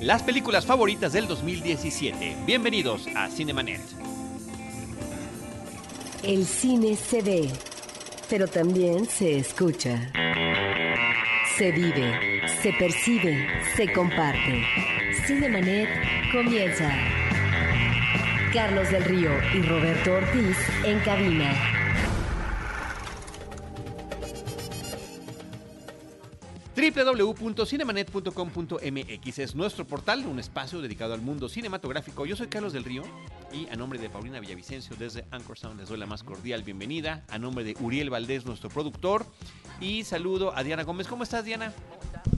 las 0.00 0.22
películas 0.22 0.66
favoritas 0.66 1.12
del 1.12 1.26
2017. 1.26 2.36
Bienvenidos 2.46 3.06
a 3.14 3.28
Cinemanet. 3.28 3.80
El 6.22 6.44
cine 6.46 6.96
se 6.96 7.22
ve, 7.22 7.50
pero 8.28 8.48
también 8.48 9.06
se 9.06 9.38
escucha. 9.38 10.10
Se 11.56 11.70
vive, 11.70 12.40
se 12.62 12.72
percibe, 12.72 13.46
se 13.76 13.92
comparte. 13.92 14.62
Cinemanet 15.26 15.88
comienza. 16.32 16.90
Carlos 18.52 18.90
del 18.90 19.04
Río 19.04 19.30
y 19.54 19.62
Roberto 19.62 20.14
Ortiz 20.14 20.56
en 20.84 20.98
cabina. 21.00 21.73
www.cinemanet.com.mx 26.94 29.38
es 29.40 29.56
nuestro 29.56 29.84
portal, 29.84 30.24
un 30.26 30.38
espacio 30.38 30.80
dedicado 30.80 31.14
al 31.14 31.20
mundo 31.20 31.48
cinematográfico. 31.48 32.24
Yo 32.24 32.36
soy 32.36 32.46
Carlos 32.46 32.72
del 32.72 32.84
Río 32.84 33.02
y 33.52 33.66
a 33.68 33.74
nombre 33.74 33.98
de 33.98 34.08
Paulina 34.08 34.38
Villavicencio 34.38 34.94
desde 34.96 35.24
Anchor 35.32 35.58
Sound 35.58 35.80
les 35.80 35.88
doy 35.88 35.98
la 35.98 36.06
más 36.06 36.22
cordial 36.22 36.62
bienvenida. 36.62 37.24
A 37.28 37.38
nombre 37.38 37.64
de 37.64 37.76
Uriel 37.80 38.10
Valdés, 38.10 38.46
nuestro 38.46 38.70
productor. 38.70 39.26
Y 39.80 40.04
saludo 40.04 40.56
a 40.56 40.62
Diana 40.62 40.84
Gómez. 40.84 41.08
¿Cómo 41.08 41.24
estás, 41.24 41.44
Diana? 41.44 41.72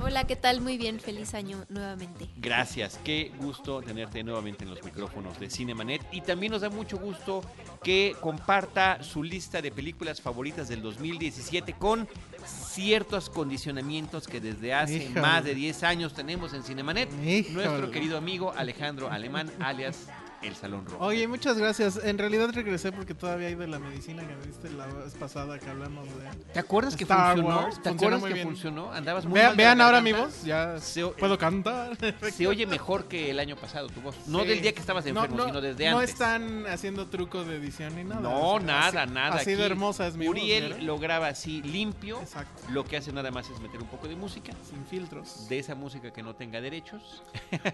Hola, 0.00 0.24
¿qué 0.24 0.36
tal? 0.36 0.60
Muy 0.60 0.76
bien, 0.78 1.00
feliz 1.00 1.34
año 1.34 1.64
nuevamente. 1.68 2.28
Gracias, 2.36 2.98
qué 3.04 3.32
gusto 3.38 3.80
tenerte 3.82 4.22
nuevamente 4.22 4.64
en 4.64 4.70
los 4.70 4.82
micrófonos 4.84 5.38
de 5.40 5.48
Cinemanet 5.50 6.02
y 6.12 6.20
también 6.20 6.52
nos 6.52 6.62
da 6.62 6.70
mucho 6.70 6.98
gusto 6.98 7.42
que 7.82 8.14
comparta 8.20 9.02
su 9.02 9.22
lista 9.22 9.62
de 9.62 9.70
películas 9.70 10.20
favoritas 10.20 10.68
del 10.68 10.82
2017 10.82 11.72
con 11.74 12.08
ciertos 12.44 13.30
condicionamientos 13.30 14.26
que 14.26 14.40
desde 14.40 14.74
hace 14.74 15.08
más 15.10 15.44
de 15.44 15.54
10 15.54 15.82
años 15.82 16.14
tenemos 16.14 16.52
en 16.52 16.62
Cinemanet. 16.62 17.10
Nuestro 17.50 17.90
querido 17.90 18.18
amigo 18.18 18.52
Alejandro 18.56 19.10
Alemán, 19.10 19.50
alias 19.60 20.08
el 20.46 20.56
Salón 20.56 20.84
Rojo. 20.86 21.04
Oye, 21.04 21.26
muchas 21.28 21.58
gracias. 21.58 22.00
En 22.02 22.18
realidad 22.18 22.50
regresé 22.52 22.92
porque 22.92 23.14
todavía 23.14 23.48
hay 23.48 23.54
de 23.54 23.66
la 23.66 23.78
medicina 23.78 24.26
que 24.26 24.34
me 24.34 24.46
viste 24.46 24.70
la 24.70 24.86
vez 24.86 25.14
pasada 25.14 25.58
que 25.58 25.68
hablamos 25.68 26.06
de. 26.08 26.52
¿Te 26.52 26.58
acuerdas 26.58 26.96
que 26.96 27.06
funcionó? 27.06 27.68
¿Te 27.82 27.88
acuerdas 27.88 28.22
que 28.24 28.42
funcionó? 28.42 28.92
Andabas 28.92 29.26
muy 29.26 29.40
Vean 29.56 29.80
ahora 29.80 30.00
mi 30.00 30.12
voz, 30.12 30.42
ya 30.44 30.76
puedo 31.18 31.38
cantar. 31.38 31.96
Se 32.32 32.46
oye 32.46 32.66
mejor 32.66 33.06
que 33.06 33.30
el 33.30 33.38
año 33.38 33.56
pasado 33.56 33.88
tu 33.88 34.00
voz. 34.00 34.16
No 34.26 34.44
del 34.44 34.60
día 34.60 34.72
que 34.72 34.80
estabas 34.80 35.06
enfermo, 35.06 35.44
sino 35.44 35.60
desde 35.60 35.88
antes. 35.88 35.92
No 35.92 36.00
están 36.00 36.66
haciendo 36.66 37.06
trucos 37.06 37.46
de 37.46 37.56
edición 37.56 37.96
ni 37.96 38.04
nada. 38.04 38.20
No, 38.20 38.58
nada, 38.60 39.06
nada. 39.06 39.36
Así 39.36 39.54
de 39.54 39.64
hermosa 39.64 40.06
es 40.06 40.16
mi 40.16 40.28
Uriel 40.28 40.74
voz. 40.74 40.82
lo 40.82 40.98
graba 40.98 41.28
así 41.28 41.62
limpio. 41.62 42.20
Exacto. 42.20 42.62
Lo 42.70 42.84
que 42.84 42.96
hace 42.96 43.12
nada 43.12 43.30
más 43.30 43.48
es 43.50 43.60
meter 43.60 43.80
un 43.80 43.88
poco 43.88 44.08
de 44.08 44.16
música. 44.16 44.52
Sin 44.68 44.84
filtros. 44.86 45.48
De 45.48 45.58
esa 45.58 45.74
música 45.74 46.12
que 46.12 46.22
no 46.22 46.34
tenga 46.34 46.60
derechos. 46.60 47.22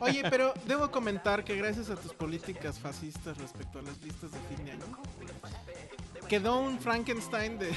Oye, 0.00 0.22
pero 0.30 0.54
debo 0.66 0.90
comentar 0.90 1.44
que 1.44 1.56
gracias 1.56 1.90
a 1.90 1.96
tus 1.96 2.12
políticas 2.12 2.61
fascistas 2.70 3.38
respecto 3.38 3.78
a 3.78 3.82
las 3.82 4.00
listas 4.02 4.30
de 4.32 4.38
fin 4.54 4.64
de 4.64 4.72
año. 4.72 4.84
Quedó 6.28 6.60
un 6.60 6.78
Frankenstein 6.78 7.58
de, 7.58 7.76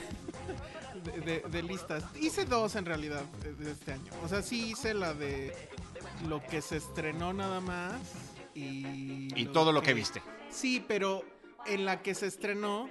de, 1.52 1.64
listas. 1.64 2.04
Hice 2.20 2.46
dos 2.46 2.76
en 2.76 2.86
realidad 2.86 3.24
de 3.44 3.72
este 3.72 3.94
año. 3.94 4.12
O 4.24 4.28
sea, 4.28 4.42
sí 4.42 4.72
hice 4.72 4.94
la 4.94 5.14
de 5.14 5.54
lo 6.28 6.42
que 6.42 6.62
se 6.62 6.78
estrenó 6.78 7.34
nada 7.34 7.60
más 7.60 8.00
y... 8.54 9.28
Y 9.36 9.48
todo 9.48 9.72
lo 9.72 9.82
que 9.82 9.94
viste. 9.94 10.22
Sí, 10.50 10.84
pero 10.88 11.24
en 11.66 11.86
la 11.86 12.02
que 12.02 12.16
se 12.16 12.28
estrenó 12.28 12.90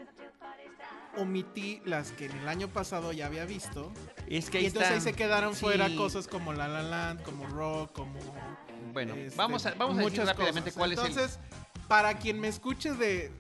omití 1.16 1.80
las 1.84 2.10
que 2.12 2.26
en 2.26 2.32
el 2.38 2.48
año 2.48 2.68
pasado 2.68 3.12
ya 3.12 3.26
había 3.26 3.44
visto. 3.44 3.92
Es 4.26 4.50
que 4.50 4.60
y 4.60 4.66
entonces 4.66 4.92
ahí 4.92 5.00
se 5.00 5.12
quedaron 5.12 5.54
fuera 5.54 5.94
cosas 5.94 6.26
como 6.26 6.52
La 6.52 6.68
La 6.68 6.82
Land, 6.82 7.22
como 7.22 7.46
Rock, 7.46 7.92
como... 7.92 8.18
Bueno, 8.92 9.14
este, 9.14 9.36
vamos 9.36 9.64
a, 9.66 9.74
vamos 9.74 9.98
a 9.98 10.02
decir 10.02 10.24
rápidamente 10.24 10.72
cuál 10.72 10.92
es 10.92 10.98
el 11.00 11.14
para 11.88 12.18
quien 12.18 12.40
me 12.40 12.48
escuche 12.48 12.92
de. 12.92 13.30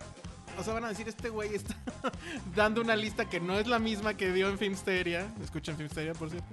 O 0.58 0.62
sea, 0.62 0.74
van 0.74 0.84
a 0.84 0.88
decir, 0.88 1.08
este 1.08 1.30
güey 1.30 1.54
está 1.54 1.76
dando 2.54 2.80
una 2.80 2.94
lista 2.94 3.28
que 3.28 3.40
no 3.40 3.58
es 3.58 3.66
la 3.66 3.78
misma 3.78 4.16
que 4.16 4.32
dio 4.32 4.48
en 4.48 4.58
Filmsteria. 4.58 5.32
Escuchan 5.42 5.76
Filmsteria, 5.76 6.12
por 6.12 6.30
cierto. 6.30 6.48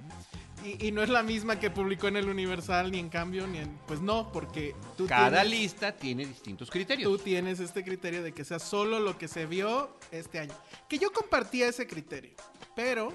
Y, 0.64 0.92
no 0.92 1.02
es 1.02 1.08
la 1.08 1.24
misma 1.24 1.58
que 1.58 1.70
publicó 1.70 2.06
en 2.06 2.16
el 2.16 2.28
Universal, 2.28 2.92
ni 2.92 3.00
en 3.00 3.08
cambio, 3.08 3.48
ni 3.48 3.58
en. 3.58 3.76
Pues 3.86 4.00
no, 4.00 4.30
porque 4.30 4.76
tú. 4.96 5.06
Cada 5.06 5.42
lista 5.42 5.92
tiene 5.92 6.24
distintos 6.24 6.70
criterios. 6.70 7.10
Tú 7.10 7.18
tienes 7.18 7.58
este 7.58 7.82
criterio 7.82 8.22
de 8.22 8.32
que 8.32 8.44
sea 8.44 8.60
solo 8.60 9.00
lo 9.00 9.18
que 9.18 9.26
se 9.26 9.46
vio 9.46 9.96
este 10.12 10.38
año. 10.38 10.54
Que 10.88 10.98
yo 10.98 11.10
compartía 11.12 11.68
ese 11.68 11.86
criterio. 11.86 12.34
Pero 12.76 13.12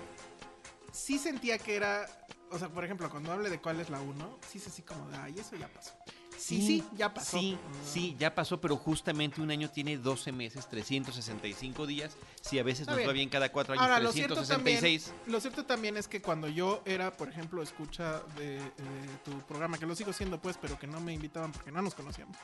sí 0.91 1.17
sentía 1.17 1.57
que 1.57 1.75
era. 1.75 2.05
O 2.51 2.59
sea, 2.59 2.69
por 2.69 2.83
ejemplo, 2.83 3.09
cuando 3.09 3.31
hable 3.31 3.49
de 3.49 3.59
cuál 3.59 3.79
es 3.79 3.89
la 3.89 4.01
1, 4.01 4.39
sí 4.49 4.57
es 4.57 4.67
así 4.67 4.81
como 4.81 5.09
de, 5.09 5.17
ay, 5.17 5.35
eso 5.37 5.55
ya 5.55 5.67
pasó. 5.67 5.93
Sí, 6.37 6.61
sí, 6.61 6.83
ya 6.95 7.13
pasó. 7.13 7.39
Sí, 7.39 7.57
sí, 7.85 8.15
ya 8.19 8.33
pasó, 8.33 8.61
pero 8.61 8.77
justamente 8.77 9.41
un 9.41 9.49
año 9.51 9.69
tiene 9.69 9.97
12 9.97 10.31
meses, 10.31 10.67
365 10.69 11.87
días. 11.87 12.15
Si 12.41 12.59
a 12.59 12.63
veces 12.63 12.87
nos 12.87 12.99
va 12.99 13.11
bien 13.11 13.29
cada 13.29 13.51
cuatro 13.51 13.73
años, 13.73 13.83
Ahora, 13.83 13.99
366. 13.99 14.13
Lo 14.27 14.35
cierto, 14.35 14.45
también, 14.45 15.01
lo 15.33 15.39
cierto 15.41 15.65
también 15.65 15.97
es 15.97 16.07
que 16.07 16.21
cuando 16.21 16.47
yo 16.47 16.81
era, 16.85 17.11
por 17.11 17.29
ejemplo, 17.29 17.61
escucha 17.61 18.21
de, 18.37 18.61
tu 19.25 19.31
programa, 19.41 19.77
que 19.77 19.85
lo 19.85 19.95
sigo 19.95 20.13
siendo 20.13 20.39
pues, 20.39 20.57
pero 20.61 20.77
que 20.77 20.87
no 20.87 20.99
me 20.99 21.13
invitaban 21.13 21.51
porque 21.51 21.71
no 21.71 21.81
nos 21.81 21.95
conocíamos. 21.95 22.37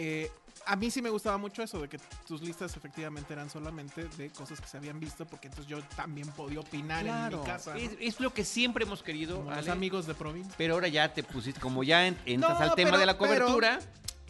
Eh, 0.00 0.30
a 0.64 0.76
mí 0.76 0.92
sí 0.92 1.02
me 1.02 1.10
gustaba 1.10 1.38
mucho 1.38 1.60
eso, 1.60 1.80
de 1.80 1.88
que 1.88 1.98
tus 2.26 2.40
listas 2.40 2.76
efectivamente 2.76 3.32
eran 3.32 3.50
solamente 3.50 4.04
de 4.16 4.30
cosas 4.30 4.60
que 4.60 4.68
se 4.68 4.76
habían 4.76 5.00
visto, 5.00 5.26
porque 5.26 5.48
entonces 5.48 5.68
yo 5.68 5.82
también 5.96 6.28
podía 6.28 6.60
opinar 6.60 7.04
en 7.04 7.36
mi 7.36 7.44
casa. 7.44 7.76
Es, 7.76 8.20
lo 8.20 8.32
que 8.32 8.44
siempre 8.44 8.84
hemos 8.84 9.02
querido. 9.02 9.44
a 9.50 9.56
los 9.56 9.68
amigos 9.68 10.06
de 10.06 10.14
provincia. 10.14 10.54
Pero 10.56 10.74
ahora 10.74 10.86
ya 10.86 11.12
te 11.12 11.24
pusiste, 11.24 11.60
como 11.60 11.82
ya 11.82 12.06
entras 12.06 12.60
al 12.60 12.76
tema 12.76 12.96
de 12.96 13.06
la 13.06 13.18
cobertura. 13.18 13.80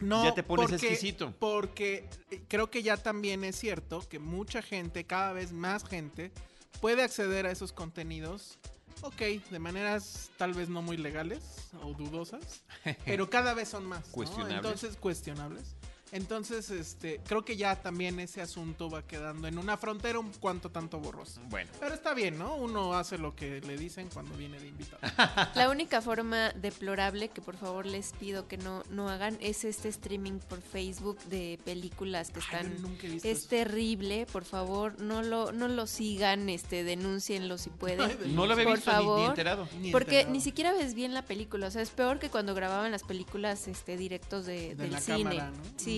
no, 0.01 0.25
ya 0.25 0.35
te 0.35 0.43
pones 0.43 0.73
exquisito. 0.73 1.35
Porque 1.39 2.09
eh, 2.31 2.43
creo 2.49 2.71
que 2.71 2.83
ya 2.83 2.97
también 2.97 3.45
es 3.45 3.57
cierto 3.57 4.01
que 4.09 4.19
mucha 4.19 4.63
gente, 4.63 5.05
cada 5.05 5.35
vez 5.35 5.53
más 5.53 5.85
gente, 5.85 6.33
puede 6.81 7.03
acceder 7.03 7.45
a 7.45 7.51
esos 7.51 7.73
contenidos 7.75 8.59
ok, 9.03 9.51
de 9.51 9.59
maneras 9.59 10.31
tal 10.37 10.55
vez 10.55 10.69
no 10.69 10.83
muy 10.83 10.97
legales 10.97 11.69
o 11.83 11.93
dudosas, 11.93 12.63
pero 13.05 13.29
cada 13.31 13.55
vez 13.55 13.69
son 13.69 13.87
más. 13.87 14.07
Cuestionables. 14.09 14.57
Entonces, 14.57 14.97
cuestionables. 14.97 15.77
Entonces, 16.13 16.71
este, 16.71 17.21
creo 17.27 17.45
que 17.45 17.57
ya 17.57 17.77
también 17.77 18.19
ese 18.21 18.41
asunto 18.41 18.89
va 18.89 19.03
quedando 19.03 19.47
en 19.47 19.59
una 19.59 19.77
frontera 19.77 20.19
un 20.19 20.33
cuanto 20.33 20.71
tanto 20.71 20.99
borrosa. 20.99 21.41
Bueno. 21.49 21.71
Pero 21.79 21.95
está 21.95 22.15
bien, 22.15 22.39
¿no? 22.39 22.57
Uno 22.57 22.95
hace 22.95 23.19
lo 23.19 23.35
que 23.35 23.61
le 23.61 23.77
dicen 23.77 24.09
cuando 24.13 24.35
viene 24.37 24.59
de 24.59 24.69
invitado. 24.69 25.01
La 25.55 25.69
única 25.71 26.01
forma 26.01 26.51
deplorable 26.53 27.29
que 27.29 27.41
por 27.41 27.57
favor 27.57 27.87
les 27.87 28.13
pido 28.13 28.49
que 28.49 28.57
no, 28.57 28.83
no 28.91 29.09
hagan 29.09 29.37
es 29.41 29.65
este 29.65 29.89
streaming 29.89 30.39
por 30.39 30.63
Facebook 30.63 31.19
de 31.25 31.59
películas 31.65 32.31
que 32.31 32.41
están. 32.41 32.75
es 33.23 33.49
terrible, 33.49 34.27
por 34.27 34.45
favor, 34.45 35.01
no 35.01 35.23
lo, 35.23 35.53
no 35.53 35.69
lo 35.69 35.87
sigan, 35.87 36.49
este, 36.49 36.85
denúncienlo 36.85 37.59
si 37.59 37.71
pueden. 37.71 38.19
no 38.35 38.47
lo 38.47 38.53
había 38.53 38.73
visto 38.75 39.19
Ni, 39.19 39.25
enterado. 39.25 39.69
porque 39.93 40.25
ni 40.25 40.41
siquiera 40.41 40.73
ves 40.73 40.95
bien 40.95 41.15
la 41.15 41.23
película. 41.23 41.67
O 41.67 41.71
sea, 41.71 41.83
es 41.83 41.91
peor 41.91 42.19
que 42.19 42.31
cuando 42.31 42.55
grababan 42.55 42.93
las 42.93 43.03
películas 43.03 43.69
este, 43.69 43.97
directos 43.97 44.47
de, 44.47 44.75
del 44.75 44.99
cine. 45.01 45.43
Sí, 45.77 45.98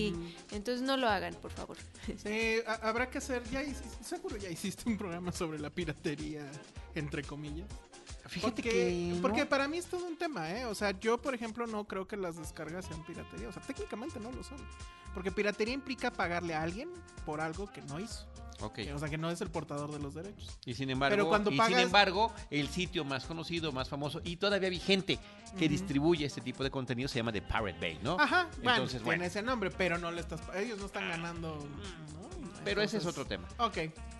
entonces 0.51 0.81
no 0.81 0.97
lo 0.97 1.07
hagan, 1.07 1.35
por 1.35 1.51
favor. 1.51 1.77
habrá 2.81 3.09
que 3.09 3.17
hacer, 3.17 3.43
ya 3.49 3.63
seguro 4.03 4.37
ya 4.37 4.49
hiciste 4.49 4.89
un 4.89 4.97
programa 4.97 5.31
sobre 5.31 5.59
la 5.59 5.69
piratería, 5.69 6.49
entre 6.95 7.23
comillas. 7.23 7.67
Fíjate 8.27 8.63
porque, 8.63 8.69
que. 8.69 9.19
Porque 9.21 9.45
para 9.45 9.67
mí 9.67 9.77
es 9.77 9.87
todo 9.87 10.05
un 10.05 10.15
tema, 10.15 10.49
¿eh? 10.51 10.65
O 10.65 10.73
sea, 10.73 10.97
yo, 10.97 11.21
por 11.21 11.35
ejemplo, 11.35 11.67
no 11.67 11.83
creo 11.85 12.07
que 12.07 12.15
las 12.15 12.37
descargas 12.37 12.85
sean 12.85 13.03
piratería. 13.05 13.49
O 13.49 13.51
sea, 13.51 13.61
técnicamente 13.61 14.19
no 14.21 14.31
lo 14.31 14.41
son. 14.43 14.57
Porque 15.13 15.31
piratería 15.31 15.73
implica 15.73 16.11
pagarle 16.11 16.53
a 16.53 16.61
alguien 16.61 16.89
por 17.25 17.41
algo 17.41 17.69
que 17.71 17.81
no 17.81 17.99
hizo. 17.99 18.25
O 18.61 18.99
sea, 18.99 19.09
que 19.09 19.17
no 19.17 19.29
es 19.29 19.41
el 19.41 19.49
portador 19.49 19.91
de 19.91 19.99
los 19.99 20.13
derechos. 20.13 20.57
Y 20.65 20.73
sin 20.73 20.89
embargo, 20.89 21.39
y 21.49 21.59
sin 21.59 21.79
embargo 21.79 22.33
el 22.49 22.67
sitio 22.69 23.03
más 23.03 23.25
conocido, 23.25 23.71
más 23.71 23.89
famoso 23.89 24.21
y 24.23 24.37
todavía 24.37 24.69
vigente 24.69 25.19
que 25.57 25.67
distribuye 25.67 26.25
este 26.25 26.41
tipo 26.41 26.63
de 26.63 26.71
contenido 26.71 27.07
se 27.09 27.19
llama 27.19 27.31
The 27.31 27.41
Pirate 27.41 27.77
Bay, 27.79 27.99
¿no? 28.03 28.17
Ajá, 28.19 28.49
Entonces, 28.61 29.01
bueno, 29.01 29.19
tiene 29.19 29.25
ese 29.25 29.41
nombre, 29.41 29.71
pero 29.71 29.97
no 29.97 30.11
le 30.11 30.21
estás 30.21 30.41
ellos 30.55 30.79
no 30.79 30.85
están 30.85 31.09
ganando, 31.09 31.57
Pero 32.63 32.81
ese 32.81 32.97
es 32.97 33.05
otro 33.05 33.25
tema. 33.25 33.47
Ok. 33.57 33.77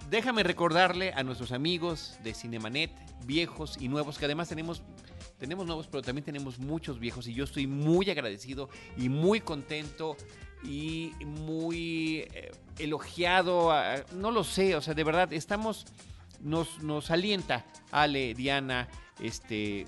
Déjame 0.10 0.44
recordarle 0.44 1.13
a 1.13 1.24
nuestros 1.24 1.51
amigos 1.51 2.18
de 2.24 2.33
Cinemanet, 2.33 2.92
viejos 3.25 3.77
y 3.80 3.88
nuevos, 3.88 4.18
que 4.18 4.25
además 4.25 4.50
tenemos 4.50 4.81
tenemos 5.42 5.66
nuevos, 5.66 5.88
pero 5.88 6.04
también 6.04 6.24
tenemos 6.24 6.60
muchos 6.60 7.00
viejos 7.00 7.27
y 7.27 7.33
yo 7.33 7.45
estoy 7.45 7.66
muy 7.66 8.07
agradecido 8.12 8.69
y 8.95 9.10
muy 9.10 9.42
contento 9.42 10.16
y 10.63 11.13
muy 11.25 12.28
eh, 12.34 12.52
elogiado, 12.80 13.72
no 14.13 14.31
lo 14.31 14.44
sé, 14.44 14.75
o 14.75 14.81
sea, 14.81 14.94
de 14.94 15.04
verdad, 15.04 15.31
estamos, 15.34 15.86
nos, 16.40 16.81
nos 16.84 17.12
alienta 17.12 17.66
Ale, 17.92 18.34
Diana, 18.34 18.88
este, 19.19 19.86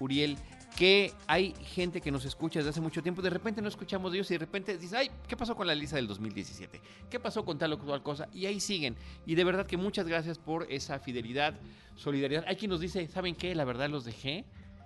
Uriel, 0.00 0.36
que 0.76 1.14
hay 1.26 1.54
gente 1.64 2.02
que 2.02 2.10
nos 2.10 2.26
escucha 2.26 2.58
desde 2.58 2.70
hace 2.70 2.82
mucho 2.82 3.02
tiempo, 3.02 3.22
de 3.22 3.30
repente 3.30 3.62
no 3.62 3.68
escuchamos 3.68 4.12
de 4.12 4.18
ellos 4.18 4.30
y 4.30 4.34
de 4.34 4.38
repente 4.38 4.76
dice, 4.76 4.96
ay, 4.96 5.10
¿qué 5.26 5.34
pasó 5.34 5.56
con 5.56 5.66
la 5.66 5.74
lista 5.74 5.96
del 5.96 6.06
2017? 6.06 6.80
¿Qué 7.08 7.18
pasó 7.18 7.44
con 7.46 7.58
tal 7.58 7.72
o 7.72 7.78
cual 7.78 8.02
cosa? 8.02 8.28
Y 8.34 8.44
ahí 8.44 8.60
siguen. 8.60 8.94
Y 9.24 9.34
de 9.34 9.44
verdad 9.44 9.66
que 9.66 9.78
muchas 9.78 10.06
gracias 10.06 10.38
por 10.38 10.70
esa 10.70 10.98
fidelidad, 10.98 11.54
solidaridad. 11.96 12.44
Hay 12.46 12.56
quien 12.56 12.70
nos 12.70 12.80
dice, 12.80 13.08
¿saben 13.08 13.34
qué? 13.34 13.54
La 13.54 13.64
verdad 13.64 13.88
los 13.88 14.04
dejé 14.04 14.44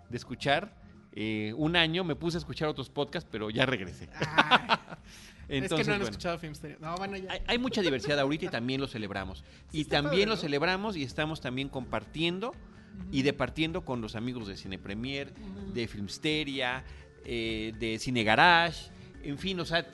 de 0.08 0.16
escuchar 0.16 0.72
eh, 1.12 1.52
un 1.56 1.76
año, 1.76 2.04
me 2.04 2.14
puse 2.14 2.36
a 2.36 2.40
escuchar 2.40 2.68
otros 2.68 2.88
podcasts, 2.88 3.28
pero 3.30 3.50
ya 3.50 3.66
regresé. 3.66 4.08
Entonces, 5.48 5.80
es 5.80 5.86
que 5.86 5.90
no 5.90 5.96
han 5.96 6.02
escuchado 6.02 6.38
Filmsteria. 6.38 6.76
No, 6.80 6.94
bueno, 6.94 7.16
ya. 7.16 7.32
Hay, 7.32 7.40
hay, 7.46 7.58
mucha 7.58 7.82
diversidad 7.82 8.20
ahorita 8.20 8.44
y 8.44 8.48
también 8.48 8.80
lo 8.80 8.86
celebramos. 8.86 9.44
y 9.72 9.86
también 9.86 10.28
lo 10.28 10.36
celebramos 10.36 10.96
y 10.96 11.02
estamos 11.02 11.40
también 11.40 11.68
compartiendo 11.68 12.52
y 13.10 13.22
departiendo 13.22 13.84
con 13.84 14.00
los 14.00 14.14
amigos 14.14 14.46
de 14.46 14.56
Cine 14.56 14.78
Premier, 14.78 15.32
de 15.72 15.88
Filmsteria, 15.88 16.84
eh, 17.24 17.72
de 17.78 17.98
Cine 17.98 18.22
Garage, 18.24 18.90
en 19.22 19.38
fin, 19.38 19.58
o 19.60 19.64
sea, 19.64 19.86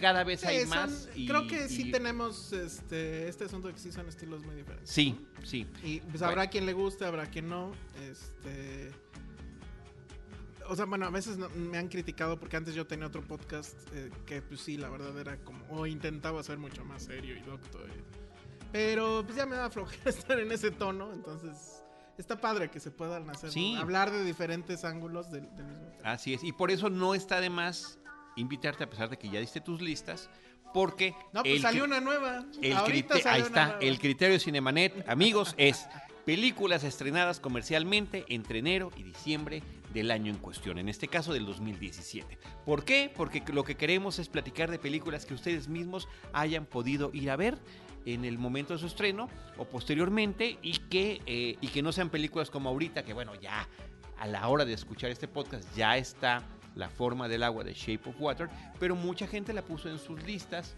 cada 0.00 0.24
vez 0.24 0.44
hay 0.44 0.64
más. 0.66 1.08
Y, 1.14 1.26
creo 1.26 1.46
que 1.46 1.68
sí 1.68 1.90
tenemos 1.90 2.52
este, 2.52 3.28
este 3.28 3.44
asunto 3.44 3.68
de 3.68 3.74
que 3.74 3.80
sí 3.80 3.92
son 3.92 4.08
estilos 4.08 4.44
muy 4.44 4.54
diferentes. 4.54 4.88
Sí, 4.88 5.18
sí. 5.44 5.66
Y 5.82 6.00
pues 6.00 6.22
habrá 6.22 6.48
quien 6.48 6.66
le 6.66 6.72
guste, 6.72 7.04
habrá 7.04 7.26
quien 7.26 7.48
no. 7.48 7.72
Este. 8.10 8.90
O 10.68 10.76
sea, 10.76 10.84
bueno, 10.84 11.06
a 11.06 11.10
veces 11.10 11.38
me 11.54 11.78
han 11.78 11.88
criticado 11.88 12.38
porque 12.38 12.56
antes 12.56 12.74
yo 12.74 12.86
tenía 12.86 13.06
otro 13.06 13.22
podcast 13.22 13.76
eh, 13.94 14.10
que, 14.26 14.42
pues 14.42 14.60
sí, 14.60 14.76
la 14.76 14.88
verdad 14.88 15.18
era 15.18 15.36
como. 15.38 15.64
O 15.70 15.86
intentaba 15.86 16.42
ser 16.42 16.58
mucho 16.58 16.84
más 16.84 17.04
serio 17.04 17.36
y 17.36 17.40
doctor. 17.40 17.88
pero 18.70 19.22
pues 19.24 19.36
ya 19.36 19.46
me 19.46 19.56
da 19.56 19.70
flojera 19.70 20.02
estar 20.10 20.38
en 20.38 20.50
ese 20.52 20.70
tono, 20.70 21.12
entonces 21.12 21.82
está 22.18 22.40
padre 22.40 22.70
que 22.70 22.80
se 22.80 22.90
puedan 22.90 23.28
hacer 23.30 23.50
hablar 23.76 24.10
de 24.10 24.24
diferentes 24.24 24.84
ángulos 24.84 25.30
del, 25.30 25.42
del, 25.56 25.66
mismo 25.66 25.90
tema. 25.96 26.10
Así 26.10 26.34
es, 26.34 26.44
y 26.44 26.52
por 26.52 26.70
eso 26.70 26.90
no 26.90 27.14
está 27.14 27.40
de 27.40 27.50
más 27.50 27.98
invitarte 28.36 28.84
a 28.84 28.90
pesar 28.90 29.10
de 29.10 29.18
que 29.18 29.28
ya 29.28 29.40
diste 29.40 29.60
tus 29.60 29.80
listas, 29.80 30.30
porque... 30.72 31.14
No, 31.32 31.42
pues 31.42 31.60
salió 31.60 31.84
una 31.84 32.00
nueva. 32.00 32.44
El 32.60 32.76
ahí 32.76 33.40
está, 33.40 33.78
el 33.80 33.98
criterio 33.98 34.38
Cinemanet, 34.38 35.06
amigos, 35.08 35.54
es 35.58 35.86
películas 36.24 36.84
estrenadas 36.84 37.40
comercialmente 37.40 38.24
entre 38.28 38.60
enero 38.60 38.90
y 38.96 39.02
diciembre 39.02 39.62
del 39.92 40.10
año 40.10 40.32
en 40.32 40.38
cuestión, 40.38 40.78
en 40.78 40.88
este 40.88 41.08
caso 41.08 41.32
del 41.32 41.46
2017. 41.46 42.38
¿Por 42.64 42.84
qué? 42.84 43.12
Porque 43.14 43.42
lo 43.52 43.64
que 43.64 43.76
queremos 43.76 44.18
es 44.18 44.28
platicar 44.28 44.70
de 44.70 44.78
películas 44.78 45.26
que 45.26 45.34
ustedes 45.34 45.68
mismos 45.68 46.08
hayan 46.32 46.66
podido 46.66 47.10
ir 47.12 47.30
a 47.30 47.36
ver 47.36 47.58
en 48.04 48.24
el 48.24 48.38
momento 48.38 48.72
de 48.72 48.80
su 48.80 48.86
estreno 48.86 49.28
o 49.56 49.64
posteriormente 49.64 50.58
y 50.62 50.78
que, 50.78 51.20
eh, 51.26 51.56
y 51.60 51.68
que 51.68 51.82
no 51.82 51.92
sean 51.92 52.10
películas 52.10 52.50
como 52.50 52.68
ahorita, 52.68 53.04
que 53.04 53.12
bueno, 53.12 53.34
ya 53.34 53.68
a 54.18 54.26
la 54.26 54.48
hora 54.48 54.64
de 54.64 54.72
escuchar 54.72 55.10
este 55.10 55.28
podcast 55.28 55.68
ya 55.76 55.96
está 55.96 56.42
la 56.74 56.88
forma 56.88 57.28
del 57.28 57.42
agua 57.42 57.64
de 57.64 57.74
Shape 57.74 58.08
of 58.08 58.20
Water, 58.20 58.48
pero 58.78 58.96
mucha 58.96 59.26
gente 59.26 59.52
la 59.52 59.62
puso 59.62 59.88
en 59.88 59.98
sus 59.98 60.22
listas 60.24 60.74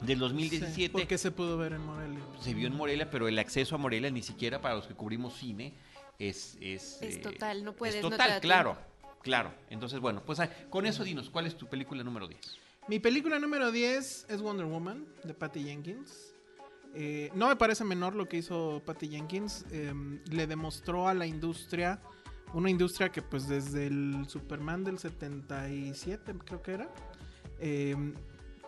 del 0.00 0.18
2017. 0.20 0.92
¿Por 0.92 1.06
qué 1.06 1.18
se 1.18 1.30
pudo 1.30 1.58
ver 1.58 1.72
en 1.72 1.84
Morelia? 1.84 2.20
Se 2.40 2.54
vio 2.54 2.68
en 2.68 2.76
Morelia, 2.76 3.10
pero 3.10 3.26
el 3.26 3.38
acceso 3.38 3.74
a 3.74 3.78
Morelia 3.78 4.10
ni 4.10 4.22
siquiera 4.22 4.60
para 4.60 4.76
los 4.76 4.86
que 4.86 4.94
cubrimos 4.94 5.34
cine 5.34 5.74
es... 6.18 6.56
Es, 6.60 7.00
es 7.00 7.16
eh, 7.16 7.20
total, 7.20 7.64
no 7.64 7.74
puedes. 7.74 7.96
Es 7.96 8.00
total, 8.00 8.40
claro, 8.40 8.76
claro. 9.22 9.52
Entonces, 9.70 10.00
bueno, 10.00 10.22
pues 10.24 10.40
con 10.70 10.86
eso 10.86 11.04
dinos, 11.04 11.30
¿cuál 11.30 11.46
es 11.46 11.56
tu 11.56 11.66
película 11.66 12.02
número 12.02 12.26
10? 12.26 12.40
Mi 12.88 12.98
película 12.98 13.38
número 13.38 13.70
10 13.70 14.26
es 14.28 14.40
Wonder 14.40 14.66
Woman, 14.66 15.06
de 15.22 15.34
Patty 15.34 15.64
Jenkins. 15.64 16.34
Eh, 16.94 17.30
no 17.34 17.48
me 17.48 17.56
parece 17.56 17.84
menor 17.84 18.14
lo 18.14 18.28
que 18.28 18.38
hizo 18.38 18.82
Patty 18.84 19.08
Jenkins. 19.08 19.66
Em, 19.70 20.20
le 20.30 20.46
demostró 20.46 21.06
a 21.06 21.14
la 21.14 21.26
industria 21.26 22.00
una 22.54 22.70
industria 22.70 23.10
que 23.10 23.20
pues 23.20 23.46
desde 23.46 23.86
el 23.86 24.26
Superman 24.26 24.84
del 24.84 24.98
77, 24.98 26.34
creo 26.44 26.62
que 26.62 26.72
era, 26.72 26.88
em, 27.60 28.14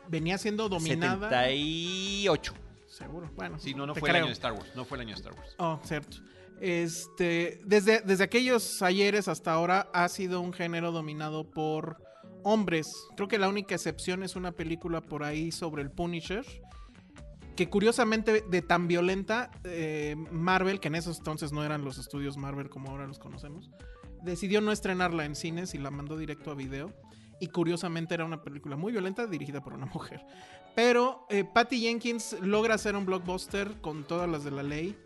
venía 0.08 0.36
siendo 0.38 0.68
dominada. 0.68 1.30
78. 1.30 2.54
Seguro, 2.86 3.30
bueno. 3.34 3.58
Sí, 3.58 3.72
no, 3.72 3.86
no 3.86 3.94
fue 3.94 4.10
el 4.10 4.16
año 4.16 4.26
de 4.26 4.32
Star 4.32 4.52
Wars, 4.52 4.70
no 4.74 4.84
fue 4.84 4.98
el 4.98 5.02
año 5.02 5.14
de 5.14 5.20
Star 5.20 5.32
Wars. 5.32 5.54
Oh, 5.58 5.80
cierto. 5.84 6.18
Este, 6.60 7.60
desde, 7.64 8.00
desde 8.00 8.24
aquellos 8.24 8.82
ayeres 8.82 9.28
hasta 9.28 9.52
ahora 9.52 9.88
ha 9.94 10.08
sido 10.08 10.40
un 10.40 10.52
género 10.52 10.92
dominado 10.92 11.50
por 11.50 12.02
hombres. 12.42 12.94
Creo 13.16 13.28
que 13.28 13.38
la 13.38 13.48
única 13.48 13.74
excepción 13.74 14.22
es 14.22 14.36
una 14.36 14.52
película 14.52 15.00
por 15.00 15.24
ahí 15.24 15.52
sobre 15.52 15.82
el 15.82 15.90
Punisher 15.90 16.44
que 17.60 17.68
curiosamente 17.68 18.42
de 18.48 18.62
tan 18.62 18.88
violenta, 18.88 19.50
eh, 19.64 20.16
Marvel, 20.30 20.80
que 20.80 20.88
en 20.88 20.94
esos 20.94 21.18
entonces 21.18 21.52
no 21.52 21.62
eran 21.62 21.84
los 21.84 21.98
estudios 21.98 22.38
Marvel 22.38 22.70
como 22.70 22.90
ahora 22.90 23.06
los 23.06 23.18
conocemos, 23.18 23.70
decidió 24.22 24.62
no 24.62 24.72
estrenarla 24.72 25.26
en 25.26 25.34
cines 25.34 25.74
y 25.74 25.78
la 25.78 25.90
mandó 25.90 26.16
directo 26.16 26.50
a 26.50 26.54
video. 26.54 26.90
Y 27.38 27.48
curiosamente 27.48 28.14
era 28.14 28.24
una 28.24 28.40
película 28.40 28.76
muy 28.76 28.92
violenta 28.92 29.26
dirigida 29.26 29.62
por 29.62 29.74
una 29.74 29.84
mujer. 29.84 30.24
Pero 30.74 31.26
eh, 31.28 31.44
Patty 31.44 31.80
Jenkins 31.80 32.36
logra 32.40 32.76
hacer 32.76 32.96
un 32.96 33.04
blockbuster 33.04 33.80
con 33.82 34.04
todas 34.04 34.26
las 34.26 34.42
de 34.42 34.50
la 34.52 34.62
ley. 34.62 34.96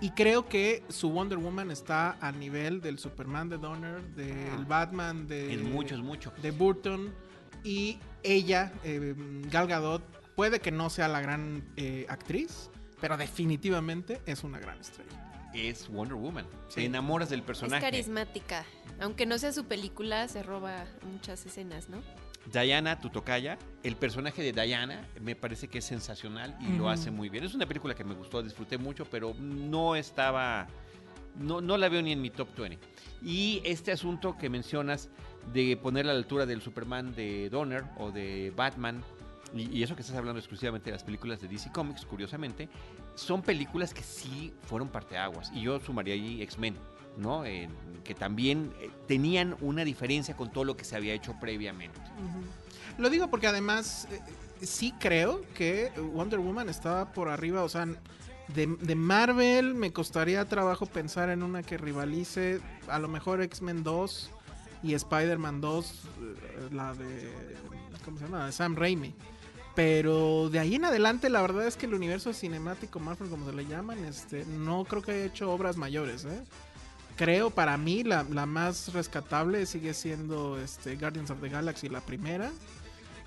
Y 0.00 0.10
creo 0.10 0.48
que 0.48 0.82
su 0.88 1.10
Wonder 1.10 1.38
Woman 1.38 1.70
está 1.70 2.16
a 2.20 2.32
nivel 2.32 2.80
del 2.80 2.98
Superman 2.98 3.48
de 3.48 3.58
Donner, 3.58 4.02
del 4.14 4.64
Batman 4.64 5.26
de... 5.26 5.52
En 5.52 5.70
muchos, 5.70 6.00
mucho. 6.00 6.32
De 6.40 6.50
Burton. 6.50 7.12
Y 7.62 7.98
ella, 8.22 8.72
eh, 8.82 9.14
Gal 9.50 9.66
Gadot, 9.66 10.02
Puede 10.40 10.60
que 10.60 10.70
no 10.70 10.88
sea 10.88 11.06
la 11.06 11.20
gran 11.20 11.62
eh, 11.76 12.06
actriz, 12.08 12.70
pero 12.98 13.18
definitivamente 13.18 14.22
es 14.24 14.42
una 14.42 14.58
gran 14.58 14.80
estrella. 14.80 15.10
Es 15.52 15.86
Wonder 15.90 16.14
Woman. 16.14 16.46
Se 16.68 16.82
enamoras 16.82 17.28
del 17.28 17.42
personaje. 17.42 17.84
Es 17.84 17.92
carismática. 17.92 18.64
Aunque 19.00 19.26
no 19.26 19.36
sea 19.36 19.52
su 19.52 19.66
película, 19.66 20.26
se 20.28 20.42
roba 20.42 20.86
muchas 21.12 21.44
escenas, 21.44 21.90
¿no? 21.90 22.00
Diana 22.46 22.98
Tutokaya, 22.98 23.58
el 23.82 23.96
personaje 23.96 24.42
de 24.42 24.52
Diana 24.52 25.06
me 25.20 25.36
parece 25.36 25.68
que 25.68 25.78
es 25.78 25.84
sensacional 25.84 26.56
y 26.60 26.76
lo 26.76 26.88
hace 26.88 27.10
muy 27.10 27.28
bien. 27.28 27.44
Es 27.44 27.54
una 27.54 27.66
película 27.66 27.94
que 27.94 28.04
me 28.04 28.14
gustó, 28.14 28.42
disfruté 28.42 28.78
mucho, 28.78 29.04
pero 29.04 29.34
no 29.38 29.94
estaba, 29.94 30.66
no, 31.38 31.60
no 31.60 31.76
la 31.76 31.88
veo 31.88 32.02
ni 32.02 32.12
en 32.12 32.20
mi 32.20 32.30
top 32.30 32.48
20. 32.56 32.78
Y 33.22 33.62
este 33.64 33.92
asunto 33.92 34.36
que 34.36 34.48
mencionas 34.48 35.10
de 35.52 35.76
ponerla 35.76 36.12
a 36.12 36.14
la 36.14 36.20
altura 36.20 36.46
del 36.46 36.60
Superman 36.62 37.14
de 37.14 37.50
Donner 37.50 37.84
o 37.98 38.10
de 38.10 38.52
Batman 38.56 39.02
y, 39.54 39.82
eso 39.82 39.94
que 39.96 40.02
estás 40.02 40.16
hablando 40.16 40.38
exclusivamente 40.38 40.86
de 40.86 40.92
las 40.92 41.04
películas 41.04 41.40
de 41.40 41.48
DC 41.48 41.72
Comics, 41.72 42.06
curiosamente, 42.06 42.68
son 43.14 43.42
películas 43.42 43.92
que 43.92 44.02
sí 44.02 44.52
fueron 44.62 44.88
parteaguas. 44.88 45.50
Y 45.54 45.62
yo 45.62 45.80
sumaría 45.80 46.14
ahí 46.14 46.42
X-Men, 46.42 46.76
¿no? 47.16 47.44
que 48.10 48.14
también 48.14 48.72
eh, 48.80 48.90
tenían 49.06 49.56
una 49.60 49.84
diferencia 49.84 50.36
con 50.36 50.50
todo 50.50 50.64
lo 50.64 50.76
que 50.76 50.84
se 50.84 50.96
había 50.96 51.14
hecho 51.14 51.34
previamente. 51.40 52.00
Lo 52.98 53.08
digo 53.08 53.28
porque 53.28 53.46
además 53.46 54.08
eh, 54.10 54.66
sí 54.66 54.92
creo 54.98 55.42
que 55.54 55.92
Wonder 56.12 56.40
Woman 56.40 56.68
estaba 56.68 57.12
por 57.12 57.28
arriba, 57.28 57.62
o 57.62 57.68
sea, 57.68 57.86
de, 58.48 58.66
de, 58.66 58.94
Marvel 58.96 59.74
me 59.74 59.92
costaría 59.92 60.44
trabajo 60.46 60.86
pensar 60.86 61.30
en 61.30 61.44
una 61.44 61.62
que 61.62 61.78
rivalice, 61.78 62.60
a 62.88 62.98
lo 62.98 63.06
mejor 63.06 63.42
X-Men 63.42 63.84
2 63.84 64.30
y 64.82 64.94
Spider-Man 64.94 65.60
2, 65.60 65.92
eh, 65.92 66.68
la 66.72 66.94
de, 66.94 67.32
¿cómo 68.04 68.18
se 68.18 68.24
llama? 68.24 68.50
Sam 68.50 68.74
Raimi. 68.74 69.14
Pero 69.76 70.50
de 70.50 70.58
ahí 70.58 70.74
en 70.74 70.84
adelante, 70.84 71.30
la 71.30 71.42
verdad 71.42 71.66
es 71.66 71.76
que 71.76 71.86
el 71.86 71.94
universo 71.94 72.32
cinemático 72.32 72.98
Marvel, 72.98 73.30
como 73.30 73.48
se 73.48 73.54
le 73.54 73.66
llaman, 73.66 74.04
este, 74.04 74.44
no 74.46 74.84
creo 74.84 75.00
que 75.00 75.12
haya 75.12 75.24
hecho 75.26 75.52
obras 75.52 75.76
mayores, 75.76 76.24
¿eh? 76.24 76.42
Creo, 77.20 77.50
para 77.50 77.76
mí, 77.76 78.02
la, 78.02 78.24
más 78.24 78.94
rescatable 78.94 79.66
sigue 79.66 79.92
siendo 79.92 80.58
este, 80.58 80.96
Guardians 80.96 81.30
of 81.30 81.38
the 81.42 81.50
Galaxy, 81.50 81.90
la 81.90 82.00
primera. 82.00 82.50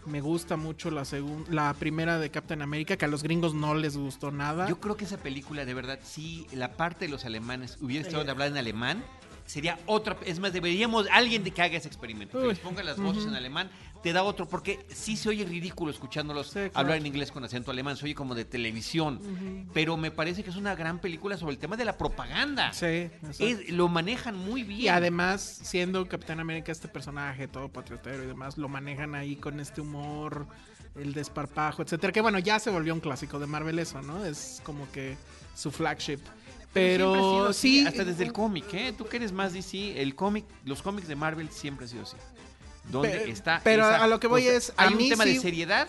Me 0.08 0.20
gusta 0.20 0.58
mucho 0.58 0.90
la 0.90 1.06
segunda, 1.06 1.52
la 1.52 1.76
primera 1.76 2.18
de 2.18 2.32
Captain 2.32 2.64
America, 2.64 2.98
que 2.98 3.06
a 3.06 3.08
los 3.08 3.22
gringos 3.22 3.54
no 3.54 3.76
les 3.76 3.96
gustó 3.96 4.32
nada. 4.32 4.68
Yo 4.68 4.80
creo 4.80 4.98
que 4.98 5.06
esa 5.06 5.18
película, 5.18 5.64
de 5.64 5.76
verdad, 5.76 6.00
sí, 6.02 6.48
la 6.54 6.72
parte 6.72 7.06
de 7.06 7.12
los 7.12 7.24
alemanes 7.24 7.78
hubiera 7.82 8.04
estado 8.04 8.24
de 8.24 8.32
hablar 8.32 8.48
en 8.48 8.58
alemán, 8.58 9.04
sería 9.46 9.78
otra. 9.86 10.18
Es 10.26 10.40
más, 10.40 10.54
deberíamos 10.54 11.06
alguien 11.12 11.44
de 11.44 11.52
que 11.52 11.62
haga 11.62 11.78
ese 11.78 11.88
experimento, 11.88 12.42
que 12.42 12.48
les 12.48 12.58
ponga 12.58 12.82
las 12.82 12.98
voces 12.98 13.28
en 13.28 13.36
alemán, 13.36 13.70
te 14.04 14.12
da 14.12 14.24
otro, 14.24 14.48
porque 14.48 14.86
sí 14.90 15.16
se 15.16 15.30
oye 15.30 15.46
ridículo 15.46 15.90
escuchándolos 15.90 16.54
hablar 16.74 16.98
en 16.98 17.06
inglés 17.06 17.32
con 17.32 17.44
acento 17.44 17.72
alemán, 17.72 17.96
se 17.96 18.04
oye 18.04 18.14
como 18.14 18.36
de 18.36 18.44
televisión, 18.44 19.20
pero 19.74 19.96
me 19.96 20.12
parece 20.12 20.44
que 20.44 20.50
es 20.50 20.58
una 20.58 20.76
gran 20.76 21.00
película 21.00 21.38
sobre 21.38 21.54
el 21.54 21.58
tema 21.58 21.78
de 21.78 21.86
la 21.86 21.98
propaganda. 21.98 22.74
Sí, 22.74 23.10
lo 23.70 23.88
manejan 23.88 24.36
muy 24.38 24.64
bien. 24.64 24.82
Y 24.82 24.88
además, 24.90 25.42
siendo 25.42 26.06
Capitán 26.08 26.42
América 26.42 26.72
este 26.72 26.90
personaje 26.90 27.48
todo 27.48 27.70
patriotero 27.70 28.24
y 28.24 28.28
demás, 28.28 28.58
lo 28.58 28.68
manejan 28.68 29.16
ahí 29.16 29.38
con 29.38 29.62
este 29.62 29.80
humor, 29.80 30.48
el 30.96 31.14
desparpajo, 31.14 31.82
etcétera, 31.82 32.12
que 32.12 32.22
bueno, 32.22 32.40
ya 32.40 32.60
se 32.60 32.70
volvió 32.70 32.94
un 32.94 33.00
clásico 33.00 33.40
de 33.40 33.48
Marvel 33.48 33.80
eso, 33.80 34.02
¿no? 34.02 34.26
Es 34.26 34.62
como 34.66 34.92
que 34.92 35.16
su 35.56 35.72
flagship. 35.72 36.20
Pero 36.74 37.54
sí. 37.54 37.86
Hasta 37.86 38.04
desde 38.04 38.24
el 38.24 38.34
cómic, 38.34 38.66
¿eh? 38.74 38.94
Tú 38.98 39.06
que 39.06 39.18
eres 39.18 39.32
más 39.32 39.54
DC, 39.54 40.02
el 40.02 40.16
cómic, 40.16 40.44
los 40.66 40.82
cómics 40.82 41.08
de 41.08 41.16
Marvel 41.16 41.50
siempre 41.50 41.86
han 41.86 41.90
sido 41.90 42.04
así. 42.04 42.18
¿Dónde 42.90 43.30
está? 43.30 43.62
Pero 43.64 43.86
a 43.86 44.08
lo 44.08 44.20
que 44.20 44.28
voy 44.28 44.48
es. 44.48 44.74
Hay 44.78 44.94
un 44.94 45.10
tema 45.10 45.26
de 45.26 45.40
seriedad 45.40 45.88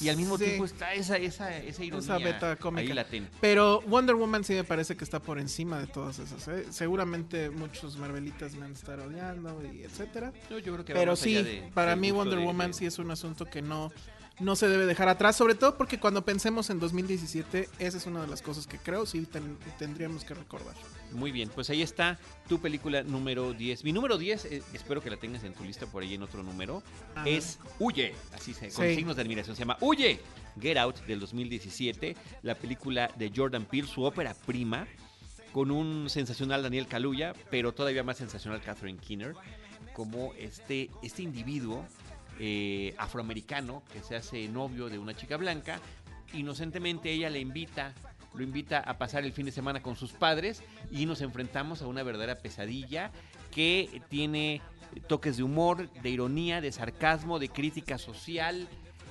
y 0.00 0.08
al 0.08 0.16
mismo 0.16 0.38
tiempo 0.38 0.64
está 0.64 0.94
esa, 0.94 1.16
esa, 1.16 1.56
esa 1.56 1.84
ironía 1.84 2.04
esa 2.04 2.18
beta 2.18 2.56
cómica. 2.56 3.06
Pero 3.40 3.80
Wonder 3.82 4.14
Woman 4.14 4.44
sí 4.44 4.54
me 4.54 4.64
parece 4.64 4.96
que 4.96 5.04
está 5.04 5.20
por 5.20 5.38
encima 5.38 5.80
de 5.80 5.86
todas 5.86 6.18
esas. 6.18 6.46
¿eh? 6.48 6.66
Seguramente 6.70 7.50
muchos 7.50 7.96
Marvelitas 7.96 8.54
me 8.54 8.60
van 8.60 8.72
a 8.72 8.74
estar 8.74 9.00
odiando 9.00 9.60
y 9.72 9.82
etcétera. 9.82 10.32
yo 10.50 10.60
creo 10.60 10.84
que 10.84 10.92
Pero 10.92 11.16
sí, 11.16 11.62
para 11.74 11.96
mí 11.96 12.10
Wonder 12.10 12.38
Woman 12.38 12.74
sí 12.74 12.86
es 12.86 12.98
un 12.98 13.10
asunto 13.10 13.44
que 13.46 13.62
no 13.62 13.92
no 14.42 14.56
se 14.56 14.68
debe 14.68 14.86
dejar 14.86 15.08
atrás, 15.08 15.36
sobre 15.36 15.54
todo 15.54 15.76
porque 15.76 15.98
cuando 15.98 16.24
pensemos 16.24 16.68
en 16.70 16.80
2017, 16.80 17.68
esa 17.78 17.96
es 17.96 18.06
una 18.06 18.22
de 18.22 18.26
las 18.26 18.42
cosas 18.42 18.66
que 18.66 18.76
creo 18.78 19.06
sí 19.06 19.26
tendríamos 19.78 20.24
que 20.24 20.34
recordar. 20.34 20.74
Muy 21.12 21.30
bien, 21.30 21.48
pues 21.48 21.70
ahí 21.70 21.82
está 21.82 22.18
tu 22.48 22.60
película 22.60 23.02
número 23.02 23.52
10. 23.52 23.84
Mi 23.84 23.92
número 23.92 24.18
10, 24.18 24.44
eh, 24.46 24.62
espero 24.72 25.00
que 25.00 25.10
la 25.10 25.16
tengas 25.16 25.44
en 25.44 25.54
tu 25.54 25.62
lista 25.62 25.86
por 25.86 26.02
ahí 26.02 26.14
en 26.14 26.22
otro 26.22 26.42
número, 26.42 26.82
es 27.24 27.58
Huye, 27.78 28.14
así 28.34 28.52
se, 28.52 28.70
con 28.70 28.84
signos 28.86 29.16
de 29.16 29.22
admiración, 29.22 29.54
se 29.54 29.60
llama 29.60 29.78
Huye, 29.80 30.20
Get 30.60 30.76
Out 30.76 31.00
del 31.06 31.20
2017, 31.20 32.16
la 32.42 32.56
película 32.56 33.10
de 33.16 33.30
Jordan 33.34 33.64
Peele, 33.64 33.86
su 33.86 34.02
ópera 34.02 34.34
prima, 34.34 34.86
con 35.52 35.70
un 35.70 36.10
sensacional 36.10 36.62
Daniel 36.62 36.86
Kaluuya, 36.88 37.34
pero 37.50 37.72
todavía 37.72 38.02
más 38.02 38.16
sensacional 38.16 38.60
Catherine 38.62 38.98
Keener, 38.98 39.34
como 39.92 40.32
este, 40.34 40.90
este 41.02 41.22
individuo 41.22 41.86
eh, 42.44 42.92
afroamericano 42.98 43.84
que 43.92 44.02
se 44.02 44.16
hace 44.16 44.48
novio 44.48 44.88
de 44.88 44.98
una 44.98 45.14
chica 45.14 45.36
blanca. 45.36 45.78
Inocentemente 46.32 47.12
ella 47.12 47.30
le 47.30 47.38
invita, 47.38 47.94
lo 48.34 48.42
invita 48.42 48.80
a 48.80 48.98
pasar 48.98 49.22
el 49.22 49.32
fin 49.32 49.46
de 49.46 49.52
semana 49.52 49.80
con 49.80 49.94
sus 49.94 50.10
padres 50.10 50.60
y 50.90 51.06
nos 51.06 51.20
enfrentamos 51.20 51.82
a 51.82 51.86
una 51.86 52.02
verdadera 52.02 52.40
pesadilla 52.40 53.12
que 53.52 54.02
tiene 54.08 54.60
toques 55.06 55.36
de 55.36 55.44
humor, 55.44 55.88
de 56.02 56.10
ironía, 56.10 56.60
de 56.60 56.72
sarcasmo, 56.72 57.38
de 57.38 57.48
crítica 57.48 57.96
social, 57.96 58.68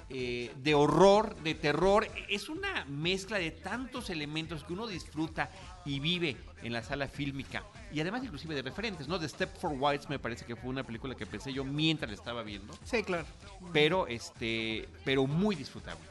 eh, 0.09 0.51
de 0.57 0.75
horror, 0.75 1.41
de 1.41 1.55
terror. 1.55 2.09
Es 2.27 2.50
una 2.50 2.83
mezcla 2.89 3.38
de 3.38 3.51
tantos 3.51 4.09
elementos 4.09 4.65
que 4.65 4.73
uno 4.73 4.88
disfruta 4.88 5.50
y 5.85 6.00
vive 6.00 6.38
en 6.63 6.73
la 6.73 6.83
sala 6.83 7.07
fílmica. 7.07 7.63
Y 7.91 8.00
además 8.00 8.23
inclusive 8.23 8.55
de 8.55 8.61
referentes, 8.61 9.07
¿no? 9.07 9.19
The 9.19 9.27
Step 9.27 9.57
for 9.57 9.71
Whites 9.73 10.09
me 10.09 10.19
parece 10.19 10.45
que 10.45 10.55
fue 10.55 10.69
una 10.69 10.83
película 10.83 11.15
que 11.15 11.25
pensé 11.25 11.51
yo 11.51 11.63
mientras 11.63 12.09
la 12.09 12.15
estaba 12.15 12.43
viendo. 12.43 12.73
Sí, 12.83 13.03
claro. 13.03 13.25
Pero, 13.73 14.07
este, 14.07 14.88
pero 15.03 15.27
muy 15.27 15.55
disfrutable. 15.55 16.05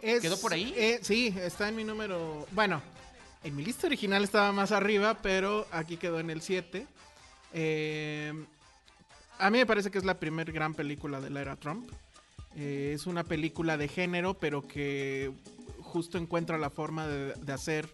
¿Quedó 0.00 0.40
por 0.40 0.52
ahí? 0.52 0.72
Eh, 0.76 1.00
sí, 1.02 1.34
está 1.36 1.68
en 1.68 1.76
mi 1.76 1.84
número... 1.84 2.46
Bueno, 2.52 2.80
en 3.44 3.54
mi 3.54 3.64
lista 3.64 3.86
original 3.86 4.24
estaba 4.24 4.50
más 4.52 4.72
arriba, 4.72 5.18
pero 5.22 5.66
aquí 5.72 5.96
quedó 5.96 6.20
en 6.20 6.30
el 6.30 6.40
7. 6.40 6.86
Eh, 7.52 8.32
a 9.38 9.50
mí 9.50 9.58
me 9.58 9.66
parece 9.66 9.90
que 9.90 9.98
es 9.98 10.04
la 10.04 10.18
primera 10.18 10.52
gran 10.52 10.74
película 10.74 11.20
de 11.20 11.30
la 11.30 11.40
era 11.40 11.56
Trump. 11.56 11.90
Eh, 12.56 12.92
es 12.94 13.06
una 13.06 13.24
película 13.24 13.76
de 13.76 13.88
género, 13.88 14.34
pero 14.34 14.66
que 14.66 15.32
justo 15.80 16.18
encuentra 16.18 16.58
la 16.58 16.70
forma 16.70 17.06
de, 17.06 17.52
hacer 17.52 17.88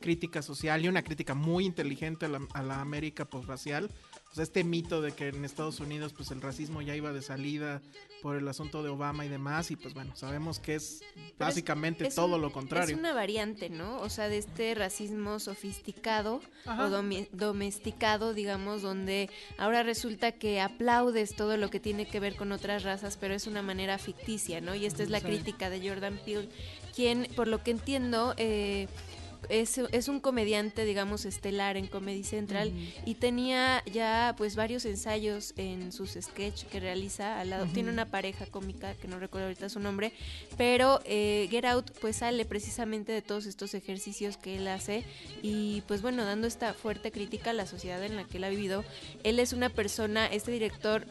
crítica 0.00 0.42
social 0.42 0.84
y 0.84 0.88
una 0.88 1.02
crítica 1.02 1.34
muy 1.34 1.64
inteligente 1.66 2.26
a 2.26 2.28
la, 2.28 2.40
a 2.54 2.62
la 2.62 2.80
América 2.80 3.24
posracial 3.24 3.90
o 4.30 4.34
sea, 4.34 4.44
este 4.44 4.62
mito 4.62 5.02
de 5.02 5.10
que 5.10 5.28
en 5.28 5.44
Estados 5.44 5.80
Unidos 5.80 6.12
pues 6.12 6.30
el 6.30 6.40
racismo 6.40 6.82
ya 6.82 6.94
iba 6.94 7.12
de 7.12 7.20
salida 7.20 7.82
por 8.22 8.36
el 8.36 8.46
asunto 8.46 8.84
de 8.84 8.88
Obama 8.88 9.26
y 9.26 9.28
demás 9.28 9.72
y 9.72 9.76
pues 9.76 9.92
bueno, 9.92 10.14
sabemos 10.14 10.60
que 10.60 10.76
es 10.76 11.02
básicamente 11.36 12.08
todo 12.10 12.38
lo 12.38 12.52
contrario. 12.52 12.94
Es 12.94 13.00
una 13.00 13.12
variante, 13.12 13.70
¿no? 13.70 14.00
O 14.00 14.08
sea, 14.08 14.28
de 14.28 14.38
este 14.38 14.74
racismo 14.76 15.40
sofisticado 15.40 16.40
o 16.64 16.88
domesticado, 17.32 18.32
digamos, 18.32 18.82
donde 18.82 19.30
ahora 19.58 19.82
resulta 19.82 20.30
que 20.30 20.60
aplaudes 20.60 21.34
todo 21.34 21.56
lo 21.56 21.68
que 21.70 21.80
tiene 21.80 22.06
que 22.06 22.20
ver 22.20 22.36
con 22.36 22.52
otras 22.52 22.84
razas, 22.84 23.16
pero 23.16 23.34
es 23.34 23.48
una 23.48 23.62
manera 23.62 23.98
ficticia, 23.98 24.60
¿no? 24.60 24.76
Y 24.76 24.86
esta 24.86 25.02
es 25.02 25.10
la 25.10 25.20
crítica 25.20 25.70
de 25.70 25.88
Jordan 25.88 26.20
Peele, 26.24 26.48
quien, 26.94 27.26
por 27.34 27.48
lo 27.48 27.64
que 27.64 27.72
entiendo, 27.72 28.34
eh, 28.36 28.86
es, 29.48 30.08
un 30.08 30.20
comediante, 30.20 30.84
digamos, 30.84 31.24
estelar 31.24 31.76
en 31.76 31.86
Comedy 31.86 32.24
Central 32.24 32.72
y 33.04 33.14
tenía 33.14 33.82
ya 33.90 34.34
pues 34.36 34.56
varios 34.56 34.84
ensayos 34.84 35.54
en 35.56 35.92
sus 35.92 36.12
sketch 36.20 36.64
que 36.64 36.80
realiza 36.80 37.40
al 37.40 37.50
lado. 37.50 37.66
Tiene 37.66 37.90
una 37.90 38.06
pareja 38.06 38.46
cómica 38.46 38.94
que 38.94 39.08
no 39.08 39.18
recuerdo 39.18 39.48
ahorita 39.48 39.68
su 39.68 39.80
nombre, 39.80 40.12
pero 40.56 41.00
eh, 41.04 41.48
Get 41.50 41.64
Out 41.64 41.90
pues 42.00 42.16
sale 42.16 42.44
precisamente 42.44 43.12
de 43.12 43.22
todos 43.22 43.46
estos 43.46 43.74
ejercicios 43.74 44.36
que 44.36 44.56
él 44.56 44.68
hace 44.68 45.04
y 45.42 45.82
pues 45.86 46.02
bueno, 46.02 46.24
dando 46.24 46.46
esta 46.46 46.74
fuerte 46.74 47.12
crítica 47.12 47.50
a 47.50 47.54
la 47.54 47.66
sociedad 47.66 48.02
en 48.04 48.16
la 48.16 48.24
que 48.24 48.38
él 48.38 48.44
ha 48.44 48.48
vivido. 48.48 48.84
Él 49.24 49.38
es 49.38 49.52
una 49.52 49.68
persona, 49.68 50.26
este 50.26 50.50
director 50.52 51.06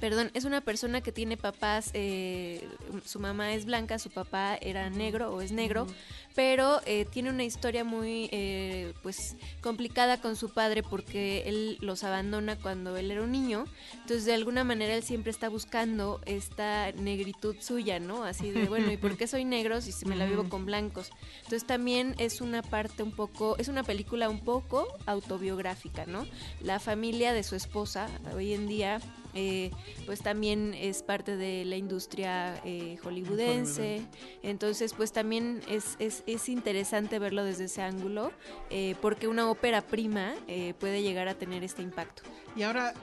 perdón, 0.00 0.30
es 0.34 0.44
una 0.44 0.60
persona 0.60 1.00
que 1.00 1.12
tiene 1.12 1.36
papás, 1.36 1.90
eh, 1.94 2.66
su 3.04 3.20
mamá 3.20 3.54
es 3.54 3.64
blanca, 3.64 3.98
su 3.98 4.10
papá 4.10 4.56
era 4.60 4.90
negro 4.90 5.32
o 5.32 5.40
es 5.40 5.52
negro, 5.52 5.86
pero 6.34 6.80
eh, 6.86 7.04
tiene 7.10 7.30
una 7.30 7.44
historia 7.44 7.84
muy 7.84 8.28
eh, 8.32 8.94
pues 9.02 9.36
complicada 9.60 10.20
con 10.20 10.36
su 10.36 10.50
padre 10.50 10.82
porque 10.82 11.42
él 11.46 11.78
los 11.80 12.04
abandona 12.04 12.56
cuando 12.56 12.96
él 12.96 13.10
era 13.10 13.22
un 13.22 13.32
niño, 13.32 13.64
entonces 13.92 14.24
de 14.24 14.34
alguna 14.34 14.64
manera 14.64 14.94
él 14.94 15.02
siempre 15.02 15.30
está 15.30 15.48
buscando 15.48 16.20
esta 16.26 16.92
negritud 16.92 17.56
suya, 17.60 17.98
¿no? 17.98 18.24
Así 18.24 18.50
de, 18.50 18.66
bueno, 18.66 18.92
¿y 18.92 18.96
por 18.96 19.16
qué 19.16 19.26
soy 19.26 19.44
negro 19.44 19.80
si 19.80 19.92
me 20.06 20.16
la 20.16 20.26
vivo 20.26 20.48
con 20.48 20.64
blancos? 20.64 21.10
Entonces 21.38 21.66
también 21.66 22.14
es 22.18 22.40
una 22.40 22.62
parte 22.62 23.02
un 23.02 23.12
poco, 23.12 23.56
es 23.58 23.68
una 23.68 23.82
película 23.82 24.28
un 24.28 24.40
poco 24.40 24.86
autobiográfica, 25.06 26.06
¿no? 26.06 26.26
La 26.60 26.78
familia 26.78 27.32
de 27.32 27.42
su 27.42 27.56
esposa 27.56 28.08
hoy 28.34 28.54
en 28.54 28.68
día 28.68 29.00
eh, 29.34 29.70
pues 30.06 30.20
también 30.20 30.74
es 30.74 31.02
parte 31.02 31.36
de 31.36 31.64
la 31.64 31.76
industria 31.76 32.60
eh, 32.64 32.96
hollywoodense. 33.02 34.02
Entonces, 34.42 34.94
pues 34.94 35.12
también 35.12 35.60
es, 35.68 35.96
es, 35.98 36.22
es, 36.26 36.48
interesante 36.48 37.18
verlo 37.18 37.44
desde 37.44 37.64
ese 37.64 37.82
ángulo, 37.82 38.32
eh, 38.70 38.94
porque 39.00 39.28
una 39.28 39.50
ópera 39.50 39.82
prima 39.82 40.34
puede 40.78 41.02
llegar 41.02 41.28
a 41.28 41.34
tener 41.34 41.62
este 41.62 41.82
impacto. 41.82 42.22
Y 42.56 42.62
ahora, 42.62 42.94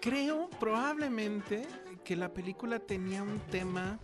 creo 0.00 0.48
probablemente 0.58 1.66
que 2.04 2.16
la 2.16 2.32
película 2.32 2.78
tenía 2.78 3.22
un 3.22 3.38
tema 3.50 3.98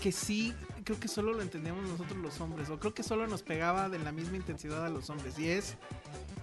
que 0.00 0.12
sí 0.12 0.52
creo 0.84 0.98
que 0.98 1.08
solo 1.08 1.32
lo 1.32 1.42
entendíamos 1.42 1.88
nosotros 1.88 2.18
los 2.18 2.40
hombres, 2.40 2.68
o 2.70 2.78
creo 2.78 2.94
que 2.94 3.02
solo 3.02 3.26
nos 3.26 3.42
pegaba 3.42 3.88
de 3.88 3.98
la 3.98 4.12
misma 4.12 4.36
intensidad 4.36 4.84
a 4.84 4.90
los 4.90 5.10
hombres, 5.10 5.38
y 5.38 5.48
es 5.48 5.76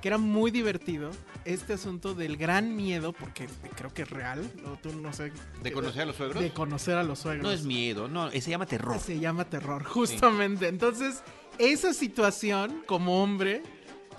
que 0.02 0.08
era 0.08 0.18
muy 0.18 0.52
divertido 0.52 1.12
este 1.46 1.74
asunto 1.74 2.14
del 2.14 2.38
gran 2.38 2.76
miedo, 2.76 3.14
porque 3.14 3.48
creo 3.76 3.94
que 3.94 4.04
es 4.04 4.10
real, 4.10 4.50
o 4.66 4.78
tú 4.78 4.94
no 4.94 5.14
sé. 5.14 5.32
¿De 5.62 5.72
conocer 5.72 6.04
a 6.04 6.06
los 6.06 6.16
suegros? 6.16 6.42
De 6.42 6.52
conocer 6.52 6.98
a 6.98 7.04
los 7.04 7.20
suegros. 7.20 7.44
No 7.44 7.52
es 7.52 7.64
miedo, 7.64 8.08
no, 8.08 8.32
se 8.32 8.50
llama 8.50 8.66
terror. 8.66 9.00
Se 9.00 9.20
llama 9.20 9.46
terror, 9.46 9.84
justamente. 9.84 10.68
Entonces, 10.68 11.22
esa 11.58 11.94
situación 11.94 12.84
como 12.86 13.22
hombre 13.22 13.64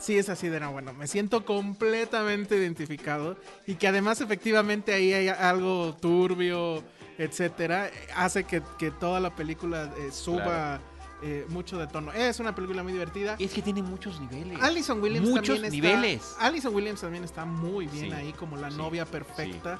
sí 0.00 0.16
es 0.16 0.28
así 0.28 0.48
de 0.48 0.60
no, 0.60 0.72
bueno, 0.72 0.92
me 0.94 1.06
siento 1.06 1.44
completamente 1.44 2.56
identificado 2.56 3.36
y 3.66 3.74
que 3.74 3.86
además 3.86 4.20
efectivamente 4.20 4.92
ahí 4.92 5.12
hay 5.12 5.28
algo 5.28 5.94
turbio, 6.00 6.82
etcétera, 7.20 7.90
hace 8.16 8.44
que, 8.44 8.62
toda 8.98 9.20
la 9.20 9.34
película 9.36 9.92
eh, 9.98 10.10
suba 10.10 10.80
eh, 11.22 11.44
mucho 11.50 11.78
de 11.78 11.86
tono. 11.86 12.12
Es 12.12 12.40
una 12.40 12.54
película 12.54 12.82
muy 12.82 12.94
divertida. 12.94 13.36
Es 13.38 13.52
que 13.52 13.60
tiene 13.60 13.82
muchos 13.82 14.18
niveles. 14.20 14.58
Alison 14.62 15.02
Williams 15.02 15.28
muchos 15.28 15.60
también 15.60 15.72
niveles. 15.72 16.22
Está, 16.22 16.46
Alison 16.46 16.74
Williams 16.74 17.00
también 17.02 17.24
está 17.24 17.44
muy 17.44 17.86
bien 17.88 18.14
ahí 18.14 18.32
como 18.32 18.56
la 18.56 18.70
novia 18.70 19.04
perfecta. 19.04 19.78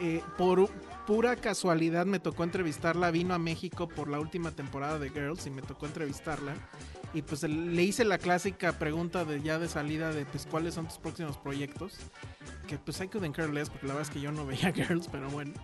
Eh, 0.00 0.22
por 0.36 0.68
pura 1.06 1.36
casualidad 1.36 2.04
me 2.04 2.20
tocó 2.20 2.44
entrevistarla. 2.44 3.10
Vino 3.10 3.32
a 3.32 3.38
México 3.38 3.88
por 3.88 4.08
la 4.08 4.20
última 4.20 4.50
temporada 4.50 4.98
de 4.98 5.08
Girls 5.08 5.46
y 5.46 5.50
me 5.50 5.62
tocó 5.62 5.86
entrevistarla. 5.86 6.52
Y 7.14 7.22
pues 7.22 7.42
le 7.42 7.82
hice 7.82 8.04
la 8.04 8.18
clásica 8.18 8.78
pregunta 8.78 9.24
de 9.24 9.40
ya 9.40 9.58
de 9.58 9.68
salida 9.68 10.12
de 10.12 10.26
pues 10.26 10.46
cuáles 10.46 10.74
son 10.74 10.88
tus 10.88 10.98
próximos 10.98 11.38
proyectos. 11.38 11.94
Que 12.66 12.76
pues 12.76 13.00
I 13.00 13.08
couldn't 13.08 13.34
care 13.34 13.50
less 13.50 13.70
porque 13.70 13.86
la 13.86 13.94
verdad 13.94 14.10
es 14.10 14.14
que 14.14 14.20
yo 14.20 14.30
no 14.30 14.44
veía 14.44 14.72
Girls, 14.74 15.08
pero 15.10 15.30
bueno. 15.30 15.54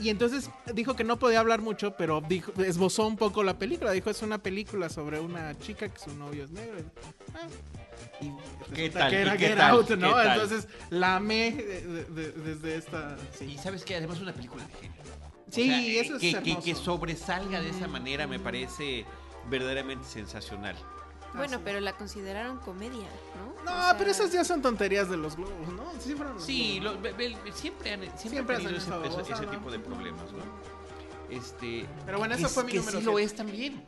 Y 0.00 0.08
entonces 0.08 0.50
dijo 0.74 0.96
que 0.96 1.04
no 1.04 1.18
podía 1.18 1.40
hablar 1.40 1.60
mucho, 1.60 1.96
pero 1.96 2.22
dijo, 2.26 2.52
esbozó 2.62 3.06
un 3.06 3.16
poco 3.16 3.42
la 3.42 3.58
película. 3.58 3.92
Dijo, 3.92 4.10
es 4.10 4.22
una 4.22 4.38
película 4.38 4.88
sobre 4.88 5.20
una 5.20 5.58
chica 5.58 5.88
que 5.88 5.98
su 5.98 6.14
novio 6.14 6.44
es 6.44 6.50
negro. 6.50 6.78
Ah. 7.34 7.46
Y 8.20 8.74
¿Qué 8.74 8.90
tal? 8.90 9.10
que 9.10 9.20
era 9.20 9.36
Get 9.36 9.60
Out, 9.60 9.90
¿no? 9.90 10.20
Entonces 10.20 10.68
la 10.90 11.16
amé 11.16 11.52
desde 11.52 12.76
esta... 12.76 13.16
Y 13.40 13.58
sabes 13.58 13.84
que 13.84 13.96
además 13.96 14.16
es 14.16 14.22
una 14.22 14.32
película 14.32 14.64
de 14.64 14.72
género. 14.74 15.02
Sí, 15.50 15.98
eso 15.98 16.16
es 16.16 16.36
que, 16.36 16.58
que, 16.60 16.74
sobresalga 16.74 17.60
de 17.60 17.68
esa 17.68 17.86
manera 17.86 18.26
me 18.26 18.38
parece 18.38 19.04
verdaderamente 19.50 20.06
sensacional. 20.08 20.76
Bueno, 21.34 21.60
pero 21.64 21.80
la 21.80 21.96
consideraron 21.96 22.58
comedia, 22.58 23.08
¿no? 23.36 23.64
No, 23.64 23.98
pero 23.98 24.10
esas 24.10 24.32
ya 24.32 24.44
son 24.44 24.60
tonterías 24.60 25.08
de 25.08 25.16
los 25.16 25.36
globos, 25.36 25.68
¿no? 25.72 25.92
Sí, 25.98 26.08
siempre 27.54 27.92
han, 27.92 28.18
siempre, 28.18 28.56
tenido 28.56 28.76
ese, 28.76 29.46
tipo 29.46 29.70
de 29.70 29.78
problemas, 29.78 30.32
¿no? 30.32 30.42
Este, 31.30 31.86
pero 32.04 32.18
bueno, 32.18 32.34
eso 32.34 32.48
fue 32.48 32.64
mi 32.64 32.72
que 32.72 32.78
número 32.78 32.98
sí 32.98 33.04
lo 33.04 33.18
es 33.18 33.34
también. 33.34 33.82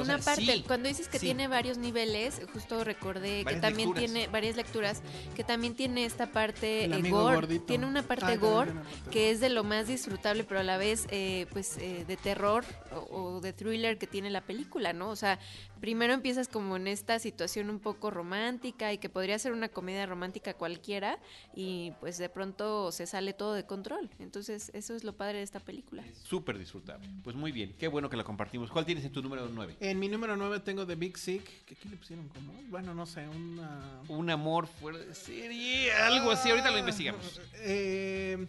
Una 0.00 0.18
parte, 0.18 0.64
cuando 0.66 0.88
dices 0.88 1.08
que 1.08 1.20
tiene 1.20 1.46
varios 1.46 1.78
niveles, 1.78 2.40
justo 2.52 2.82
recordé 2.82 3.44
que 3.44 3.56
también 3.56 3.94
tiene 3.94 4.26
varias 4.26 4.56
lecturas, 4.56 5.02
que 5.36 5.44
también 5.44 5.74
tiene 5.74 6.04
esta 6.04 6.26
parte 6.26 6.84
eh, 6.84 7.10
gore, 7.10 7.60
tiene 7.60 7.86
una 7.86 8.02
parte 8.02 8.32
ah, 8.32 8.36
gore 8.36 8.72
que 9.12 9.30
es 9.30 9.40
de 9.40 9.50
lo 9.50 9.62
más 9.62 9.86
disfrutable, 9.86 10.42
pero 10.42 10.60
a 10.60 10.62
la 10.64 10.78
vez 10.78 11.06
eh, 11.10 11.46
pues 11.52 11.76
eh, 11.78 12.04
de 12.06 12.16
terror 12.16 12.64
o, 13.10 13.40
de 13.40 13.52
thriller 13.52 13.96
que 13.96 14.08
tiene 14.08 14.30
la 14.30 14.40
película, 14.40 14.92
¿no? 14.92 15.10
O 15.10 15.16
sea, 15.16 15.38
primero 15.80 16.12
empiezas 16.14 16.48
como 16.48 16.76
en 16.76 16.86
esta 16.86 17.18
situación 17.18 17.70
un 17.70 17.78
poco 17.78 18.10
romántica 18.10 18.92
y 18.92 18.98
que 18.98 19.08
podría 19.08 19.38
ser 19.38 19.52
una 19.52 19.68
comedia 19.68 20.06
romántica 20.06 20.54
cualquiera 20.54 21.18
y 21.54 21.92
pues 22.00 22.18
de 22.18 22.28
pronto 22.28 22.92
se 22.92 23.06
sale 23.06 23.32
todo 23.32 23.54
de 23.54 23.64
control. 23.66 24.10
Entonces, 24.18 24.70
eso 24.74 24.94
es 24.94 25.04
lo 25.04 25.14
padre 25.16 25.38
de 25.38 25.44
esta 25.44 25.60
película. 25.60 26.04
Súper 26.22 26.58
disfrutable. 26.58 27.08
Pues 27.22 27.36
muy 27.36 27.52
bien, 27.52 27.74
qué 27.78 27.88
bueno 27.88 28.10
que 28.10 28.16
la 28.16 28.24
compartimos. 28.24 28.70
¿Cuál 28.70 28.84
tienes 28.84 29.04
en 29.04 29.12
tu 29.12 29.22
número 29.22 29.48
9? 29.48 29.76
En 29.80 29.98
mi 29.98 30.08
número 30.08 30.36
9 30.36 30.60
tengo 30.60 30.86
The 30.86 30.94
Big 30.94 31.18
Sick. 31.18 31.64
¿Qué, 31.64 31.76
le 31.88 31.96
pusieron 31.96 32.28
como? 32.28 32.52
Bueno, 32.68 32.94
no 32.94 33.06
sé, 33.06 33.26
una... 33.28 34.00
Un 34.08 34.30
amor 34.30 34.66
fuera 34.66 34.98
de 34.98 35.14
serie, 35.14 35.92
algo 35.92 36.30
así. 36.30 36.50
Ahorita 36.50 36.70
lo 36.70 36.78
investigamos. 36.78 37.40
Eh... 37.56 38.46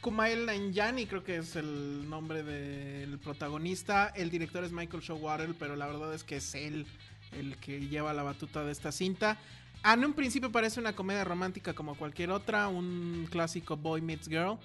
Kumail 0.00 0.46
Nanjiani 0.46 1.06
creo 1.06 1.22
que 1.22 1.36
es 1.36 1.56
el 1.56 2.08
nombre 2.08 2.42
del 2.42 3.18
protagonista. 3.18 4.08
El 4.08 4.30
director 4.30 4.64
es 4.64 4.72
Michael 4.72 5.02
Showalter, 5.02 5.54
pero 5.58 5.76
la 5.76 5.86
verdad 5.86 6.14
es 6.14 6.24
que 6.24 6.36
es 6.36 6.54
él 6.54 6.86
el 7.32 7.56
que 7.58 7.80
lleva 7.88 8.12
la 8.14 8.22
batuta 8.22 8.64
de 8.64 8.72
esta 8.72 8.92
cinta. 8.92 9.38
En 9.84 10.04
un 10.04 10.12
principio 10.12 10.50
parece 10.50 10.80
una 10.80 10.94
comedia 10.94 11.24
romántica 11.24 11.74
como 11.74 11.94
cualquier 11.94 12.30
otra, 12.30 12.68
un 12.68 13.28
clásico 13.30 13.76
Boy 13.76 14.00
Meets 14.00 14.28
Girl. 14.28 14.58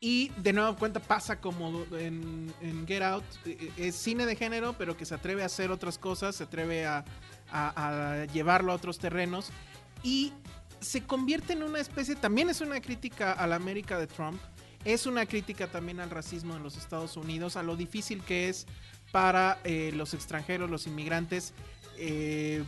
Y 0.00 0.28
de 0.36 0.52
nuevo 0.52 0.76
cuenta 0.76 1.00
pasa 1.00 1.40
como 1.40 1.86
en, 1.92 2.52
Get 2.86 3.02
Out. 3.02 3.24
E, 3.46 3.72
e, 3.76 3.88
es 3.88 3.96
cine 3.96 4.26
de 4.26 4.36
género, 4.36 4.74
pero 4.76 4.96
que 4.96 5.04
se 5.04 5.14
atreve 5.14 5.42
a 5.42 5.46
hacer 5.46 5.70
otras 5.70 5.98
cosas, 5.98 6.36
se 6.36 6.44
atreve 6.44 6.84
a, 6.86 7.04
llevarlo 8.32 8.72
a 8.72 8.74
otros 8.74 8.98
terrenos. 8.98 9.50
Y 10.02 10.32
se 10.80 11.02
convierte 11.02 11.54
en 11.54 11.62
una 11.62 11.80
especie, 11.80 12.14
también 12.16 12.50
es 12.50 12.60
una 12.60 12.80
crítica 12.80 13.32
a 13.32 13.46
la 13.46 13.56
América 13.56 13.98
de 13.98 14.06
Trump. 14.06 14.40
Es 14.84 15.06
una 15.06 15.26
crítica 15.26 15.66
también 15.66 16.00
al 16.00 16.10
racismo 16.10 16.56
en 16.56 16.62
los 16.62 16.76
Estados 16.76 17.16
Unidos, 17.16 17.56
a 17.56 17.62
lo 17.62 17.76
difícil 17.76 18.22
que 18.22 18.48
es 18.48 18.66
para 19.12 19.58
eh, 19.64 19.92
los 19.94 20.12
extranjeros, 20.12 20.70
los 20.70 20.86
inmigrantes, 20.86 21.54
eh, 21.96 22.64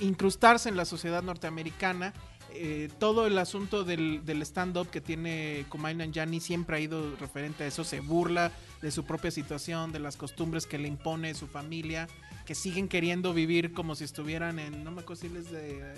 incrustarse 0.00 0.68
en 0.68 0.76
la 0.76 0.84
sociedad 0.84 1.22
norteamericana. 1.22 2.12
Eh, 2.56 2.88
todo 3.00 3.26
el 3.26 3.36
asunto 3.38 3.82
del, 3.82 4.22
stand-up 4.42 4.88
que 4.88 5.00
tiene 5.00 5.66
Kumail 5.70 5.98
Nanjiani 5.98 6.40
siempre 6.40 6.76
ha 6.76 6.80
ido 6.80 7.16
referente 7.16 7.64
a 7.64 7.66
eso, 7.66 7.82
se 7.82 7.98
burla 7.98 8.52
de 8.80 8.92
su 8.92 9.04
propia 9.04 9.32
situación, 9.32 9.90
de 9.90 9.98
las 9.98 10.16
costumbres 10.16 10.64
que 10.64 10.78
le 10.78 10.86
impone 10.86 11.34
su 11.34 11.48
familia, 11.48 12.06
que 12.46 12.54
siguen 12.54 12.86
queriendo 12.86 13.34
vivir 13.34 13.72
como 13.72 13.96
si 13.96 14.04
estuvieran 14.04 14.60
en, 14.60 14.84
no 14.84 14.92
me 14.92 15.00
acuerdo 15.00 15.22
si 15.22 15.28
de 15.28 15.80
eh, 15.80 15.94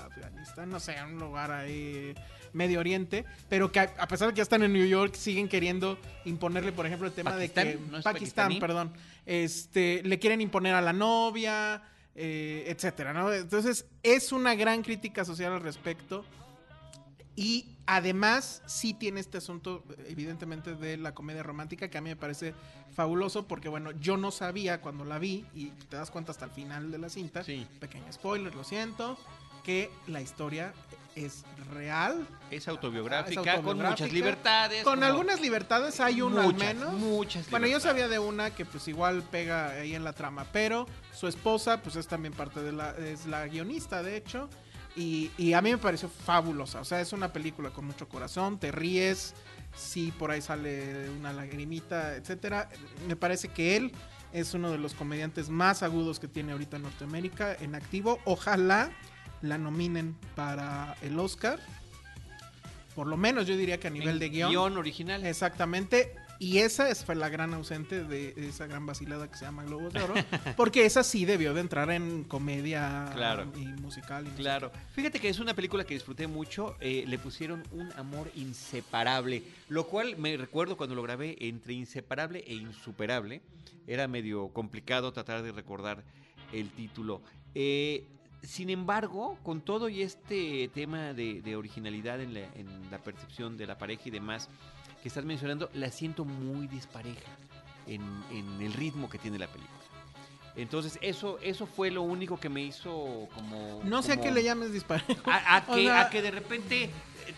Afganistán, 0.00 0.70
no 0.70 0.80
sé, 0.80 0.96
un 1.04 1.18
lugar 1.20 1.52
ahí, 1.52 2.12
Medio 2.52 2.80
Oriente, 2.80 3.24
pero 3.48 3.70
que 3.72 3.80
a, 3.80 4.08
pesar 4.08 4.28
de 4.28 4.34
que 4.34 4.38
ya 4.38 4.42
están 4.42 4.62
en 4.62 4.72
New 4.72 4.86
York, 4.86 5.14
siguen 5.14 5.48
queriendo 5.48 5.98
imponerle, 6.24 6.72
por 6.72 6.86
ejemplo, 6.86 7.06
el 7.06 7.12
tema 7.12 7.36
de 7.36 7.50
que... 7.50 7.78
Pakistán, 8.02 8.58
perdón. 8.58 8.92
Este, 9.26 10.02
le 10.04 10.18
quieren 10.18 10.40
imponer 10.40 10.74
a 10.74 10.80
la 10.80 10.92
novia 10.92 11.82
eh, 12.22 12.64
etcétera, 12.66 13.12
¿no? 13.12 13.32
Entonces, 13.32 13.86
es 14.02 14.32
una 14.32 14.54
gran 14.54 14.82
crítica 14.82 15.24
social 15.24 15.52
al 15.52 15.60
respecto. 15.60 16.24
Y 17.36 17.78
además, 17.86 18.62
sí 18.66 18.92
tiene 18.92 19.20
este 19.20 19.38
asunto, 19.38 19.84
evidentemente, 20.06 20.74
de 20.74 20.96
la 20.96 21.14
comedia 21.14 21.42
romántica, 21.42 21.88
que 21.88 21.96
a 21.96 22.00
mí 22.00 22.10
me 22.10 22.16
parece 22.16 22.52
fabuloso, 22.92 23.46
porque 23.46 23.68
bueno, 23.68 23.92
yo 23.92 24.16
no 24.16 24.32
sabía 24.32 24.80
cuando 24.80 25.04
la 25.04 25.18
vi, 25.18 25.46
y 25.54 25.66
te 25.88 25.96
das 25.96 26.10
cuenta 26.10 26.32
hasta 26.32 26.44
el 26.44 26.50
final 26.50 26.90
de 26.90 26.98
la 26.98 27.08
cinta, 27.08 27.44
sí. 27.44 27.66
pequeño 27.78 28.12
spoiler, 28.12 28.54
lo 28.54 28.64
siento, 28.64 29.16
que 29.64 29.90
la 30.08 30.20
historia 30.20 30.74
es 31.14 31.44
real. 31.72 32.26
Es 32.50 32.68
autobiográfica, 32.68 33.62
con 33.62 33.78
muchas 33.78 34.12
libertades. 34.12 34.84
Con 34.84 35.02
algunas 35.02 35.40
libertades 35.40 36.00
hay 36.00 36.22
una 36.22 36.44
al 36.44 36.54
menos. 36.54 36.92
Muchas 36.94 37.48
Bueno, 37.50 37.66
yo 37.66 37.80
sabía 37.80 38.08
de 38.08 38.18
una 38.18 38.50
que 38.50 38.64
pues 38.64 38.88
igual 38.88 39.22
pega 39.22 39.70
ahí 39.70 39.94
en 39.94 40.04
la 40.04 40.12
trama, 40.12 40.46
pero 40.52 40.86
su 41.12 41.28
esposa 41.28 41.82
pues 41.82 41.96
es 41.96 42.06
también 42.06 42.34
parte 42.34 42.60
de 42.62 42.72
la, 42.72 42.90
es 42.96 43.26
la 43.26 43.46
guionista 43.46 44.02
de 44.02 44.16
hecho. 44.16 44.48
Y, 44.96 45.30
y 45.38 45.52
a 45.52 45.62
mí 45.62 45.70
me 45.70 45.78
pareció 45.78 46.08
fabulosa. 46.08 46.80
O 46.80 46.84
sea, 46.84 47.00
es 47.00 47.12
una 47.12 47.32
película 47.32 47.70
con 47.70 47.84
mucho 47.84 48.08
corazón, 48.08 48.58
te 48.58 48.72
ríes, 48.72 49.34
sí 49.74 50.12
por 50.18 50.30
ahí 50.30 50.42
sale 50.42 51.08
una 51.10 51.32
lagrimita, 51.32 52.16
etcétera. 52.16 52.68
Me 53.06 53.14
parece 53.16 53.48
que 53.48 53.76
él 53.76 53.92
es 54.32 54.54
uno 54.54 54.70
de 54.70 54.78
los 54.78 54.94
comediantes 54.94 55.48
más 55.48 55.82
agudos 55.82 56.20
que 56.20 56.28
tiene 56.28 56.52
ahorita 56.52 56.78
Norteamérica 56.78 57.56
en 57.60 57.74
activo. 57.74 58.18
Ojalá 58.24 58.90
la 59.42 59.58
nominen 59.58 60.16
para 60.34 60.96
el 61.02 61.18
Oscar. 61.18 61.58
Por 62.94 63.06
lo 63.06 63.16
menos 63.16 63.46
yo 63.46 63.56
diría 63.56 63.78
que 63.78 63.88
a 63.88 63.90
nivel 63.90 64.18
de 64.18 64.28
guion. 64.28 64.50
Guión 64.50 64.76
original. 64.76 65.24
Exactamente. 65.24 66.14
Y 66.40 66.58
esa 66.58 66.88
es, 66.88 67.04
fue 67.04 67.14
la 67.14 67.28
gran 67.28 67.52
ausente 67.52 68.02
de 68.02 68.32
esa 68.48 68.66
gran 68.66 68.86
vacilada 68.86 69.30
que 69.30 69.36
se 69.36 69.44
llama 69.44 69.62
Globos 69.62 69.92
de 69.92 70.00
Oro. 70.00 70.14
porque 70.56 70.86
esa 70.86 71.04
sí 71.04 71.26
debió 71.26 71.52
de 71.52 71.60
entrar 71.60 71.90
en 71.90 72.24
comedia 72.24 73.12
y 73.56 73.66
musical. 73.80 74.24
claro. 74.38 74.72
Fíjate 74.94 75.20
que 75.20 75.28
es 75.28 75.38
una 75.38 75.52
película 75.52 75.84
que 75.84 75.92
disfruté 75.92 76.26
mucho. 76.26 76.76
Eh, 76.80 77.04
le 77.06 77.18
pusieron 77.18 77.62
un 77.72 77.92
amor 77.92 78.30
inseparable. 78.34 79.42
Lo 79.68 79.86
cual 79.86 80.16
me 80.16 80.34
recuerdo 80.38 80.78
cuando 80.78 80.94
lo 80.94 81.02
grabé 81.02 81.36
entre 81.40 81.74
inseparable 81.74 82.42
e 82.46 82.54
insuperable. 82.54 83.42
Era 83.86 84.08
medio 84.08 84.48
complicado 84.48 85.12
tratar 85.12 85.42
de 85.42 85.52
recordar 85.52 86.02
el 86.52 86.70
título. 86.70 87.20
Eh, 87.54 88.06
sin 88.42 88.70
embargo, 88.70 89.38
con 89.42 89.60
todo 89.60 89.88
y 89.88 90.02
este 90.02 90.68
tema 90.68 91.12
de, 91.12 91.56
originalidad 91.56 92.20
en 92.20 92.34
la, 92.90 92.98
percepción 92.98 93.56
de 93.56 93.66
la 93.66 93.78
pareja 93.78 94.02
y 94.06 94.10
demás 94.10 94.48
que 95.02 95.08
estás 95.08 95.24
mencionando, 95.24 95.70
la 95.74 95.90
siento 95.90 96.24
muy 96.24 96.66
dispareja 96.66 97.30
en, 97.86 98.02
el 98.60 98.72
ritmo 98.72 99.08
que 99.08 99.18
tiene 99.18 99.38
la 99.38 99.48
película. 99.48 99.79
Entonces, 100.56 100.98
eso, 101.00 101.38
eso 101.42 101.66
fue 101.66 101.90
lo 101.90 102.02
único 102.02 102.38
que 102.38 102.48
me 102.48 102.62
hizo 102.62 103.28
como. 103.34 103.80
No 103.84 104.02
sé 104.02 104.12
a 104.12 104.20
qué 104.20 104.30
le 104.30 104.42
llames 104.42 104.72
disparejo. 104.72 105.22
a, 105.26 106.08
que, 106.10 106.22
de 106.22 106.30
repente 106.30 106.90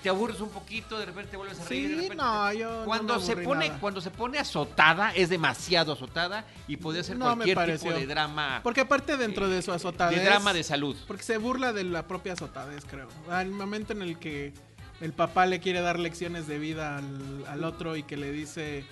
te 0.02 0.08
aburres 0.08 0.40
un 0.40 0.48
poquito, 0.48 0.98
de 0.98 1.06
repente 1.06 1.32
te 1.32 1.36
vuelves 1.36 1.60
a 1.60 1.64
reír. 1.64 2.08
Sí, 2.10 2.16
no, 2.16 2.52
yo 2.52 2.84
cuando 2.84 3.20
se 3.20 3.36
pone 3.36 3.70
cuando 3.80 4.00
se 4.00 4.10
pone 4.10 4.38
azotada 4.38 5.12
es 5.14 5.28
demasiado 5.28 5.92
azotada 5.92 6.44
y 6.66 6.76
podría 6.78 7.04
ser 7.04 7.18
cualquier 7.18 7.78
tipo 7.78 7.92
de 7.92 8.06
drama. 8.06 8.60
Porque 8.62 8.80
aparte 8.80 9.16
dentro 9.16 9.48
de 9.48 9.60
su 9.62 9.72
azotadez, 9.72 10.18
de 10.18 10.24
drama 10.24 10.52
de 10.52 10.64
salud. 10.64 10.96
Porque 11.06 11.22
se 11.22 11.36
burla 11.36 11.72
de 11.72 11.84
la 11.84 12.06
propia 12.06 12.32
azotadez, 12.32 12.84
creo. 12.84 13.08
Al 13.30 13.50
momento 13.50 13.92
en 13.92 14.02
el 14.02 14.18
que 14.18 14.54
el 15.00 15.12
papá 15.12 15.46
le 15.46 15.60
quiere 15.60 15.80
dar 15.80 15.98
lecciones 15.98 16.46
de 16.46 16.58
vida 16.58 16.96
al, 16.96 17.44
al 17.48 17.64
otro 17.64 17.96
y 17.96 18.04
que 18.04 18.16
le 18.16 18.32
dice 18.32 18.84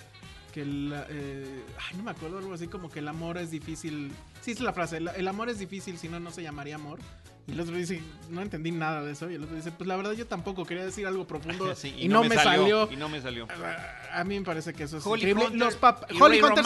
que 0.51 0.61
el, 0.61 0.93
eh, 1.09 1.63
ay, 1.79 1.97
no 1.97 2.03
me 2.03 2.11
acuerdo 2.11 2.37
algo 2.37 2.53
así 2.53 2.67
como 2.67 2.89
que 2.89 2.99
el 2.99 3.07
amor 3.07 3.37
es 3.37 3.51
difícil. 3.51 4.11
Sí 4.41 4.51
es 4.51 4.59
la 4.59 4.73
frase, 4.73 4.97
el 4.97 5.27
amor 5.27 5.49
es 5.49 5.59
difícil, 5.59 5.97
si 5.97 6.09
no 6.09 6.19
no 6.19 6.31
se 6.31 6.43
llamaría 6.43 6.75
amor. 6.75 6.99
Y 7.51 7.53
el 7.53 7.59
otro 7.59 7.75
dice, 7.75 8.01
no 8.29 8.41
entendí 8.41 8.71
nada 8.71 9.03
de 9.03 9.11
eso. 9.11 9.29
Y 9.29 9.35
el 9.35 9.43
otro 9.43 9.57
dice, 9.57 9.71
pues 9.71 9.85
la 9.85 9.97
verdad 9.97 10.13
yo 10.13 10.25
tampoco 10.25 10.65
quería 10.65 10.85
decir 10.85 11.05
algo 11.05 11.27
profundo 11.27 11.73
y, 11.97 12.07
no, 12.07 12.23
me, 12.23 12.35
salió, 12.35 12.89
Y 12.89 12.95
no 12.95 13.09
me 13.09 13.21
salió. 13.21 13.45
A, 14.13 14.23
mí 14.23 14.39
me 14.39 14.45
parece 14.45 14.73
que 14.73 14.83
eso 14.83 14.97
es 14.97 15.05
Holly 15.05 15.29
increíble. 15.29 15.57
Los 15.57 15.77
Holly, 16.19 16.41
Hunter 16.41 16.65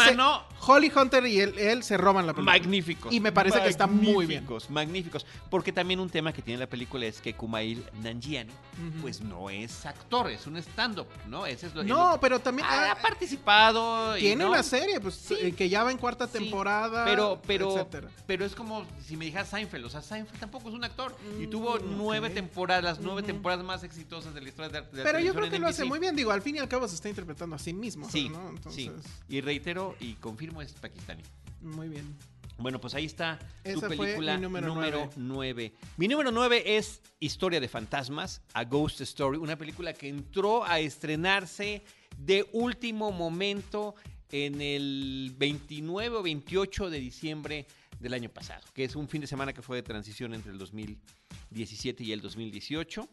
Holly 0.59 0.91
Hunter 0.95 1.25
y 1.25 1.39
él, 1.39 1.83
se 1.83 1.97
roban 1.97 2.27
la 2.27 2.33
película. 2.33 2.57
Magníficos. 2.57 3.11
Y 3.11 3.19
me 3.19 3.31
parece 3.31 3.61
que 3.61 3.69
está 3.69 3.87
muy 3.87 4.27
bien. 4.27 4.45
Magníficos. 4.69 5.25
Porque 5.49 5.71
también 5.71 5.99
un 5.99 6.09
tema 6.09 6.31
que 6.31 6.43
tiene 6.43 6.59
la 6.59 6.67
película 6.67 7.05
es 7.07 7.19
que 7.19 7.33
Kumail 7.33 7.83
Nanjiani, 8.03 8.53
pues 9.01 9.21
no 9.21 9.49
es 9.49 9.85
actor, 9.85 10.29
es 10.29 10.45
un 10.45 10.57
stand-up, 10.57 11.07
¿no? 11.27 11.47
Ese 11.47 11.67
es 11.67 11.75
lo, 11.75 11.83
no, 11.83 12.19
pero 12.21 12.39
también 12.39 12.67
ha, 12.67 12.91
ah, 12.91 12.97
participado. 13.01 14.15
Tiene 14.15 14.45
una 14.45 14.61
serie, 14.61 14.99
pues 14.99 15.31
eh, 15.31 15.51
que 15.53 15.67
ya 15.67 15.83
va 15.83 15.91
en 15.91 15.97
cuarta 15.97 16.27
temporada. 16.27 17.05
Pero, 17.05 17.41
pero, 17.47 17.87
pero 18.27 18.45
es 18.45 18.53
como 18.53 18.85
si 19.05 19.17
me 19.17 19.25
dijeras 19.25 19.49
Seinfeld. 19.49 19.85
O 19.85 19.89
sea, 19.89 20.01
Seinfeld 20.01 20.39
tampoco 20.39 20.69
es 20.69 20.74
un 20.75 20.83
actor. 20.83 21.15
y 21.39 21.47
tuvo 21.47 21.77
mm, 21.77 21.97
nueve 21.97 22.29
temporadas, 22.29 22.83
las 22.83 22.99
nueve 22.99 23.23
temporadas 23.23 23.65
más 23.65 23.83
exitosas 23.83 24.33
de 24.33 24.41
la 24.41 24.49
historia 24.49 24.69
de, 24.69 24.77
arte. 24.79 25.01
Pero 25.03 25.19
yo 25.19 25.33
creo 25.33 25.49
que 25.49 25.59
lo 25.59 25.67
hace 25.67 25.85
muy 25.85 25.99
bien. 25.99 26.15
Digo, 26.15 26.31
al 26.31 26.41
fin 26.41 26.55
y 26.55 26.59
al 26.59 26.67
cabo 26.67 26.87
se 26.87 26.95
está 26.95 27.09
interpretando 27.09 27.55
a 27.55 27.59
sí 27.59 27.73
mismo. 27.73 28.09
Sí, 28.09 28.31
sí. 28.69 28.91
Y 29.27 29.41
reitero 29.41 29.95
y 29.99 30.13
confirmo, 30.13 30.61
es 30.61 30.73
pakistaní. 30.73 31.23
Muy 31.61 31.89
bien. 31.89 32.15
Bueno, 32.57 32.79
pues 32.79 32.95
ahí 32.95 33.05
está 33.05 33.37
tu 33.73 33.81
película 33.81 34.37
número, 34.37 35.09
nueve. 35.17 35.73
Mi 35.97 36.07
número 36.07 36.31
nueve 36.31 36.77
es 36.77 37.01
Historia 37.19 37.59
de 37.59 37.67
Fantasmas, 37.67 38.41
A 38.53 38.63
Ghost 38.63 39.01
Story, 39.01 39.37
una 39.37 39.57
película 39.57 39.93
que 39.93 40.07
entró 40.07 40.63
a 40.63 40.79
estrenarse 40.79 41.83
de 42.17 42.47
último 42.53 43.11
momento 43.11 43.95
en 44.31 44.61
el 44.61 45.33
29 45.37 46.17
o 46.17 46.23
28 46.23 46.89
de 46.89 46.99
diciembre 46.99 47.67
del 47.99 48.13
año 48.13 48.29
pasado, 48.29 48.63
que 48.73 48.83
es 48.83 48.95
un 48.95 49.07
fin 49.07 49.21
de 49.21 49.27
semana 49.27 49.53
que 49.53 49.61
fue 49.61 49.77
de 49.77 49.83
transición 49.83 50.33
entre 50.33 50.51
el 50.51 50.57
2017 50.57 52.03
y 52.03 52.11
el 52.11 52.21
2018. 52.21 53.07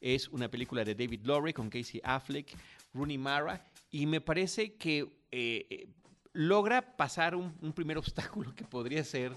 Es 0.00 0.28
una 0.28 0.50
película 0.50 0.84
de 0.84 0.94
David 0.94 1.22
Lowry 1.24 1.52
con 1.52 1.70
Casey 1.70 2.00
Affleck, 2.04 2.56
Rooney 2.92 3.18
Mara, 3.18 3.64
y 3.90 4.06
me 4.06 4.20
parece 4.20 4.74
que 4.74 5.08
eh, 5.30 5.88
logra 6.32 6.96
pasar 6.96 7.34
un 7.36 7.72
primer 7.72 7.96
obstáculo 7.98 8.54
que 8.54 8.64
podría 8.64 9.02
ser 9.04 9.32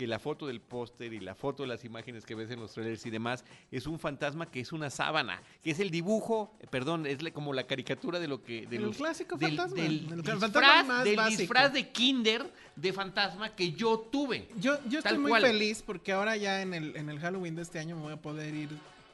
que 0.00 0.06
la 0.06 0.18
foto 0.18 0.46
del 0.46 0.62
póster 0.62 1.12
y 1.12 1.20
la 1.20 1.34
foto 1.34 1.62
de 1.62 1.68
las 1.68 1.84
imágenes 1.84 2.24
que 2.24 2.34
ves 2.34 2.50
en 2.50 2.58
los 2.58 2.72
trailers 2.72 3.04
y 3.04 3.10
demás 3.10 3.44
es 3.70 3.86
un 3.86 3.98
fantasma 3.98 4.50
que 4.50 4.60
es 4.60 4.72
una 4.72 4.88
sábana, 4.88 5.42
que 5.62 5.72
es 5.72 5.78
el 5.78 5.90
dibujo, 5.90 6.56
perdón, 6.70 7.04
es 7.04 7.18
como 7.34 7.52
la 7.52 7.64
caricatura 7.64 8.18
de 8.18 8.26
lo 8.26 8.42
que... 8.42 8.66
De 8.66 8.76
El 8.76 8.84
los- 8.84 8.96
clásico 8.96 9.36
del, 9.36 9.56
fantasma, 9.58 9.82
Del, 9.82 9.92
el 9.92 10.22
disfraz, 10.22 10.40
fantasma 10.40 10.82
más 10.84 11.04
del 11.04 11.20
disfraz 11.36 11.72
de 11.74 11.88
kinder 11.90 12.50
de 12.76 12.92
fantasma 12.94 13.54
que 13.54 13.72
yo 13.72 13.98
tuve. 14.10 14.48
Yo, 14.58 14.78
yo 14.88 15.00
estoy 15.00 15.18
muy 15.18 15.28
cual. 15.32 15.42
feliz 15.42 15.82
porque 15.84 16.12
ahora 16.12 16.34
ya 16.38 16.62
en 16.62 16.72
el, 16.72 16.96
en 16.96 17.10
el 17.10 17.18
Halloween 17.18 17.54
de 17.56 17.60
este 17.62 17.78
año 17.78 17.94
me 17.96 18.02
voy 18.02 18.12
a 18.14 18.22
poder 18.22 18.54
ir 18.54 18.70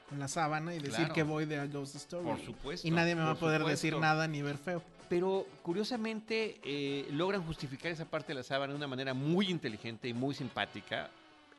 con 0.09 0.21
la 0.21 0.29
sábana 0.29 0.73
y 0.73 0.79
decir 0.79 0.95
Claro. 0.99 1.15
que 1.15 1.23
voy 1.25 1.47
de 1.47 1.59
A 1.59 1.67
Ghost 1.67 1.97
Story. 1.97 2.25
Por 2.25 2.41
supuesto, 2.41 2.87
Y 2.87 2.93
nadie 2.93 3.17
me 3.17 3.23
va 3.25 3.33
a 3.33 3.35
poder 3.35 3.63
supuesto. 3.63 3.87
decir 3.87 3.99
nada 4.01 4.29
ni 4.29 4.41
ver 4.41 4.57
feo. 4.57 4.85
Pero 5.09 5.47
curiosamente 5.63 6.61
eh, 6.65 7.07
logran 7.13 7.43
justificar 7.45 7.93
esa 7.93 8.05
parte 8.07 8.29
de 8.29 8.35
la 8.35 8.43
sábana 8.43 8.73
de 8.73 8.77
una 8.77 8.89
manera 8.89 9.15
muy 9.15 9.49
inteligente 9.51 10.09
y 10.09 10.15
muy 10.15 10.35
simpática. 10.35 11.11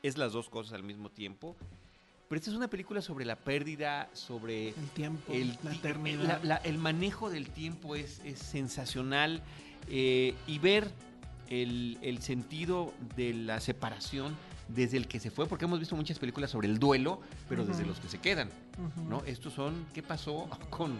Es 0.03 0.17
las 0.17 0.33
dos 0.33 0.49
cosas 0.49 0.73
al 0.73 0.83
mismo 0.83 1.09
tiempo. 1.09 1.55
Pero 2.29 2.39
esta 2.39 2.51
es 2.51 2.57
una 2.57 2.67
película 2.67 3.01
sobre 3.01 3.23
la 3.23 3.37
pérdida, 3.37 4.09
sobre 4.13 4.69
El 4.69 4.89
tiempo, 4.93 5.31
el, 5.31 5.57
la 5.63 5.73
eternidad. 5.73 6.23
la- 6.23 6.39
la- 6.43 6.55
el 6.57 6.77
manejo 6.77 7.29
del 7.29 7.47
tiempo 7.49 7.95
es, 7.95 8.19
es 8.25 8.39
sensacional 8.39 9.41
eh, 9.89 10.35
y 10.45 10.59
ver 10.59 10.91
el, 11.49 11.97
el 12.01 12.21
sentido 12.21 12.93
de 13.15 13.33
la 13.33 13.61
separación 13.61 14.35
desde 14.67 14.97
el 14.97 15.07
que 15.07 15.21
se 15.21 15.31
fue, 15.31 15.47
porque 15.47 15.63
hemos 15.63 15.79
visto 15.79 15.95
muchas 15.95 16.19
películas 16.19 16.51
sobre 16.51 16.67
el 16.67 16.77
duelo, 16.79 17.21
pero 17.47 17.65
desde 17.65 17.85
los 17.85 18.01
que 18.01 18.09
se 18.09 18.17
quedan, 18.19 18.49
¿no? 19.09 19.23
Estos 19.25 19.53
son, 19.53 19.85
¿qué 19.93 20.03
pasó 20.03 20.47
con, 20.69 20.99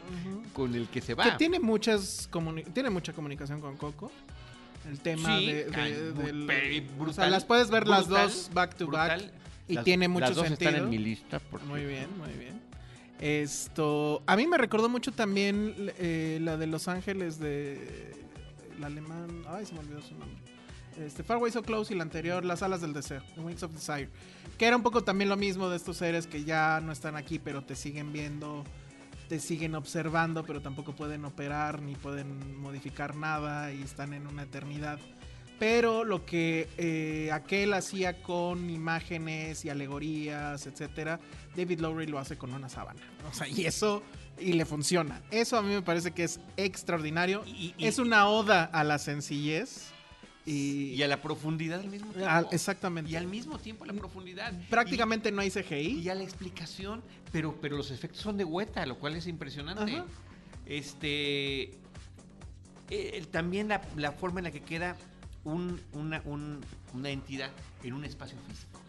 con 0.53 0.73
el 0.75 0.87
que 0.87 1.01
se 1.01 1.07
Que 1.07 1.13
va? 1.15 1.37
tiene 1.37 1.59
muchas 1.59 2.29
comuni- 2.31 2.65
tiene 2.73 2.89
mucha 2.89 3.13
comunicación 3.13 3.61
con 3.61 3.77
Coco. 3.77 4.11
El 4.89 4.99
tema 4.99 5.37
Sí, 5.37 5.47
de, 5.47 5.65
del- 5.65 6.87
o 6.99 7.11
sea, 7.13 7.27
las 7.29 7.43
puedes 7.45 7.69
ver 7.69 7.87
las 7.87 8.07
dos 8.07 8.49
back 8.53 8.75
to 8.75 8.87
back. 8.87 9.17
brutal. 9.17 9.31
y 9.67 9.73
Las- 9.73 9.83
tiene 9.83 10.07
mucho 10.07 10.27
Las 10.27 10.35
dos 10.35 10.45
están 10.45 10.57
sentido. 10.59 10.83
en 10.85 10.89
mi 10.89 10.97
lista. 10.97 11.41
Muy 11.67 11.85
bien, 11.85 12.07
muy 12.17 12.31
bien. 12.33 12.61
Esto, 13.19 14.21
a 14.27 14.35
mí 14.35 14.47
me 14.47 14.57
recordó 14.57 14.87
mucho 14.89 15.11
también 15.11 15.73
eh, 15.97 16.39
la 16.41 16.55
de 16.55 16.67
Los 16.67 16.87
Ángeles 16.87 17.39
de 17.39 18.15
el 18.77 18.83
alemán, 18.83 19.43
ay, 19.49 19.65
se 19.65 19.73
me 19.73 19.79
olvidó 19.79 20.01
su 20.01 20.13
nombre. 20.15 20.37
Este, 20.97 21.23
Far 21.23 21.37
Away 21.37 21.51
So 21.51 21.61
Close 21.63 21.93
y 21.93 21.97
la 21.97 22.03
anterior, 22.03 22.43
Las 22.43 22.63
Alas 22.63 22.81
del 22.81 22.93
Deseo, 22.93 23.21
The 23.35 23.41
Wings 23.41 23.61
of 23.63 23.71
Desire, 23.73 24.09
que 24.57 24.65
era 24.65 24.75
un 24.75 24.83
poco 24.83 25.03
también 25.03 25.29
lo 25.29 25.37
mismo 25.37 25.69
de 25.69 25.77
estos 25.77 25.97
seres 25.97 26.25
que 26.27 26.43
ya 26.43 26.81
no 26.81 26.91
están 26.91 27.15
aquí, 27.15 27.37
pero 27.39 27.63
te 27.63 27.75
siguen 27.75 28.11
viendo, 28.11 28.63
te 29.29 29.39
siguen 29.39 29.75
observando, 29.75 30.43
pero 30.43 30.61
tampoco 30.61 30.95
pueden 30.95 31.23
operar 31.25 31.81
ni 31.81 31.95
pueden 31.95 32.59
modificar 32.59 33.15
nada 33.15 33.71
y 33.71 33.81
están 33.83 34.13
en 34.13 34.25
una 34.25 34.43
eternidad. 34.43 34.99
Pero 35.59 36.03
lo 36.03 36.23
que 36.25 36.67
eh, 36.77 37.31
aquel 37.31 37.73
hacía 37.73 38.21
con 38.21 38.69
imágenes 38.69 39.65
y 39.65 39.69
alegorías, 39.69 40.67
etcétera, 40.67 41.19
David 41.55 41.79
Lowry 41.79 42.05
lo 42.07 42.19
hace 42.19 42.37
con 42.37 42.53
una 42.53 42.69
sábana. 42.69 43.01
O 43.29 43.33
sea, 43.33 43.47
y 43.47 43.65
eso, 43.65 44.03
y 44.39 44.53
le 44.53 44.65
funciona. 44.65 45.21
Eso 45.31 45.57
a 45.57 45.63
mí 45.63 45.73
me 45.73 45.81
parece 45.81 46.11
que 46.11 46.23
es 46.25 46.39
extraordinario. 46.57 47.43
Y- 47.47 47.73
y- 47.77 47.85
es 47.87 47.97
una 47.97 48.27
oda 48.29 48.65
a 48.65 48.83
la 48.83 48.99
sencillez. 48.99 49.91
Y, 50.49 50.93
Y 50.93 51.03
a 51.03 51.07
la 51.09 51.21
profundidad 51.21 51.81
al 51.81 51.89
mismo 51.89 52.09
tiempo. 52.13 52.29
al- 52.29 52.47
exactamente. 52.51 53.11
Y 53.11 53.15
al 53.17 53.27
mismo 53.27 53.59
tiempo 53.59 53.83
a 53.83 53.87
la 53.87 53.93
profundidad. 53.93 54.53
Prácticamente 54.69 55.29
no 55.31 55.41
hay 55.41 55.51
CGI. 55.51 55.99
y 55.99 56.09
a 56.09 56.15
la 56.15 56.23
explicación, 56.23 57.03
pero, 57.33 57.53
pero 57.61 57.75
los 57.75 57.91
efectos 57.91 58.21
son 58.21 58.37
de 58.37 58.45
Weta, 58.45 58.85
lo 58.85 58.97
cual 58.97 59.15
es 59.17 59.27
impresionante. 59.27 59.97
Ajá. 59.97 60.05
Este. 60.65 61.71
eh, 62.89 63.25
también 63.31 63.67
la, 63.67 63.81
la 63.97 64.13
forma 64.13 64.39
en 64.39 64.45
la 64.45 64.51
que 64.51 64.61
queda 64.61 64.95
un- 65.43 65.81
una, 65.93 66.21
un- 66.23 66.61
una 66.93 67.09
entidad 67.09 67.51
en 67.83 67.93
un 67.93 68.05
espacio 68.05 68.37
físico. 68.47 68.79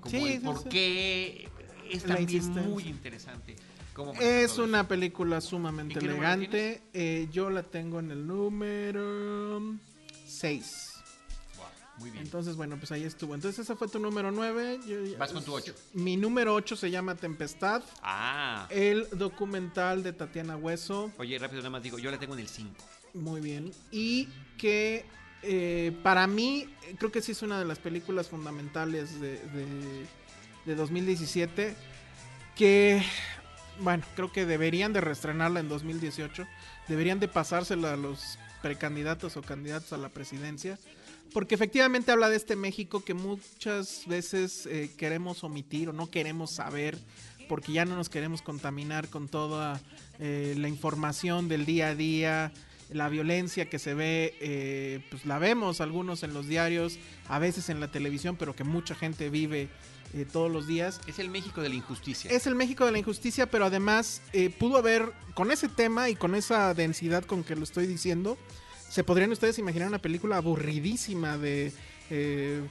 Como 0.00 0.10
Sí, 0.10 0.16
el 0.18 0.32
sí, 0.40 0.44
por 0.44 0.62
sí. 0.62 0.68
qué 0.68 1.48
es 1.90 2.06
La 2.06 2.16
también 2.16 2.50
muy 2.70 2.84
interesante. 2.84 3.56
Es 4.20 4.58
una 4.58 4.80
eso. 4.80 4.88
película 4.88 5.40
sumamente 5.40 5.94
¿Y 5.94 5.96
qué 5.98 6.06
número 6.06 6.32
elegante. 6.34 6.82
Eh, 6.92 7.26
yo 7.32 7.50
la 7.50 7.62
tengo 7.64 7.98
en 7.98 8.10
el 8.12 8.26
número 8.26 9.60
6. 10.26 10.87
Wow, 11.98 12.00
muy 12.00 12.10
bien. 12.10 12.24
Entonces, 12.24 12.56
bueno, 12.56 12.76
pues 12.76 12.92
ahí 12.92 13.04
estuvo. 13.04 13.34
Entonces, 13.34 13.58
ese 13.60 13.76
fue 13.76 13.88
tu 13.88 13.98
número 13.98 14.30
9. 14.30 14.80
Vas 15.18 15.32
con 15.32 15.44
tu 15.44 15.54
ocho. 15.54 15.74
Mi 15.94 16.16
número 16.16 16.54
8 16.54 16.76
se 16.76 16.90
llama 16.90 17.14
Tempestad. 17.14 17.82
ah. 18.02 18.66
El 18.70 19.08
documental 19.12 20.02
de 20.02 20.12
Tatiana 20.12 20.56
Hueso. 20.56 21.12
Oye, 21.18 21.38
rápido, 21.38 21.60
nada 21.60 21.70
más 21.70 21.82
digo, 21.82 21.98
yo 21.98 22.10
la 22.10 22.18
tengo 22.18 22.34
en 22.34 22.40
el 22.40 22.48
5. 22.48 22.72
Muy 23.14 23.40
bien. 23.40 23.72
Y 23.90 24.28
que 24.58 25.04
eh, 25.42 25.96
para 26.02 26.26
mí, 26.26 26.68
creo 26.98 27.10
que 27.12 27.22
sí 27.22 27.32
es 27.32 27.42
una 27.42 27.58
de 27.58 27.64
las 27.64 27.78
películas 27.78 28.28
fundamentales 28.28 29.20
de, 29.20 29.38
de, 29.38 30.06
de 30.66 30.74
2017. 30.74 31.74
Que, 32.56 33.02
bueno, 33.80 34.04
creo 34.16 34.32
que 34.32 34.44
deberían 34.46 34.92
de 34.92 35.00
reestrenarla 35.00 35.60
en 35.60 35.68
2018. 35.68 36.46
Deberían 36.88 37.20
de 37.20 37.28
pasársela 37.28 37.92
a 37.92 37.96
los 37.96 38.38
precandidatos 38.62 39.36
o 39.36 39.42
candidatos 39.42 39.92
a 39.92 39.96
la 39.96 40.08
presidencia. 40.08 40.78
Porque 41.32 41.54
efectivamente 41.54 42.10
habla 42.10 42.28
de 42.28 42.36
este 42.36 42.56
México 42.56 43.04
que 43.04 43.14
muchas 43.14 44.04
veces 44.06 44.66
eh, 44.66 44.90
queremos 44.96 45.44
omitir 45.44 45.88
o 45.88 45.92
no 45.92 46.10
queremos 46.10 46.52
saber. 46.52 46.98
Porque 47.48 47.72
ya 47.72 47.86
no 47.86 47.96
nos 47.96 48.10
queremos 48.10 48.42
contaminar 48.42 49.08
con 49.08 49.26
toda 49.28 49.80
eh, 50.20 50.54
la 50.58 50.68
información 50.68 51.48
del 51.48 51.64
día 51.64 51.88
a 51.88 51.94
día, 51.94 52.52
la 52.90 53.08
violencia 53.08 53.70
que 53.70 53.78
se 53.78 53.94
ve, 53.94 54.34
eh, 54.40 55.04
pues 55.10 55.24
la 55.26 55.38
vemos 55.38 55.80
algunos 55.80 56.22
en 56.24 56.34
los 56.34 56.48
diarios, 56.48 56.98
a 57.28 57.38
veces 57.38 57.68
en 57.68 57.78
la 57.78 57.90
televisión, 57.90 58.36
pero 58.36 58.56
que 58.56 58.64
mucha 58.64 58.96
gente 58.96 59.30
vive 59.30 59.68
eh, 60.12 60.26
todos 60.30 60.50
los 60.50 60.66
días. 60.66 61.00
Es 61.06 61.20
el 61.20 61.30
México 61.30 61.62
de 61.62 61.68
la 61.68 61.76
injusticia. 61.76 62.30
Es 62.30 62.48
el 62.48 62.56
México 62.56 62.84
de 62.84 62.92
la 62.92 62.98
injusticia, 62.98 63.48
pero 63.48 63.66
además 63.66 64.22
pudo 64.58 64.78
haber, 64.78 65.12
con 65.34 65.52
ese 65.52 65.68
tema 65.68 66.08
y 66.08 66.16
con 66.16 66.34
esa 66.34 66.74
densidad 66.74 67.24
con 67.24 67.44
que 67.44 67.54
lo 67.54 67.62
estoy 67.62 67.86
diciendo, 67.86 68.36
se 68.88 69.04
podrían 69.04 69.32
ustedes 69.32 69.58
imaginar 69.58 69.88
una 69.88 69.98
película 69.98 70.36
aburridísima 70.36 71.38
de 71.38 71.72
eh, 72.10 72.62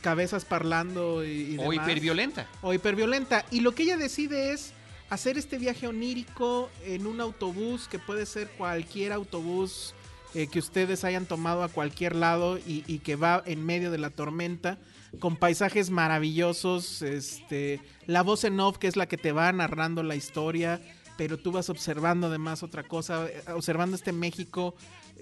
cabezas 0.00 0.44
parlando 0.44 1.24
y, 1.24 1.54
y 1.54 1.58
o 1.58 1.70
demás 1.70 1.88
hiperviolenta. 1.88 2.46
o 2.62 2.72
hiperviolenta. 2.72 3.44
Y 3.50 3.60
lo 3.60 3.74
que 3.74 3.84
ella 3.84 3.96
decide 3.96 4.52
es 4.52 4.72
hacer 5.10 5.38
este 5.38 5.58
viaje 5.58 5.86
onírico 5.86 6.70
en 6.84 7.06
un 7.06 7.20
autobús 7.20 7.88
que 7.88 7.98
puede 7.98 8.26
ser 8.26 8.48
cualquier 8.56 9.12
autobús 9.12 9.94
eh, 10.34 10.46
que 10.46 10.58
ustedes 10.58 11.04
hayan 11.04 11.26
tomado 11.26 11.62
a 11.62 11.68
cualquier 11.68 12.16
lado 12.16 12.58
y, 12.58 12.84
y 12.86 13.00
que 13.00 13.16
va 13.16 13.42
en 13.44 13.64
medio 13.64 13.90
de 13.90 13.98
la 13.98 14.10
tormenta 14.10 14.78
con 15.18 15.36
paisajes 15.36 15.90
maravillosos, 15.90 17.02
este, 17.02 17.80
la 18.06 18.22
voz 18.22 18.44
en 18.44 18.58
off 18.60 18.78
que 18.78 18.88
es 18.88 18.96
la 18.96 19.06
que 19.06 19.18
te 19.18 19.32
va 19.32 19.52
narrando 19.52 20.02
la 20.02 20.16
historia, 20.16 20.80
pero 21.18 21.36
tú 21.36 21.52
vas 21.52 21.68
observando 21.68 22.28
además 22.28 22.62
otra 22.62 22.82
cosa, 22.82 23.26
eh, 23.26 23.42
observando 23.54 23.96
este 23.96 24.12
México 24.12 24.74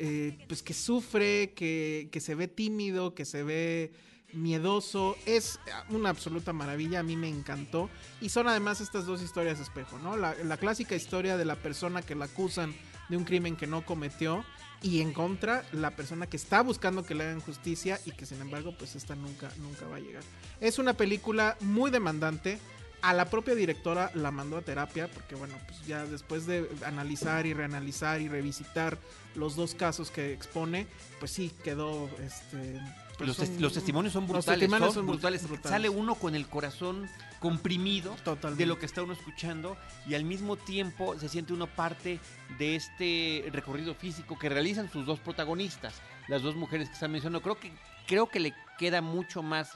eh, 0.02 0.38
pues 0.48 0.62
que 0.62 0.72
sufre, 0.72 1.52
que, 1.52 2.08
que 2.10 2.20
se 2.20 2.34
ve 2.34 2.48
tímido, 2.48 3.14
que 3.14 3.26
se 3.26 3.42
ve 3.42 3.92
miedoso, 4.32 5.14
es 5.26 5.60
una 5.90 6.08
absoluta 6.08 6.54
maravilla, 6.54 7.00
a 7.00 7.02
mí 7.02 7.16
me 7.16 7.28
encantó. 7.28 7.90
Y 8.22 8.30
son 8.30 8.48
además 8.48 8.80
estas 8.80 9.04
dos 9.04 9.20
historias 9.20 9.60
espejo, 9.60 9.98
¿no? 9.98 10.16
La, 10.16 10.34
la 10.42 10.56
clásica 10.56 10.94
historia 10.94 11.36
de 11.36 11.44
la 11.44 11.56
persona 11.56 12.00
que 12.00 12.14
la 12.14 12.24
acusan 12.24 12.74
de 13.10 13.18
un 13.18 13.24
crimen 13.24 13.56
que 13.56 13.66
no 13.66 13.84
cometió 13.84 14.42
y 14.82 15.02
en 15.02 15.12
contra 15.12 15.66
la 15.72 15.90
persona 15.90 16.26
que 16.26 16.38
está 16.38 16.62
buscando 16.62 17.04
que 17.04 17.14
le 17.14 17.24
hagan 17.24 17.40
justicia 17.40 18.00
y 18.06 18.12
que 18.12 18.24
sin 18.24 18.40
embargo 18.40 18.74
pues 18.78 18.96
esta 18.96 19.14
nunca, 19.14 19.50
nunca 19.58 19.86
va 19.86 19.96
a 19.96 20.00
llegar. 20.00 20.22
Es 20.60 20.78
una 20.78 20.94
película 20.94 21.58
muy 21.60 21.90
demandante. 21.90 22.58
A 23.02 23.14
la 23.14 23.24
propia 23.30 23.54
directora 23.54 24.10
la 24.14 24.30
mandó 24.30 24.58
a 24.58 24.62
terapia 24.62 25.08
porque 25.08 25.34
bueno, 25.34 25.54
pues 25.66 25.86
ya 25.86 26.04
después 26.04 26.46
de 26.46 26.68
analizar 26.84 27.46
y 27.46 27.54
reanalizar 27.54 28.20
y 28.20 28.28
revisitar 28.28 28.98
los 29.34 29.56
dos 29.56 29.74
casos 29.74 30.10
que 30.10 30.32
expone, 30.34 30.86
pues 31.18 31.30
sí 31.30 31.50
quedó 31.64 32.10
este 32.22 32.80
pues 33.16 33.28
los, 33.28 33.36
tes- 33.36 33.60
los 33.60 33.72
testimonios 33.74 34.12
son 34.14 34.22
los 34.24 34.30
brutales. 34.32 34.60
testimonios 34.60 34.94
son 34.94 35.02
son 35.02 35.06
brutales. 35.06 35.42
brutales. 35.46 35.70
Sale 35.70 35.88
uno 35.88 36.14
con 36.14 36.34
el 36.34 36.46
corazón 36.46 37.08
comprimido 37.38 38.14
Totalmente. 38.24 38.62
de 38.62 38.66
lo 38.66 38.78
que 38.78 38.86
está 38.86 39.02
uno 39.02 39.12
escuchando 39.14 39.76
y 40.06 40.14
al 40.14 40.24
mismo 40.24 40.56
tiempo 40.56 41.18
se 41.18 41.28
siente 41.28 41.52
uno 41.52 41.66
parte 41.66 42.18
de 42.58 42.76
este 42.76 43.44
recorrido 43.52 43.94
físico 43.94 44.38
que 44.38 44.48
realizan 44.48 44.90
sus 44.90 45.06
dos 45.06 45.20
protagonistas, 45.20 45.94
las 46.28 46.42
dos 46.42 46.54
mujeres 46.56 46.88
que 46.88 46.94
están 46.94 47.12
mencionando. 47.12 47.42
Creo 47.42 47.58
que, 47.58 47.72
creo 48.06 48.28
que 48.28 48.40
le 48.40 48.54
queda 48.78 49.00
mucho 49.02 49.42
más 49.42 49.70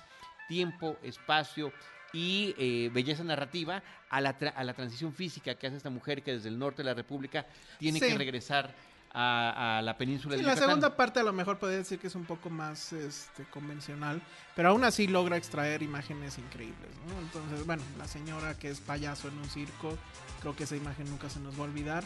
tiempo, 0.49 0.97
espacio 1.03 1.73
y 2.15 2.55
eh, 2.57 2.91
belleza 2.95 3.23
narrativa 3.25 3.83
a 4.09 4.21
la, 4.23 4.39
tra- 4.39 4.53
a 4.57 4.65
la 4.65 4.73
transición 4.73 5.13
física 5.13 5.55
que 5.57 5.67
hace 5.67 5.77
esta 5.77 5.91
mujer 5.91 6.23
que 6.23 6.33
desde 6.33 6.49
el 6.49 6.59
norte 6.59 6.79
de 6.83 6.85
la 6.87 6.95
República 6.95 7.45
tiene 7.79 7.99
Sí. 7.99 8.07
que 8.07 8.17
regresar 8.17 8.73
a, 9.17 9.79
a 9.79 9.83
la 9.83 9.97
península 9.99 10.35
Sí, 10.35 10.41
de 10.41 10.47
la 10.47 10.55
Yucatán. 10.55 10.69
segunda 10.71 10.97
parte 10.97 11.21
a 11.21 11.23
lo 11.23 11.33
mejor 11.33 11.59
podría 11.59 11.79
decir 11.79 11.99
que 12.01 12.07
es 12.09 12.15
un 12.17 12.25
poco 12.25 12.51
más 12.51 12.93
este, 12.93 13.45
convencional, 13.45 14.21
pero 14.57 14.71
aún 14.71 14.83
así 14.85 15.07
logra 15.07 15.37
extraer 15.37 15.83
imágenes 15.83 16.39
increíbles. 16.39 16.91
¿no? 17.09 17.21
Entonces, 17.21 17.65
bueno, 17.67 17.83
la 17.99 18.09
señora 18.09 18.59
que 18.59 18.71
es 18.71 18.81
payaso 18.81 19.29
en 19.29 19.39
un 19.39 19.49
circo, 19.49 19.97
creo 20.41 20.57
que 20.57 20.65
esa 20.65 20.75
imagen 20.77 21.09
nunca 21.11 21.29
se 21.29 21.39
nos 21.41 21.55
va 21.55 21.61
a 21.61 21.69
olvidar. 21.69 22.05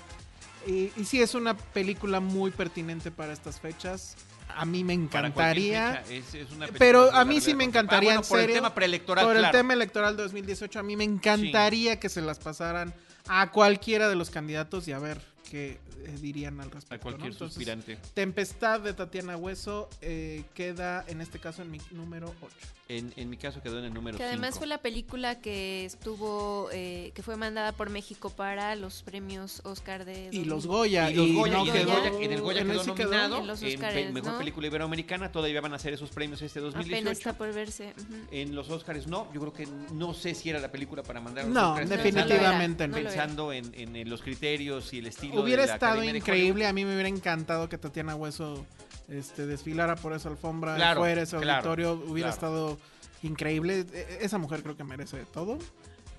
Y, 0.66 0.90
y 0.96 1.04
sí, 1.04 1.22
es 1.22 1.34
una 1.34 1.56
película 1.56 2.20
muy 2.20 2.50
pertinente 2.50 3.10
para 3.10 3.32
estas 3.32 3.58
fechas. 3.60 4.16
A 4.56 4.64
mí 4.64 4.84
me 4.84 4.92
encantaría. 4.94 6.02
fecha, 6.04 6.14
es- 6.14 6.34
es 6.34 6.50
una 6.50 6.66
película 6.66 6.78
Pero 6.78 7.12
a 7.14 7.24
mí 7.24 7.40
sí 7.40 7.54
me 7.54 7.64
encantaría, 7.64 8.10
Ah, 8.12 8.14
bueno, 8.16 8.20
en 8.24 8.28
por 8.28 8.38
serio, 8.40 8.54
el 8.56 8.58
tema 8.62 8.74
preelectoral, 8.74 9.24
Por 9.26 9.36
el 9.36 9.50
tema 9.50 9.72
electoral 9.74 10.16
2018, 10.16 10.78
a 10.78 10.82
mí 10.82 10.96
me 10.96 11.04
encantaría 11.04 11.98
que 12.00 12.08
se 12.08 12.20
las 12.22 12.38
pasaran 12.38 12.94
a 13.28 13.50
cualquiera 13.50 14.08
de 14.08 14.14
los 14.16 14.30
candidatos 14.30 14.88
y 14.88 14.92
a 14.92 14.98
ver 14.98 15.20
qué 15.50 15.78
eh, 16.04 16.16
dirían 16.20 16.60
al 16.60 16.70
respecto. 16.70 16.94
A 16.94 16.96
¿no? 16.96 17.02
cualquier 17.16 17.32
Entonces, 17.32 17.54
suspirante. 17.54 17.98
Tempestad 18.14 18.80
de 18.80 18.92
Tatiana 18.92 19.36
Hueso 19.36 19.88
eh, 20.00 20.44
queda 20.54 21.04
en 21.08 21.20
este 21.20 21.38
caso 21.38 21.62
en 21.62 21.70
mi 21.70 21.80
número 21.90 22.34
8. 22.40 22.54
En, 22.90 23.12
en 23.16 23.28
mi 23.28 23.36
caso 23.36 23.60
quedó 23.62 23.78
en 23.80 23.84
el 23.84 23.92
número 23.92 24.16
Que 24.16 24.24
además 24.24 24.48
cinco. 24.54 24.58
fue 24.60 24.66
la 24.66 24.78
película 24.78 25.40
que 25.42 25.84
estuvo, 25.84 26.70
eh, 26.72 27.12
que 27.14 27.22
fue 27.22 27.36
mandada 27.36 27.72
por 27.72 27.90
México 27.90 28.30
para 28.30 28.74
los 28.76 29.02
premios 29.02 29.60
Oscar 29.64 30.06
de... 30.06 30.28
Y 30.32 30.44
2000. 30.44 30.48
los 30.48 30.66
Goya. 30.66 31.10
Y 31.10 31.14
los 31.14 31.32
Goya, 31.32 31.58
y 31.64 31.68
en 31.68 31.74
quedó- 31.74 31.92
Goya, 31.92 32.08
en 32.24 32.32
el 32.32 32.40
Goya 32.40 32.60
en 32.62 32.68
quedó 32.68 32.80
ese 32.80 32.94
quedó. 32.94 33.10
nominado 33.10 33.38
En 33.40 33.46
los 33.46 33.62
en 33.62 33.78
pe- 33.80 34.10
Mejor 34.12 34.32
¿no? 34.32 34.38
Película 34.38 34.66
Iberoamericana. 34.68 35.30
Todavía 35.30 35.60
van 35.60 35.74
a 35.74 35.76
hacer 35.76 35.92
esos 35.92 36.08
premios 36.10 36.40
este 36.40 36.60
Apenas 36.60 36.74
2018. 36.76 37.10
está 37.12 37.32
por 37.36 37.52
verse. 37.52 37.92
En 38.30 38.54
los 38.54 38.70
Oscars 38.70 39.06
no, 39.06 39.30
yo 39.34 39.40
creo 39.40 39.52
que 39.52 39.68
no 39.92 40.14
sé 40.14 40.34
si 40.34 40.48
era 40.48 40.58
la 40.58 40.72
película 40.72 41.02
para 41.02 41.20
mandar 41.20 41.44
a 41.44 41.48
los 41.48 41.54
No, 41.54 41.74
definitivamente 41.76 42.88
no. 42.88 42.94
Pensando 42.96 43.52
en, 43.52 43.70
en- 43.74 43.96
en 43.96 44.08
los 44.08 44.22
criterios 44.22 44.94
y 44.94 44.98
el 45.00 45.06
estilo 45.08 45.37
Hubiera 45.42 45.62
de 45.62 45.68
la 45.68 45.74
estado 45.74 45.92
Academia 45.92 46.12
de 46.12 46.18
increíble, 46.18 46.66
a 46.66 46.72
mí 46.72 46.84
me 46.84 46.92
hubiera 46.94 47.08
encantado 47.08 47.68
que 47.68 47.78
Tatiana 47.78 48.14
Hueso 48.14 48.64
este, 49.08 49.46
desfilara 49.46 49.96
por 49.96 50.12
esa 50.12 50.28
alfombra, 50.28 50.76
Claro, 50.76 51.00
fuera 51.00 51.22
ese 51.22 51.36
claro, 51.38 51.70
auditorio, 51.70 51.92
hubiera 52.10 52.30
claro. 52.30 52.34
estado 52.74 52.78
increíble. 53.22 53.86
E- 53.92 54.18
Esa 54.20 54.38
mujer 54.38 54.62
creo 54.62 54.76
que 54.76 54.84
merece 54.84 55.24
todo. 55.32 55.58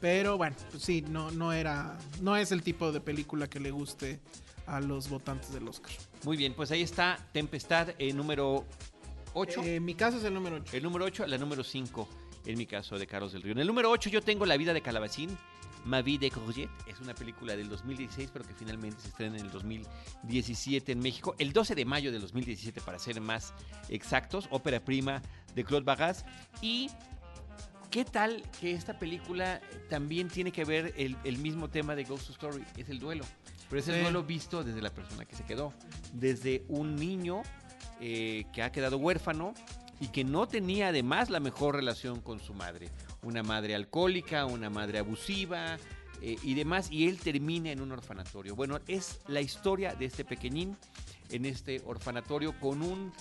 Pero 0.02 0.38
bueno, 0.38 0.56
pues 0.72 0.82
sí, 0.84 1.04
no, 1.08 1.30
no 1.32 1.52
era, 1.52 1.98
no 2.22 2.38
es 2.38 2.52
el 2.54 2.64
tipo 2.64 2.92
de 2.94 3.02
película 3.02 3.48
que 3.50 3.60
le 3.60 3.72
guste 3.72 4.20
a 4.66 4.80
los 4.80 5.10
votantes 5.10 5.52
del 5.54 5.68
Oscar. 5.68 5.92
Muy 6.24 6.38
bien, 6.38 6.54
pues 6.54 6.72
ahí 6.72 6.82
está 6.82 7.18
Tempestad, 7.34 7.90
eh, 7.98 8.14
número 8.14 8.66
8. 9.34 9.62
Eh, 9.64 9.76
en 9.76 9.86
mi 9.86 9.96
caso 9.96 10.18
es 10.18 10.24
el 10.24 10.34
número 10.34 10.56
8. 10.58 10.78
El 10.78 10.84
número 10.84 11.04
8, 11.06 11.28
la 11.28 11.38
número 11.38 11.64
5, 11.66 12.08
en 12.46 12.58
mi 12.58 12.66
caso, 12.66 12.98
de 12.98 13.08
Carlos 13.08 13.34
del 13.34 13.42
Río. 13.42 13.52
En 13.52 13.60
el 13.60 13.68
número 13.68 13.90
8 13.92 14.10
yo 14.10 14.22
tengo 14.22 14.46
La 14.46 14.56
vida 14.56 14.74
de 14.74 14.82
Calabacín, 14.82 15.38
Ma 15.86 16.02
vie 16.02 16.18
de 16.18 16.30
Courgette. 16.32 16.70
Es 16.88 17.00
una 17.00 17.14
película 17.14 17.56
del 17.56 17.70
2016, 17.70 18.30
pero 18.32 18.46
que 18.46 18.54
finalmente 18.54 19.02
se 19.02 19.10
estrena 19.10 19.38
en 19.38 19.46
el 19.46 19.52
2017 19.52 20.92
en 20.92 21.00
México. 21.00 21.36
El 21.38 21.54
12 21.54 21.76
de 21.76 21.86
mayo 21.86 22.12
del 22.12 22.22
2017, 22.22 22.82
para 22.82 23.00
ser 23.00 23.20
más 23.22 23.54
exactos. 23.90 24.48
Ópera 24.52 24.84
prima 24.84 25.22
de 25.56 25.64
Claude 25.64 25.86
Barras. 25.86 26.26
Y... 26.62 26.90
¿Qué 27.92 28.06
tal 28.06 28.44
que 28.62 28.74
esta 28.74 29.00
película 29.00 29.62
también 29.90 30.28
tiene 30.28 30.52
que 30.52 30.64
ver 30.64 30.94
el, 30.96 31.18
el 31.24 31.40
mismo 31.40 31.72
tema 31.72 31.96
de 31.96 32.04
Ghost 32.04 32.30
Story? 32.30 32.64
Es 32.78 32.88
el 32.90 33.00
duelo. 33.00 33.26
Pero 33.68 33.80
es 33.80 33.88
el 33.88 34.02
duelo 34.02 34.24
visto 34.24 34.64
desde 34.64 34.82
la 34.82 34.92
persona 34.92 35.26
que 35.26 35.36
se 35.36 35.44
quedó. 35.44 35.74
Desde 36.14 36.66
un 36.68 36.96
niño 36.96 37.42
eh, 38.02 38.46
que 38.54 38.64
ha 38.64 38.72
quedado 38.72 38.98
huérfano 38.98 39.54
y 40.00 40.08
que 40.08 40.24
no 40.24 40.48
tenía 40.48 40.88
además 40.88 41.30
la 41.30 41.40
mejor 41.40 41.76
relación 41.76 42.22
con 42.22 42.40
su 42.40 42.54
madre. 42.54 42.90
Una 43.22 43.44
madre 43.44 43.76
alcohólica, 43.76 44.46
una 44.46 44.70
madre 44.70 45.00
abusiva 45.00 45.78
eh, 46.22 46.38
y 46.44 46.54
demás, 46.54 46.90
y 46.92 47.08
él 47.08 47.18
termina 47.20 47.72
en 47.72 47.82
un 47.82 47.92
orfanatorio. 47.92 48.56
Bueno, 48.56 48.80
es 48.88 49.22
la 49.28 49.42
historia 49.42 49.94
de 49.96 50.06
este 50.06 50.24
pequeñín 50.26 50.78
en 51.30 51.46
este 51.46 51.82
orfanatorio 51.86 52.60
con 52.60 52.82
un... 52.82 53.14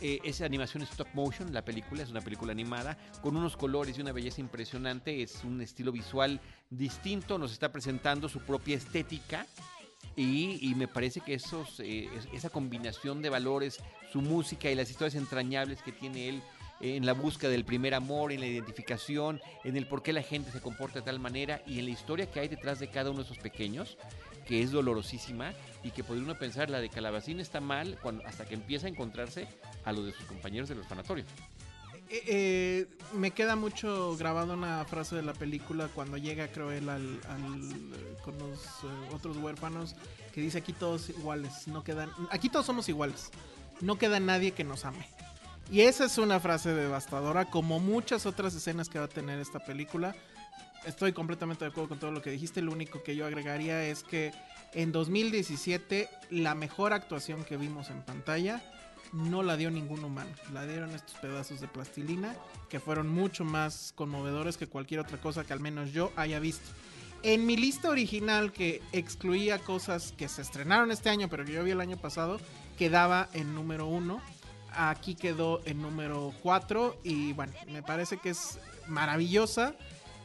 eh, 0.00 0.18
es 0.24 0.40
animación 0.42 0.82
stop 0.82 1.08
motion, 1.14 1.52
la 1.52 1.64
película, 1.64 2.02
es 2.02 2.10
una 2.10 2.20
película 2.20 2.52
animada, 2.52 2.98
con 3.22 3.36
unos 3.36 3.56
colores 3.56 3.96
y 3.96 4.00
una 4.00 4.12
belleza 4.12 4.40
impresionante, 4.40 5.22
es 5.22 5.42
un 5.44 5.60
estilo 5.60 5.90
visual 5.92 6.40
distinto, 6.70 7.38
nos 7.38 7.52
está 7.52 7.72
presentando 7.72 8.28
su 8.28 8.40
propia 8.40 8.76
estética 8.76 9.46
y, 10.14 10.74
me 10.76 10.88
parece 10.88 11.20
que 11.20 11.34
esos, 11.34 11.80
eh, 11.80 12.08
es- 12.16 12.28
esa 12.32 12.50
combinación 12.50 13.22
de 13.22 13.30
valores, 13.30 13.78
su 14.12 14.20
música 14.20 14.68
y 14.70 14.74
las 14.74 14.90
historias 14.90 15.14
entrañables 15.14 15.80
que 15.80 15.92
tiene 15.92 16.28
él 16.28 16.42
en 16.80 17.06
la 17.06 17.12
búsqueda 17.12 17.50
del 17.50 17.64
primer 17.64 17.94
amor, 17.94 18.32
en 18.32 18.40
la 18.40 18.46
identificación, 18.46 19.40
en 19.64 19.76
el 19.76 19.86
por 19.86 20.02
qué 20.02 20.12
la 20.12 20.22
gente 20.22 20.50
se 20.50 20.60
comporta 20.60 21.00
de 21.00 21.04
tal 21.04 21.18
manera 21.18 21.62
y 21.66 21.78
en 21.78 21.86
la 21.86 21.90
historia 21.90 22.30
que 22.30 22.40
hay 22.40 22.48
detrás 22.48 22.78
de 22.78 22.88
cada 22.88 23.10
uno 23.10 23.20
de 23.20 23.24
esos 23.24 23.38
pequeños, 23.38 23.98
que 24.46 24.62
es 24.62 24.70
dolorosísima 24.70 25.52
y 25.82 25.90
que 25.90 26.02
podría 26.02 26.24
uno 26.24 26.38
pensar 26.38 26.70
la 26.70 26.80
de 26.80 26.88
Calabacín 26.88 27.40
está 27.40 27.60
mal 27.60 27.98
hasta 28.26 28.46
que 28.46 28.54
empieza 28.54 28.86
a 28.86 28.90
encontrarse 28.90 29.46
a 29.84 29.92
los 29.92 30.06
de 30.06 30.12
sus 30.12 30.24
compañeros 30.24 30.68
del 30.68 30.78
orfanatorio. 30.78 31.24
Eh, 32.10 32.22
eh, 32.26 32.86
me 33.12 33.32
queda 33.32 33.54
mucho 33.54 34.16
grabado 34.16 34.54
una 34.54 34.82
frase 34.86 35.14
de 35.14 35.22
la 35.22 35.34
película 35.34 35.88
cuando 35.94 36.16
llega, 36.16 36.48
creo 36.48 36.72
él, 36.72 36.88
al, 36.88 37.20
con 38.24 38.38
los 38.38 38.60
eh, 38.60 39.14
otros 39.14 39.36
huérfanos, 39.36 39.94
que 40.32 40.40
dice 40.40 40.58
aquí 40.58 40.72
todos 40.72 41.10
iguales, 41.10 41.68
no 41.68 41.84
quedan, 41.84 42.10
aquí 42.30 42.48
todos 42.48 42.64
somos 42.64 42.88
iguales, 42.88 43.30
no 43.82 43.98
queda 43.98 44.20
nadie 44.20 44.52
que 44.52 44.64
nos 44.64 44.86
ame. 44.86 45.06
Y 45.70 45.82
esa 45.82 46.06
es 46.06 46.16
una 46.16 46.40
frase 46.40 46.72
devastadora, 46.72 47.44
como 47.50 47.78
muchas 47.78 48.24
otras 48.24 48.54
escenas 48.54 48.88
que 48.88 48.98
va 48.98 49.04
a 49.04 49.08
tener 49.08 49.38
esta 49.38 49.58
película. 49.58 50.14
Estoy 50.86 51.12
completamente 51.12 51.64
de 51.64 51.70
acuerdo 51.70 51.90
con 51.90 51.98
todo 51.98 52.10
lo 52.10 52.22
que 52.22 52.30
dijiste. 52.30 52.62
Lo 52.62 52.72
único 52.72 53.02
que 53.02 53.14
yo 53.14 53.26
agregaría 53.26 53.84
es 53.84 54.02
que 54.02 54.32
en 54.72 54.92
2017 54.92 56.08
la 56.30 56.54
mejor 56.54 56.94
actuación 56.94 57.44
que 57.44 57.58
vimos 57.58 57.90
en 57.90 58.02
pantalla 58.02 58.62
no 59.12 59.42
la 59.42 59.58
dio 59.58 59.70
ningún 59.70 60.02
humano. 60.04 60.30
La 60.54 60.66
dieron 60.66 60.94
estos 60.94 61.16
pedazos 61.16 61.60
de 61.60 61.68
plastilina 61.68 62.34
que 62.70 62.80
fueron 62.80 63.08
mucho 63.08 63.44
más 63.44 63.92
conmovedores 63.94 64.56
que 64.56 64.68
cualquier 64.68 65.00
otra 65.00 65.20
cosa 65.20 65.44
que 65.44 65.52
al 65.52 65.60
menos 65.60 65.92
yo 65.92 66.12
haya 66.16 66.38
visto. 66.38 66.66
En 67.22 67.44
mi 67.44 67.56
lista 67.56 67.90
original 67.90 68.52
que 68.52 68.80
excluía 68.92 69.58
cosas 69.58 70.14
que 70.16 70.28
se 70.28 70.40
estrenaron 70.40 70.90
este 70.92 71.10
año 71.10 71.28
pero 71.28 71.44
que 71.44 71.52
yo 71.52 71.64
vi 71.64 71.72
el 71.72 71.80
año 71.80 71.96
pasado, 71.96 72.40
quedaba 72.78 73.28
en 73.34 73.54
número 73.54 73.86
uno. 73.86 74.22
Aquí 74.72 75.14
quedó 75.14 75.60
en 75.64 75.82
número 75.82 76.32
4 76.42 77.00
y 77.04 77.32
bueno, 77.32 77.52
me 77.68 77.82
parece 77.82 78.18
que 78.18 78.30
es 78.30 78.58
maravillosa. 78.86 79.74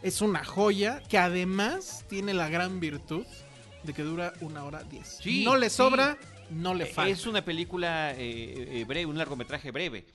Es 0.02 0.22
una 0.22 0.44
joya 0.44 1.02
que 1.10 1.18
además 1.18 2.06
tiene 2.10 2.34
la 2.34 2.50
gran 2.50 2.80
virtud 2.80 3.26
de 3.84 3.94
que 3.94 4.04
dura 4.04 4.34
una 4.42 4.64
hora 4.64 4.84
10. 4.84 5.20
Sí, 5.22 5.44
no 5.44 5.56
le 5.56 5.70
sí. 5.70 5.78
sobra, 5.78 6.18
no 6.50 6.74
le 6.74 6.86
falta. 6.86 7.12
Es 7.12 7.26
una 7.26 7.44
película 7.44 8.12
eh, 8.12 8.80
eh, 8.82 8.86
breve, 8.86 9.06
un 9.06 9.18
largometraje 9.18 9.72
breve. 9.72 10.06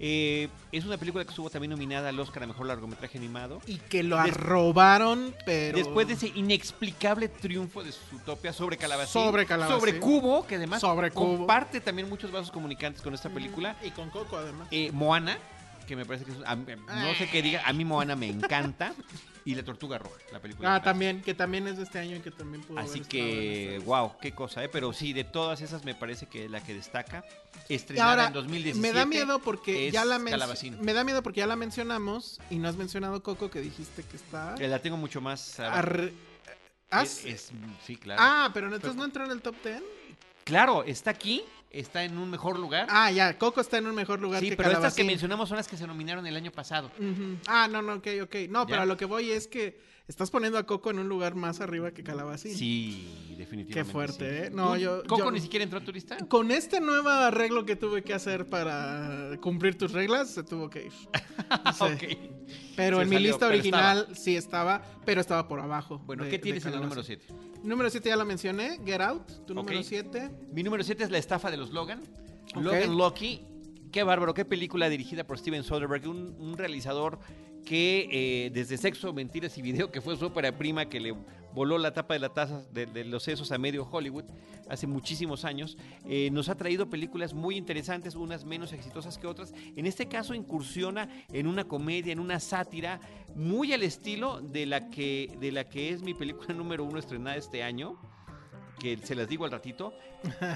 Eh, 0.00 0.48
es 0.70 0.84
una 0.84 0.96
película 0.96 1.24
que 1.24 1.30
estuvo 1.30 1.50
también 1.50 1.70
nominada 1.70 2.08
al 2.10 2.20
Oscar 2.20 2.42
a 2.44 2.46
Mejor 2.46 2.66
Largometraje 2.66 3.18
Animado. 3.18 3.60
Y 3.66 3.76
que 3.78 4.02
lo 4.02 4.22
Des- 4.22 4.32
arrobaron, 4.32 5.34
pero... 5.44 5.76
Después 5.76 6.06
de 6.06 6.14
ese 6.14 6.28
inexplicable 6.34 7.28
triunfo 7.28 7.82
de 7.82 7.92
Zootopia 7.92 8.52
sobre 8.52 8.76
Calabacín. 8.76 9.12
Sobre 9.12 9.46
Calabacín. 9.46 9.80
Sobre 9.80 9.98
Cubo, 9.98 10.46
que 10.46 10.54
además 10.56 10.80
Sobre 10.80 11.10
Cubo. 11.10 11.38
comparte 11.38 11.80
también 11.80 12.08
muchos 12.08 12.30
vasos 12.30 12.50
comunicantes 12.52 13.02
con 13.02 13.14
esta 13.14 13.28
película. 13.30 13.76
Y 13.82 13.90
con 13.90 14.10
Coco 14.10 14.36
además. 14.36 14.68
Eh, 14.70 14.90
Moana, 14.92 15.36
que 15.86 15.96
me 15.96 16.04
parece 16.04 16.24
que 16.26 16.32
es... 16.32 16.38
a 16.44 16.54
no 16.54 17.14
sé 17.16 17.28
qué 17.30 17.42
diga, 17.42 17.62
a 17.64 17.72
mí 17.72 17.84
Moana 17.84 18.14
me 18.14 18.28
encanta. 18.28 18.94
y 19.48 19.54
La 19.54 19.62
Tortuga 19.62 19.96
Roja, 19.96 20.14
la 20.30 20.40
película. 20.40 20.74
Ah, 20.74 20.82
también, 20.82 21.22
que 21.22 21.32
también 21.32 21.66
es 21.68 21.78
de 21.78 21.84
este 21.84 21.98
año 21.98 22.16
y 22.16 22.20
que 22.20 22.30
también 22.30 22.62
pudo 22.62 22.78
Así 22.78 22.98
haber 22.98 23.08
que, 23.08 23.80
wow, 23.86 24.12
qué 24.20 24.32
cosa, 24.32 24.62
¿eh? 24.62 24.68
Pero 24.68 24.92
sí, 24.92 25.14
de 25.14 25.24
todas 25.24 25.62
esas 25.62 25.86
me 25.86 25.94
parece 25.94 26.26
que 26.26 26.50
la 26.50 26.62
que 26.62 26.74
destaca, 26.74 27.24
estrenada 27.66 28.10
ahora, 28.10 28.26
en 28.26 28.32
2017. 28.34 28.78
me 28.86 28.92
da 28.92 29.06
miedo 29.06 29.38
porque 29.38 29.90
ya 29.90 30.04
la 30.04 30.22
Calabacín. 30.22 30.76
me 30.82 30.92
da 30.92 31.02
miedo 31.02 31.22
porque 31.22 31.40
ya 31.40 31.46
la 31.46 31.56
mencionamos 31.56 32.38
y 32.50 32.58
no 32.58 32.68
has 32.68 32.76
mencionado 32.76 33.22
Coco 33.22 33.50
que 33.50 33.62
dijiste 33.62 34.02
que 34.02 34.16
está 34.18 34.54
Que 34.58 34.68
la 34.68 34.80
tengo 34.82 34.98
mucho 34.98 35.22
más... 35.22 35.58
¿Has? 36.90 37.24
Es- 37.24 37.24
es- 37.24 37.50
sí, 37.86 37.96
claro. 37.96 38.20
Ah, 38.22 38.50
pero 38.52 38.66
entonces 38.66 38.96
no 38.96 39.06
entró 39.06 39.24
en 39.24 39.30
el 39.30 39.40
top 39.40 39.54
10. 39.64 39.82
Claro, 40.44 40.84
está 40.84 41.10
aquí, 41.10 41.42
está 41.70 42.04
en 42.04 42.18
un 42.18 42.30
mejor 42.30 42.58
lugar. 42.58 42.86
Ah, 42.90 43.10
ya, 43.10 43.36
Coco 43.38 43.60
está 43.60 43.78
en 43.78 43.86
un 43.86 43.94
mejor 43.94 44.20
lugar 44.20 44.40
sí, 44.40 44.50
que 44.50 44.56
pero 44.56 44.70
estas 44.70 44.94
que 44.94 45.04
mencionamos 45.04 45.48
son 45.48 45.56
las 45.56 45.68
que 45.68 45.76
se 45.76 45.86
nominaron 45.86 46.26
el 46.26 46.36
año 46.36 46.50
pasado. 46.50 46.90
Ah, 47.46 47.68
no, 47.70 47.82
no, 47.82 47.94
ok, 47.94 48.06
ok. 48.22 48.34
No, 48.48 48.62
¿Ya? 48.62 48.66
pero 48.66 48.82
a 48.82 48.86
lo 48.86 48.96
que 48.96 49.04
voy 49.04 49.30
es 49.30 49.46
que 49.46 49.78
estás 50.08 50.30
poniendo 50.30 50.58
a 50.58 50.64
Coco 50.64 50.90
en 50.90 50.98
un 50.98 51.08
lugar 51.08 51.34
más 51.36 51.60
arriba 51.60 51.92
que 51.92 52.02
Calabacín. 52.02 52.54
Sí, 52.56 53.06
definitivamente. 53.36 53.74
Qué 53.74 53.84
fuerte, 53.84 54.40
sí. 54.40 54.46
¿eh? 54.46 54.50
No, 54.50 54.72
¿Tú, 54.72 54.76
yo- 54.80 55.02
¿Coco 55.04 55.24
yo- 55.26 55.30
ni 55.30 55.40
siquiera 55.40 55.62
entró 55.62 55.78
a 55.78 55.84
tu 55.84 55.92
lista? 55.92 56.16
Con 56.28 56.50
este 56.50 56.80
nuevo 56.80 57.08
arreglo 57.08 57.64
que 57.64 57.76
tuve 57.76 58.02
que 58.02 58.14
hacer 58.14 58.48
para 58.48 59.38
cumplir 59.40 59.76
tus 59.78 59.92
reglas, 59.92 60.30
se 60.30 60.42
tuvo 60.42 60.68
que 60.70 60.86
ir. 60.86 60.92
Ok. 61.80 62.02
Pero 62.76 62.96
Se 62.98 63.02
en 63.02 63.08
mi 63.08 63.18
lista 63.18 63.46
original 63.46 64.08
sí 64.14 64.36
estaba, 64.36 64.82
pero 65.04 65.20
estaba 65.20 65.46
por 65.48 65.60
abajo. 65.60 65.98
Bueno, 66.06 66.24
de- 66.24 66.30
¿qué 66.30 66.38
tienes 66.38 66.64
en 66.66 66.74
el 66.74 66.80
número 66.80 67.02
Calabacín. 67.02 67.18
7? 67.28 67.58
Número 67.64 67.90
7 67.90 68.08
ya 68.08 68.16
lo 68.16 68.24
mencioné, 68.24 68.78
Get 68.84 69.00
Out, 69.00 69.46
tu 69.46 69.54
número 69.54 69.78
Ok. 69.78 69.84
7. 69.84 70.30
Mi 70.52 70.62
número 70.62 70.82
7 70.84 71.04
es 71.04 71.10
La 71.10 71.18
estafa 71.18 71.50
de 71.50 71.56
los 71.56 71.72
Logan. 71.72 72.02
Logan 72.54 72.96
Lucky. 72.96 73.42
Qué 73.92 74.02
bárbaro, 74.02 74.34
qué 74.34 74.44
película 74.44 74.88
dirigida 74.88 75.26
por 75.26 75.38
Steven 75.38 75.64
Soderbergh, 75.64 76.06
un, 76.08 76.36
un 76.38 76.56
realizador 76.58 77.18
que 77.68 78.08
eh, 78.10 78.50
desde 78.50 78.78
Sexo, 78.78 79.12
Mentiras 79.12 79.58
y 79.58 79.62
Video, 79.62 79.90
que 79.90 80.00
fue 80.00 80.16
su 80.16 80.24
ópera 80.24 80.56
prima 80.56 80.88
que 80.88 80.98
le 80.98 81.14
voló 81.52 81.76
la 81.76 81.92
tapa 81.92 82.14
de 82.14 82.20
la 82.20 82.30
taza 82.30 82.62
de, 82.72 83.04
los 83.04 83.22
sesos 83.22 83.52
a 83.52 83.58
medio 83.58 83.86
Hollywood 83.90 84.24
hace 84.70 84.86
muchísimos 84.86 85.44
años, 85.44 85.76
eh, 86.06 86.30
nos 86.30 86.48
ha 86.48 86.54
traído 86.54 86.88
películas 86.88 87.34
muy 87.34 87.58
interesantes, 87.58 88.14
unas 88.14 88.46
menos 88.46 88.72
exitosas 88.72 89.18
que 89.18 89.26
otras. 89.26 89.52
En 89.76 89.84
este 89.84 90.08
caso 90.08 90.32
incursiona 90.32 91.10
en 91.30 91.46
una 91.46 91.64
comedia, 91.64 92.10
en 92.10 92.20
una 92.20 92.40
sátira, 92.40 93.00
muy 93.34 93.74
al 93.74 93.82
estilo 93.82 94.40
de 94.40 94.64
la 94.64 94.88
que, 94.88 95.36
de 95.38 95.52
la 95.52 95.68
que 95.68 95.90
es 95.90 96.02
mi 96.02 96.14
película 96.14 96.54
número 96.54 96.84
uno 96.84 96.98
estrenada 96.98 97.36
este 97.36 97.62
año 97.62 97.98
que 98.78 98.96
se 98.98 99.14
las 99.14 99.28
digo 99.28 99.44
al 99.44 99.50
ratito, 99.50 99.92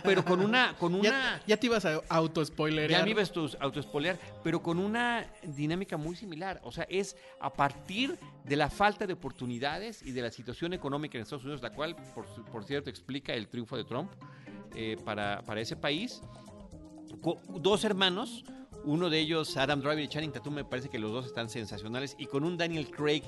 pero 0.03 0.25
con 0.25 0.41
una, 0.41 0.77
con 0.79 0.95
una. 1.01 1.03
Ya, 1.03 1.43
ya 1.47 1.57
te 1.57 1.67
ibas 1.67 1.85
a 1.85 2.01
auto-spoilerear. 2.09 3.01
Ya 3.01 3.05
me 3.05 3.11
ibas 3.11 3.31
a 3.31 3.65
auto-spoilear, 3.65 4.19
pero 4.43 4.63
con 4.63 4.79
una 4.79 5.27
dinámica 5.43 5.97
muy 5.97 6.17
similar. 6.17 6.61
O 6.65 6.73
sea, 6.73 6.87
es 6.89 7.17
a 7.41 7.53
partir 7.53 8.19
de 8.45 8.57
la 8.57 8.71
falta 8.71 9.07
de 9.07 9.13
oportunidades 9.13 10.03
y 10.03 10.13
de 10.13 10.23
la 10.23 10.31
situación 10.31 10.73
económica 10.73 11.19
en 11.19 11.23
Estados 11.23 11.45
Unidos, 11.45 11.63
la 11.63 11.71
cual, 11.71 11.97
por, 12.15 12.27
por 12.51 12.65
cierto, 12.65 12.91
explica 12.91 13.35
el 13.35 13.49
triunfo 13.49 13.77
de 13.77 13.85
Trump 13.85 14.11
eh, 14.75 14.97
para, 15.05 15.43
para 15.43 15.61
ese 15.61 15.77
país. 15.77 16.23
Dos 17.61 17.85
hermanos, 17.85 18.45
uno 18.85 19.11
de 19.11 19.19
ellos, 19.19 19.57
Adam 19.57 19.81
Driver 19.81 20.01
y 20.01 20.09
Channing 20.09 20.33
Tatum, 20.33 20.55
me 20.55 20.65
parece 20.65 20.89
que 20.89 20.99
los 20.99 21.13
dos 21.13 21.27
están 21.27 21.49
sensacionales, 21.51 22.17
y 22.19 22.27
con 22.27 22.45
un 22.45 22.57
Daniel 22.57 22.91
Craig 22.91 23.23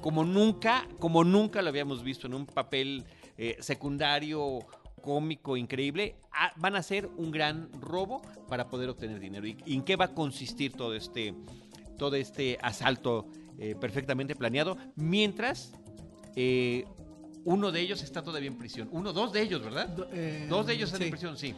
como 0.00 0.24
nunca, 0.24 0.86
como 0.98 1.24
nunca 1.24 1.62
lo 1.62 1.68
habíamos 1.68 2.02
visto 2.02 2.26
en 2.26 2.34
un 2.34 2.46
papel 2.46 3.04
eh, 3.38 3.56
secundario 3.60 4.58
cómico 5.00 5.56
increíble, 5.56 6.16
ah, 6.32 6.52
van 6.56 6.74
a 6.76 6.80
hacer 6.80 7.06
un 7.16 7.30
gran 7.30 7.70
robo 7.80 8.20
para 8.48 8.68
poder 8.68 8.88
obtener 8.90 9.20
dinero. 9.20 9.46
¿Y, 9.46 9.56
y 9.64 9.74
en 9.74 9.82
qué 9.82 9.96
va 9.96 10.06
a 10.06 10.14
consistir 10.14 10.72
todo 10.72 10.94
este, 10.94 11.34
todo 11.96 12.16
este 12.16 12.58
asalto 12.60 13.26
eh, 13.58 13.74
perfectamente 13.80 14.34
planeado? 14.36 14.76
Mientras 14.96 15.72
eh, 16.36 16.84
uno 17.44 17.70
de 17.72 17.80
ellos 17.80 18.02
está 18.02 18.22
todavía 18.22 18.48
en 18.48 18.58
prisión. 18.58 18.88
Uno, 18.92 19.12
dos 19.12 19.32
de 19.32 19.40
ellos, 19.40 19.62
¿verdad? 19.62 19.88
Do- 19.88 20.08
Dos 20.48 20.66
de 20.66 20.74
ellos 20.74 20.88
están 20.92 20.98
sí. 21.00 21.04
en 21.04 21.10
prisión, 21.10 21.38
sí. 21.38 21.54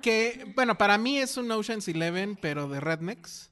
Que, 0.00 0.52
bueno, 0.54 0.76
para 0.78 0.96
mí 0.98 1.18
es 1.18 1.36
un 1.36 1.50
Ocean's 1.50 1.88
Eleven, 1.88 2.36
pero 2.40 2.68
de 2.68 2.80
Rednecks. 2.80 3.50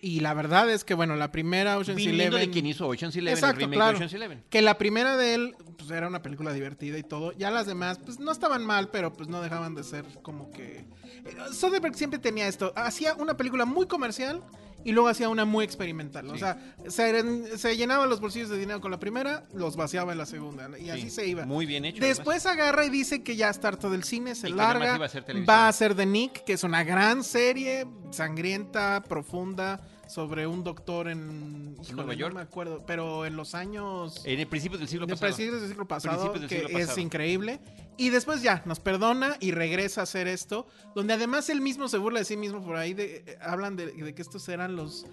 Y 0.00 0.20
la 0.20 0.34
verdad 0.34 0.70
es 0.70 0.84
que, 0.84 0.94
bueno, 0.94 1.16
la 1.16 1.32
primera 1.32 1.78
Ocean's 1.78 1.96
Viniendo 1.96 2.36
Eleven... 2.36 2.48
de 2.48 2.52
quien 2.52 2.66
hizo 2.66 2.86
Ocean's 2.86 3.16
Eleven, 3.16 3.36
Exacto, 3.36 3.56
el 3.56 3.60
remake 3.60 3.76
claro. 3.76 3.90
de 3.90 3.96
Ocean's 3.96 4.14
Eleven. 4.14 4.44
Que 4.48 4.62
la 4.62 4.78
primera 4.78 5.16
de 5.16 5.34
él, 5.34 5.56
pues 5.76 5.90
era 5.90 6.06
una 6.06 6.22
película 6.22 6.52
divertida 6.52 6.96
y 6.98 7.02
todo. 7.02 7.32
Ya 7.32 7.50
las 7.50 7.66
demás, 7.66 7.98
pues 7.98 8.20
no 8.20 8.30
estaban 8.30 8.64
mal, 8.64 8.90
pero 8.90 9.12
pues 9.12 9.28
no 9.28 9.42
dejaban 9.42 9.74
de 9.74 9.82
ser 9.82 10.04
como 10.22 10.50
que. 10.52 10.84
Eh, 11.24 11.36
Soderbergh 11.52 11.96
siempre 11.96 12.18
tenía 12.18 12.46
esto. 12.46 12.72
Hacía 12.76 13.14
una 13.14 13.36
película 13.36 13.64
muy 13.64 13.86
comercial 13.86 14.42
y 14.84 14.92
luego 14.92 15.08
hacía 15.08 15.28
una 15.28 15.44
muy 15.44 15.64
experimental. 15.64 16.28
O 16.30 16.38
sea, 16.38 16.74
se, 16.88 17.58
se 17.58 17.76
llenaba 17.76 18.06
los 18.06 18.20
bolsillos 18.20 18.48
de 18.48 18.58
dinero 18.58 18.80
con 18.80 18.90
la 18.90 18.98
primera, 19.00 19.44
los 19.52 19.76
vaciaba 19.76 20.12
en 20.12 20.18
la 20.18 20.26
segunda. 20.26 20.68
Y 20.78 20.90
así 20.90 21.02
Sí, 21.02 21.10
se 21.10 21.26
iba. 21.26 21.44
Muy 21.46 21.66
bien 21.66 21.84
hecho. 21.84 22.00
Después 22.02 22.46
agarra 22.46 22.84
y 22.84 22.90
dice 22.90 23.22
que 23.22 23.36
ya 23.36 23.48
está 23.50 23.68
harto 23.68 23.90
del 23.90 24.04
cine, 24.04 24.34
se 24.34 24.48
Y 24.48 24.52
larga. 24.52 24.94
a 24.94 24.98
va 24.98 25.66
a 25.66 25.68
hacer 25.68 25.94
The 25.94 26.06
Nick, 26.06 26.44
que 26.44 26.52
es 26.54 26.64
una 26.64 26.84
gran 26.84 27.24
serie, 27.24 27.86
sangrienta, 28.10 29.02
profunda, 29.08 29.80
sobre 30.08 30.46
un 30.46 30.64
doctor 30.64 31.08
en. 31.08 31.74
híjole, 31.82 31.92
Nueva 31.94 32.12
no 32.14 32.18
York. 32.18 32.34
me 32.34 32.40
acuerdo, 32.40 32.82
pero 32.86 33.26
en 33.26 33.36
los 33.36 33.54
años. 33.54 34.22
En 34.24 34.40
el 34.40 34.46
principio 34.46 34.78
del 34.78 34.88
siglo 34.88 35.06
De 35.06 35.12
pasado. 35.14 35.32
principios 35.34 35.60
del 35.60 35.70
siglo 35.70 35.86
pasado, 35.86 36.32
del 36.32 36.48
que 36.48 36.60
siglo 36.60 36.68
es 36.78 36.86
pasado. 36.86 37.00
increíble. 37.00 37.60
Y 37.96 38.10
después 38.10 38.42
ya, 38.42 38.62
nos 38.64 38.80
perdona 38.80 39.36
y 39.40 39.50
regresa 39.50 40.00
a 40.00 40.04
hacer 40.04 40.28
esto, 40.28 40.66
donde 40.94 41.14
además 41.14 41.48
él 41.50 41.60
mismo 41.60 41.88
se 41.88 41.98
burla 41.98 42.20
de 42.20 42.24
sí 42.24 42.36
mismo 42.36 42.64
por 42.64 42.76
ahí, 42.76 42.94
de, 42.94 43.24
eh, 43.26 43.38
hablan 43.42 43.76
de, 43.76 43.86
de 43.92 44.14
que 44.14 44.22
estos 44.22 44.48
eran 44.48 44.76
los 44.76 45.04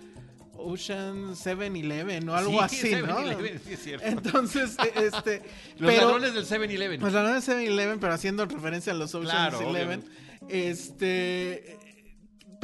Ocean 0.57 1.35
7-Eleven 1.35 2.29
o 2.29 2.35
algo 2.35 2.51
Sí, 2.51 2.59
así, 2.59 2.87
7-Eleven, 2.93 3.07
¿no? 3.07 3.59
sí, 3.65 3.73
es 3.73 3.79
cierto. 3.83 4.05
Entonces, 4.07 4.77
eh, 4.85 5.09
este... 5.11 5.41
Los 5.79 5.91
pero, 5.91 6.01
ladrones 6.03 6.33
del 6.35 6.45
7-Eleven. 6.45 6.99
Pues 7.01 7.11
la 7.13 7.23
verdad 7.23 7.37
es 7.37 7.49
7-Eleven, 7.49 7.99
pero 7.99 8.13
haciendo 8.13 8.45
referencia 8.45 8.93
a 8.93 8.95
los 8.95 9.13
Ocean 9.15 9.49
Claro, 9.49 9.69
Eleven. 9.69 9.99
obviamente. 10.01 10.25
Este. 10.47 11.77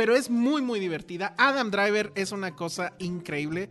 Pero 0.02 0.16
es 0.16 0.32
muy, 0.32 0.64
muy 0.64 0.80
divertida. 0.80 1.36
Adam 1.38 1.70
Driver 1.70 2.12
es 2.16 2.32
una 2.32 2.56
cosa 2.56 2.94
increíble. 2.98 3.70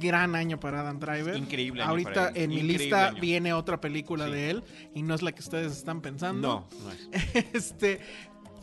Gran 0.00 0.34
año 0.34 0.58
para 0.58 0.80
Adam 0.80 0.98
Driver. 0.98 1.36
Increíble 1.36 1.82
año 1.82 1.90
Ahorita 1.90 2.12
para 2.12 2.28
él. 2.30 2.36
en 2.42 2.48
mi 2.50 2.56
Increíble 2.56 2.78
lista 2.86 3.06
año. 3.10 3.20
viene 3.20 3.52
otra 3.52 3.80
película 3.80 4.24
Sí. 4.26 4.32
de 4.32 4.50
él 4.50 4.64
y 4.96 5.02
no 5.04 5.14
es 5.14 5.22
la 5.22 5.30
que 5.30 5.40
ustedes 5.42 5.70
están 5.76 6.00
pensando. 6.00 6.66
no, 6.72 6.82
no 6.82 6.90
es. 6.90 7.44
este. 7.54 8.00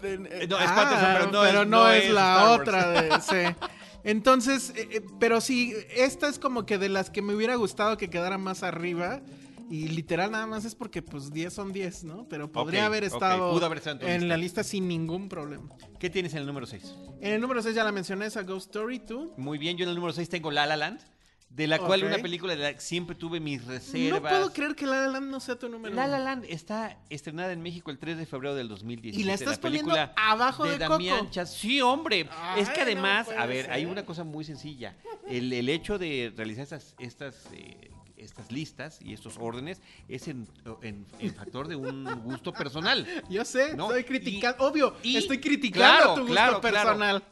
eh, 0.03 0.47
no, 0.49 0.59
es 0.59 0.65
Patterson, 0.69 1.13
pero 1.13 1.31
no 1.31 1.45
es- 1.45 1.53
no 1.53 1.65
no 1.65 1.89
es 1.91 2.03
es 2.05 2.11
la 2.11 2.33
Star 2.33 2.49
Wars. 2.49 2.61
otra. 2.61 2.89
De, 3.01 3.21
sí. 3.21 3.55
Entonces, 4.03 4.73
eh, 4.75 4.89
eh, 4.91 5.01
pero 5.17 5.39
sí, 5.39 5.73
esta 5.95 6.27
es 6.27 6.39
como 6.39 6.65
que 6.65 6.77
de 6.77 6.89
las 6.89 7.09
que 7.09 7.21
me 7.21 7.33
hubiera 7.33 7.55
gustado 7.55 7.95
que 7.97 8.09
quedara 8.09 8.37
más 8.37 8.63
arriba. 8.63 9.21
Y 9.69 9.87
literal 9.89 10.31
nada 10.31 10.45
más 10.47 10.65
es 10.65 10.75
porque 10.75 11.01
pues 11.01 11.31
10 11.31 11.53
son 11.53 11.73
10, 11.73 12.03
¿no? 12.05 12.27
Pero 12.29 12.51
podría 12.51 12.85
haber 12.85 13.03
estado 13.03 13.49
haber 13.65 13.81
en 13.85 13.99
lista. 13.99 14.25
la 14.27 14.37
lista 14.37 14.63
sin 14.63 14.87
ningún 14.87 15.27
problema. 15.29 15.69
¿Qué 15.99 16.09
tienes 16.09 16.33
en 16.33 16.39
el 16.39 16.45
número 16.47 16.65
6? 16.65 16.95
En 17.21 17.33
el 17.33 17.41
número 17.41 17.61
6 17.61 17.75
ya 17.75 17.83
la 17.83 17.91
mencioné, 17.91 18.25
esa 18.27 18.43
Ghost 18.43 18.67
Story 18.67 18.99
2. 18.99 19.37
Muy 19.37 19.57
bien, 19.57 19.77
yo 19.77 19.83
en 19.83 19.89
el 19.89 19.95
número 19.95 20.13
6 20.13 20.29
tengo 20.29 20.51
La 20.51 20.65
La 20.65 20.77
Land, 20.77 21.01
de 21.49 21.65
la 21.67 21.79
cual 21.79 22.01
Ok. 22.03 22.07
una 22.09 22.17
película 22.19 22.55
de 22.55 22.61
la 22.61 22.73
que 22.73 22.79
siempre 22.81 23.15
tuve 23.15 23.39
mis 23.39 23.63
No 23.63 23.71
reservas. 23.71 24.21
puedo 24.31 24.53
creer 24.53 24.75
que 24.75 24.85
La 24.85 25.01
La 25.01 25.07
Land 25.07 25.29
no 25.31 25.39
sea 25.39 25.57
tu 25.57 25.67
número 25.69 25.93
La 25.95 26.05
La. 26.07 26.19
Land 26.19 26.45
está 26.49 26.99
estrenada 27.09 27.51
en 27.51 27.61
México 27.61 27.89
el 27.91 27.97
3 27.99 28.17
de 28.17 28.25
febrero 28.25 28.53
del 28.55 28.67
2017. 28.67 29.19
Y 29.21 29.23
la 29.25 29.33
estás 29.33 29.57
poniendo 29.57 29.91
película 29.93 30.13
abajo 30.17 30.65
de 30.65 30.77
Damián 30.77 31.19
Coco. 31.19 31.31
Chaz- 31.31 31.47
Sí, 31.57 31.81
hombre. 31.81 32.27
Ay, 32.31 32.61
es 32.61 32.69
que 32.69 32.77
no 32.77 32.83
además, 32.83 33.27
a 33.37 33.45
ver, 33.45 33.71
hay 33.71 33.85
una 33.85 34.05
cosa 34.05 34.23
muy 34.23 34.43
sencilla. 34.43 34.95
El, 35.27 35.51
el 35.51 35.67
hecho 35.69 35.97
de 35.97 36.31
realizar 36.35 36.63
estas, 36.63 36.95
estas, 36.99 37.35
eh, 37.53 37.91
estas 38.17 38.51
listas 38.51 38.99
y 39.01 39.13
estos 39.13 39.37
órdenes 39.37 39.81
es 40.07 40.27
en, 40.27 40.47
en- 40.81 41.05
en 41.19 41.33
factor 41.35 41.67
de 41.67 41.75
un 41.75 42.03
gusto 42.23 42.51
personal. 42.53 43.05
Yo 43.29 43.45
sé, 43.45 43.75
No, 43.75 43.85
estoy 43.85 44.03
criticando, 44.03 44.65
obvio, 44.65 44.95
y- 45.03 45.17
estoy 45.17 45.39
criticando 45.39 45.85
claro, 45.87 46.13
tu 46.15 46.21
gusto 46.21 46.33
claro, 46.33 46.61
claro. 46.61 46.75
personal. 46.75 47.23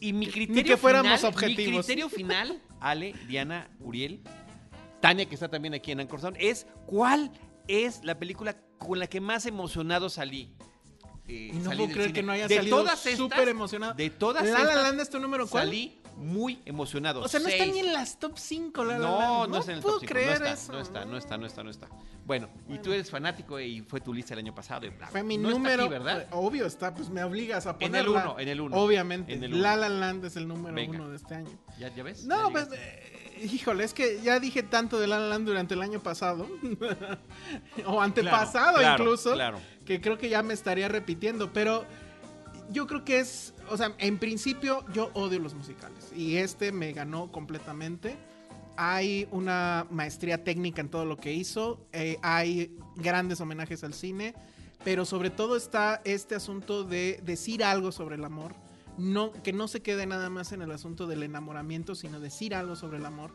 Y 0.00 0.12
mi 0.12 0.26
criterio 0.26 0.64
que 0.74 0.76
fuéramos 0.76 1.20
final, 1.20 1.32
objetivos. 1.32 1.66
Mi 1.72 1.76
criterio 1.78 2.08
final, 2.10 2.62
Ale, 2.80 3.14
Diana, 3.28 3.68
Uriel, 3.80 4.20
Tania, 5.00 5.26
que 5.26 5.34
está 5.34 5.48
también 5.48 5.74
aquí 5.74 5.92
en 5.92 6.00
Anchor 6.00 6.20
Sound, 6.20 6.36
es 6.40 6.66
cuál 6.86 7.30
es 7.68 8.02
la 8.04 8.18
película 8.18 8.56
con 8.78 8.98
la 8.98 9.06
que 9.06 9.20
más 9.20 9.46
emocionado 9.46 10.08
salí. 10.10 10.54
eh, 11.28 11.50
Y 11.52 11.56
no 11.58 11.64
salí 11.64 11.76
puedo 11.78 11.92
creer 11.92 12.06
cine. 12.08 12.12
que 12.14 12.22
no 12.22 12.32
haya 12.32 12.48
de 12.48 12.56
salido 12.56 12.84
súper 13.16 13.48
emocionado. 13.48 13.94
De 13.94 14.10
todas 14.10 14.44
La 14.46 14.64
La 14.64 14.82
Land 14.82 15.00
es 15.00 15.10
tu 15.10 15.18
número 15.20 15.46
cuál? 15.46 15.64
salí 15.66 16.00
muy 16.16 16.60
emocionado. 16.64 17.20
O 17.20 17.28
sea, 17.28 17.40
no 17.40 17.48
está 17.48 17.64
Seis. 17.64 17.74
ni 17.74 17.80
en 17.80 17.92
las 17.92 18.18
top 18.18 18.38
5 18.38 18.84
La 18.84 18.98
La 18.98 19.06
No, 19.06 19.18
Land. 19.18 19.50
no, 19.52 19.58
está 19.58 19.72
en 19.72 19.76
el 19.78 19.82
puedo 19.82 19.94
top 19.98 20.00
cinco, 20.08 20.12
creer 20.14 20.28
no 20.40 20.46
está, 20.46 20.52
eso. 20.52 20.72
No 20.72 20.80
está, 20.80 21.04
no 21.04 21.16
está, 21.16 21.38
no 21.38 21.46
está, 21.46 21.62
no 21.64 21.70
está. 21.70 21.88
Bueno, 22.24 22.48
y 22.68 22.78
tú 22.78 22.92
eres 22.92 23.10
fanático 23.10 23.60
y 23.60 23.82
fue 23.82 24.00
tu 24.00 24.12
lista 24.14 24.34
el 24.34 24.40
año 24.40 24.54
pasado. 24.54 24.86
y 24.86 24.88
bla, 24.90 25.06
Fue 25.08 25.22
mi 25.22 25.36
no 25.38 25.48
está 25.48 25.58
número, 25.58 25.82
aquí, 25.84 25.90
¿verdad? 25.90 26.22
eh, 26.22 26.26
obvio 26.32 26.66
está, 26.66 26.94
pues 26.94 27.08
me 27.10 27.22
obligas 27.22 27.66
a 27.66 27.70
En 27.70 27.76
ponerla. 27.78 28.00
el 28.00 28.08
uno, 28.08 28.38
en 28.40 28.48
el 28.48 28.60
uno. 28.60 28.76
Obviamente, 28.76 29.34
En 29.34 29.44
el 29.44 29.52
uno. 29.54 29.62
La 29.62 29.76
La 29.76 29.88
Land 29.88 30.24
es 30.24 30.36
el 30.36 30.48
número 30.48 30.74
Venga. 30.74 30.98
uno 30.98 31.10
de 31.10 31.16
este 31.16 31.34
año. 31.34 31.50
¿Ya, 31.78 31.94
ya 31.94 32.02
ves? 32.02 32.24
No, 32.24 32.46
Ya 32.48 32.52
pues, 32.52 32.68
eh, 32.72 33.38
híjole, 33.52 33.84
es 33.84 33.92
que 33.94 34.20
ya 34.22 34.40
dije 34.40 34.62
tanto 34.62 34.98
de 34.98 35.06
La 35.06 35.20
La 35.20 35.28
Land 35.28 35.46
durante 35.46 35.74
el 35.74 35.82
año 35.82 36.02
pasado, 36.02 36.48
o 37.86 38.00
antepasado 38.00 38.78
claro, 38.78 39.02
incluso, 39.04 39.34
claro. 39.34 39.58
que 39.84 40.00
creo 40.00 40.18
que 40.18 40.28
ya 40.28 40.42
me 40.42 40.54
estaría 40.54 40.88
repitiendo, 40.88 41.52
pero 41.52 41.84
yo 42.70 42.86
creo 42.86 43.04
que 43.04 43.20
es, 43.20 43.54
o 43.70 43.76
sea, 43.76 43.94
en 43.98 44.18
principio 44.18 44.84
yo 44.92 45.10
odio 45.14 45.38
los 45.38 45.54
musicales 45.54 46.12
y 46.14 46.36
este 46.36 46.72
me 46.72 46.92
ganó 46.92 47.30
completamente. 47.30 48.16
Hay 48.76 49.26
una 49.30 49.86
maestría 49.90 50.44
técnica 50.44 50.82
en 50.82 50.90
todo 50.90 51.04
lo 51.04 51.16
que 51.16 51.32
hizo, 51.32 51.80
eh, 51.92 52.18
hay 52.22 52.76
grandes 52.96 53.40
homenajes 53.40 53.82
al 53.84 53.94
cine, 53.94 54.34
pero 54.84 55.04
sobre 55.04 55.30
todo 55.30 55.56
está 55.56 56.02
este 56.04 56.34
asunto 56.34 56.84
de 56.84 57.20
decir 57.24 57.64
algo 57.64 57.90
sobre 57.90 58.16
el 58.16 58.24
amor, 58.24 58.54
no, 58.98 59.32
que 59.42 59.52
no 59.52 59.66
se 59.66 59.80
quede 59.80 60.06
nada 60.06 60.28
más 60.28 60.52
en 60.52 60.62
el 60.62 60.70
asunto 60.70 61.06
del 61.06 61.22
enamoramiento, 61.22 61.94
sino 61.94 62.20
decir 62.20 62.54
algo 62.54 62.76
sobre 62.76 62.98
el 62.98 63.06
amor. 63.06 63.30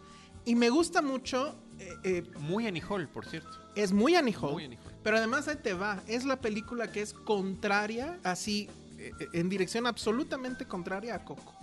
Y 0.46 0.56
me 0.56 0.70
gusta 0.70 1.02
mucho, 1.02 1.56
eh, 1.80 1.94
eh, 2.04 2.24
Muy 2.40 2.68
Annie 2.68 2.82
Hall, 2.88 3.08
por 3.08 3.26
cierto. 3.26 3.50
es 3.76 3.92
muy 3.92 4.16
Annie 4.16 4.36
Hall, 4.40 4.54
Muy 4.54 4.66
Annie 4.66 4.78
Hall. 4.78 4.94
pero 5.04 5.18
además 5.18 5.48
ahí 5.48 5.58
te 5.62 5.74
va, 5.74 6.02
es 6.08 6.26
la 6.26 6.40
película 6.40 6.92
que 6.92 7.02
es 7.02 7.14
contraria, 7.14 8.20
así, 8.24 8.70
en 9.34 9.50
dirección 9.50 9.88
absolutamente 9.88 10.66
contraria 10.66 11.16
a 11.16 11.24
Coco. 11.26 11.54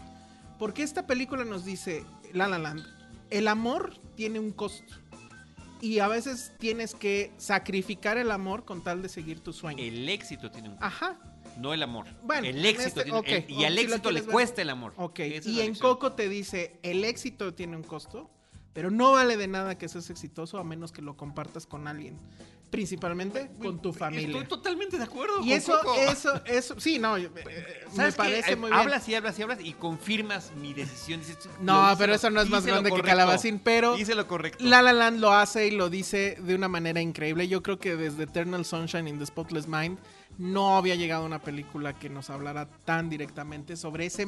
Porque 0.59 0.83
esta 0.83 1.07
película 1.07 1.44
nos 1.44 1.64
dice, 1.64 2.05
La 2.33 2.48
La 2.48 2.59
Land, 2.59 2.85
el 3.31 3.46
amor 3.48 3.94
tiene 4.16 4.38
un 4.40 4.51
costo. 4.53 4.94
Y 5.81 6.01
a 6.01 6.09
veces 6.09 6.53
tienes 6.59 6.94
que 6.94 7.33
sacrificar 7.37 8.18
el 8.18 8.33
amor 8.33 8.64
con 8.64 8.83
tal 8.83 9.01
de 9.01 9.09
seguir 9.09 9.38
tu 9.40 9.53
sueño. 9.53 9.79
El 9.83 10.09
éxito 10.09 10.51
tiene 10.51 10.70
un 10.70 10.77
Ajá, 10.81 11.16
no 11.57 11.72
el 11.72 11.85
amor. 11.85 12.07
Bueno, 12.24 12.48
el 12.48 12.64
éxito 12.66 12.88
este- 13.01 13.05
tiene, 13.05 13.18
ok, 13.18 13.29
el- 13.29 13.51
y 13.51 13.64
al 13.64 13.74
si 13.74 13.81
éxito 13.85 14.11
le 14.11 14.20
ver. 14.22 14.31
cuesta 14.31 14.62
el 14.62 14.70
amor. 14.70 14.92
ok. 14.96 15.20
Esa 15.20 15.48
Y 15.48 15.61
en. 15.61 15.77
Coco 15.77 16.12
te 16.14 16.29
dice, 16.29 16.81
el 16.83 17.05
éxito 17.05 17.55
tiene 17.55 17.77
un 17.77 17.85
costo, 17.85 18.29
pero 18.72 18.90
no 18.90 19.12
vale 19.12 19.37
de 19.37 19.46
nada 19.46 19.79
que 19.79 19.88
seas 19.88 20.11
exitoso 20.11 20.59
a 20.59 20.64
menos 20.64 20.90
que 20.90 21.01
lo 21.03 21.16
compartas 21.16 21.64
con 21.66 21.87
alguien. 21.87 22.16
Principalmente 22.70 23.50
con 23.61 23.81
tu 23.81 23.92
familia. 23.92 24.28
Estoy 24.28 24.46
totalmente 24.46 24.98
de 24.98 25.04
acuerdo. 25.04 25.37
Y 25.38 25.48
con 25.48 25.52
eso, 25.52 25.78
Coco. 25.83 25.94
eso, 25.94 26.44
eso, 26.44 26.78
sí, 26.78 26.98
no, 26.98 27.16
eh, 27.16 27.31
me 27.96 28.12
parece 28.12 28.52
Eh, 28.52 28.57
muy 28.57 28.70
bien. 28.70 28.81
Hablas 28.81 29.09
y 29.09 29.14
hablas 29.14 29.38
y 29.38 29.42
hablas 29.42 29.59
y 29.62 29.72
confirmas 29.72 30.52
mi 30.61 30.74
decisión. 30.74 31.20
Dices, 31.20 31.48
No, 31.61 31.94
pero 31.96 32.14
eso 32.14 32.28
no 32.31 32.40
es 32.42 32.50
más 32.50 32.66
grande 32.66 32.90
que. 32.92 33.02
Calabacín, 33.02 33.59
pero 33.59 33.96
Hice 33.96 34.14
lo 34.14 34.26
correcto. 34.26 34.62
La 34.64 34.83
La 34.83 34.92
Land 34.92 35.20
lo 35.20 35.33
hace 35.33 35.66
y 35.66 35.70
lo 35.70 35.88
dice 35.88 36.37
de 36.40 36.54
una 36.54 36.68
manera 36.68 37.00
increíble. 37.00 37.48
Yo 37.48 37.62
creo 37.62 37.78
que 37.78 37.96
desde 37.96 38.24
Eternal 38.24 38.64
Sunshine 38.64 39.09
in 39.09 39.18
the 39.18 39.26
Spotless 39.26 39.66
Mind 39.66 39.98
no 40.37 40.76
había 40.76 40.94
llegado 40.94 41.24
una 41.24 41.40
película 41.40 41.98
que 41.98 42.09
nos 42.09 42.31
hablara 42.31 42.68
tan 42.85 43.09
directamente 43.09 43.76
sobre 43.76 44.07
ese, 44.07 44.26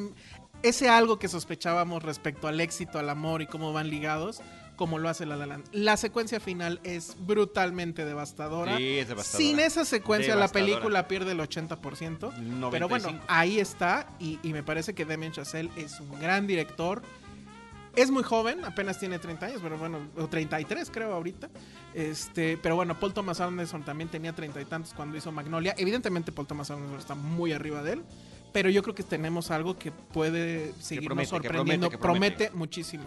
ese 0.63 0.89
algo 0.89 1.19
que 1.19 1.29
sospechábamos 1.29 2.03
respecto 2.03 2.49
al 2.49 2.61
éxito, 2.61 2.99
al 2.99 3.11
amor 3.11 3.43
y 3.43 3.47
cómo 3.47 3.73
van 3.73 3.91
ligados 3.91 4.41
como 4.81 4.99
lo 4.99 5.11
hace 5.11 5.27
La 5.27 5.37
La 5.37 5.45
Land. 5.45 5.67
La 5.73 5.99
secuencia 5.99 6.41
final 6.41 6.81
es 6.85 7.15
brutalmente 7.21 8.07
devastadora. 8.07 8.79
Sí, 8.79 8.97
es 8.97 9.09
devastadora. 9.09 9.47
Sin 9.47 9.61
esa 9.61 9.85
secuencia 9.85 10.35
Devastadora. 10.35 10.67
la 10.67 10.73
película 10.73 11.07
pierde 11.07 11.33
el 11.33 11.41
80%. 11.41 12.19
Pero 12.71 12.89
bueno, 12.89 13.09
95. 13.09 13.25
ahí 13.29 13.61
está 13.61 14.07
y, 14.19 14.39
y 14.43 14.55
me 14.55 14.63
parece 14.63 14.95
que 14.95 15.05
Damien 15.05 15.33
Chazelle 15.33 15.69
es 15.77 16.01
un 16.01 16.19
gran 16.19 16.47
director. 16.47 17.03
Es 17.95 18.11
muy 18.11 18.23
joven, 18.23 18.65
apenas 18.65 18.99
tiene 18.99 19.19
30 19.19 19.47
años, 19.47 19.61
pero 19.63 19.77
bueno, 19.77 19.99
o 20.17 20.29
33 20.29 20.91
creo 20.91 21.13
ahorita. 21.13 21.51
Este, 21.93 22.57
pero 22.57 22.75
bueno, 22.75 22.99
Paul 22.99 23.13
Thomas 23.13 23.39
Anderson 23.39 23.83
también 23.85 24.09
tenía 24.09 24.33
treinta 24.33 24.63
y 24.63 24.65
tantos 24.65 24.95
cuando 24.95 25.15
hizo 25.19 25.31
Magnolia. 25.31 25.75
Evidentemente 25.77 26.33
Paul 26.33 26.47
Thomas 26.47 26.71
Anderson 26.71 26.99
está 26.99 27.15
muy 27.15 27.53
arriba 27.53 27.83
de 27.83 27.93
él, 27.93 28.03
pero 28.55 28.71
yo 28.71 28.83
creo 28.83 28.95
que 28.95 29.03
tenemos 29.03 29.51
algo 29.51 29.77
que 29.77 29.93
puede 29.93 30.73
seguirnos 30.81 31.09
promete, 31.09 31.27
que 31.27 31.31
sorprendiendo, 31.31 31.89
promete, 31.89 31.91
que 31.91 31.99
promete. 31.99 32.37
promete 32.37 32.57
muchísimo. 32.57 33.05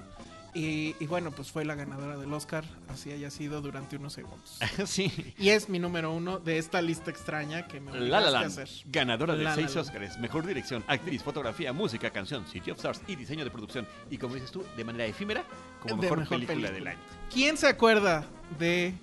Y, 0.55 0.95
y 0.99 1.07
bueno, 1.07 1.31
pues 1.31 1.51
fue 1.51 1.65
la 1.65 1.73
ganadora 1.75 2.15
del 2.17 2.31
Oscar, 2.31 2.63
así 2.89 3.11
haya 3.11 3.31
sido 3.31 3.59
durante 3.61 3.95
unos 3.95 4.13
segundos. 4.13 4.59
sí. 4.85 5.33
Y 5.37 5.49
es 5.49 5.67
mi 5.69 5.79
número 5.79 6.11
uno 6.13 6.37
de 6.39 6.59
esta 6.59 6.81
lista 6.81 7.09
extraña 7.09 7.67
que 7.67 7.79
me 7.79 7.91
La 7.91 7.97
La 7.97 8.03
obligaste 8.03 8.27
a 8.27 8.31
Land, 8.31 8.45
hacer. 8.51 8.69
ganadora 8.85 9.35
de 9.35 9.43
La 9.43 9.49
La 9.51 9.55
seis. 9.55 9.75
Oscars, 9.75 10.19
mejor 10.19 10.45
dirección, 10.45 10.83
actriz, 10.87 11.23
fotografía, 11.23 11.73
música, 11.73 12.11
canción, 12.11 12.45
City 12.47 12.69
of 12.71 12.77
Stars 12.77 13.01
y 13.07 13.15
diseño 13.15 13.43
de 13.43 13.51
producción. 13.51 13.87
Y 14.11 14.17
como 14.17 14.35
dices 14.35 14.51
tú, 14.51 14.63
de 14.77 14.83
manera 14.83 15.05
efímera, 15.05 15.43
como 15.81 15.97
mejor, 15.97 16.19
mejor 16.19 16.37
película, 16.37 16.69
película. 16.69 16.71
del 16.71 16.87
año. 16.87 16.99
¿Quién 17.33 17.57
se 17.57 17.67
acuerda 17.67 18.23
de 18.59 18.93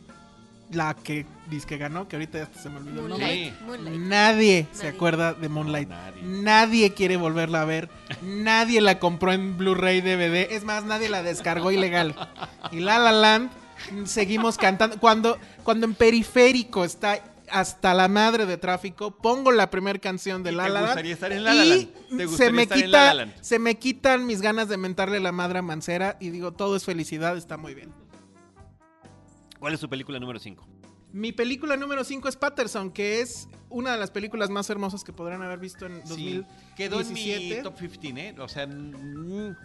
la 0.72 0.94
que 0.94 1.26
dice 1.48 1.66
que 1.66 1.78
ganó? 1.78 2.06
Que 2.08 2.16
ahorita 2.16 2.38
ya 2.38 2.44
hasta 2.44 2.60
se 2.60 2.68
me 2.68 2.76
olvidó 2.78 3.02
el 3.02 3.08
nombre. 3.08 3.26
Moonlight. 3.26 3.54
Sí. 3.58 3.64
Moonlight. 3.64 4.00
Nadie 4.00 4.66
se 4.72 4.88
acuerda 4.88 5.34
de 5.34 5.48
Moonlight. 5.48 5.88
Nadie. 5.88 6.22
Nadie 6.22 6.94
quiere 6.94 7.16
volverla 7.16 7.62
a 7.62 7.64
ver. 7.64 7.88
Nadie 8.22 8.80
la 8.80 8.98
compró 8.98 9.32
en 9.32 9.56
Blu-ray 9.58 10.00
DVD. 10.00 10.52
Es 10.52 10.64
más, 10.64 10.84
nadie 10.84 11.08
la 11.08 11.22
descargó 11.22 11.70
ilegal. 11.72 12.14
Y 12.70 12.80
La 12.80 12.98
La 12.98 13.12
Land 13.12 13.50
seguimos 14.04 14.56
cantando. 14.58 14.98
Cuando, 14.98 15.38
cuando 15.62 15.86
en 15.86 15.94
periférico 15.94 16.84
está 16.84 17.18
hasta 17.50 17.94
la 17.94 18.06
madre 18.06 18.46
de 18.46 18.56
tráfico, 18.58 19.10
pongo 19.10 19.50
la 19.50 19.70
primera 19.70 19.98
canción 19.98 20.44
de 20.44 20.52
¿Y 20.52 20.54
La 20.54 20.68
La 20.68 20.82
Land. 20.82 21.04
estar 21.06 21.32
en 21.32 21.42
La 21.42 21.52
La 21.54 21.64
y 21.64 21.68
Land? 21.68 21.88
¿Te 22.10 22.16
se 22.18 22.24
gustaría 22.26 22.52
me 22.52 22.62
estar 22.62 22.78
en 22.78 22.84
quita, 22.84 22.98
La 22.98 23.04
La 23.06 23.14
Land? 23.26 23.34
se 23.40 23.58
me 23.58 23.74
quitan 23.76 24.26
mis 24.26 24.40
ganas 24.40 24.68
de 24.68 24.76
mentarle 24.76 25.18
la 25.18 25.32
madre 25.32 25.58
a 25.58 25.62
Mancera 25.62 26.16
y 26.20 26.30
digo, 26.30 26.52
todo 26.52 26.76
es 26.76 26.84
felicidad, 26.84 27.36
está 27.36 27.56
muy 27.56 27.74
bien. 27.74 27.92
¿Cuál 29.60 29.74
es 29.74 29.80
tu 29.80 29.88
película 29.88 30.18
número 30.18 30.38
5? 30.40 30.66
Mi 31.12 31.32
película 31.32 31.76
número 31.76 32.02
5 32.02 32.28
es 32.28 32.36
Patterson, 32.36 32.90
que 32.90 33.20
es 33.20 33.48
una 33.68 33.92
de 33.92 33.98
las 33.98 34.10
películas 34.10 34.48
más 34.50 34.70
hermosas 34.70 35.04
que 35.04 35.12
podrán 35.12 35.42
haber 35.42 35.58
visto 35.58 35.86
en 35.86 36.00
2017. 36.04 36.46
Quedó 36.76 37.00
en 37.00 37.12
mi 37.12 37.62
top 37.62 37.76
15, 37.76 38.28
¿eh? 38.28 38.34
O 38.38 38.48
sea, 38.48 38.66
mm, 38.66 39.56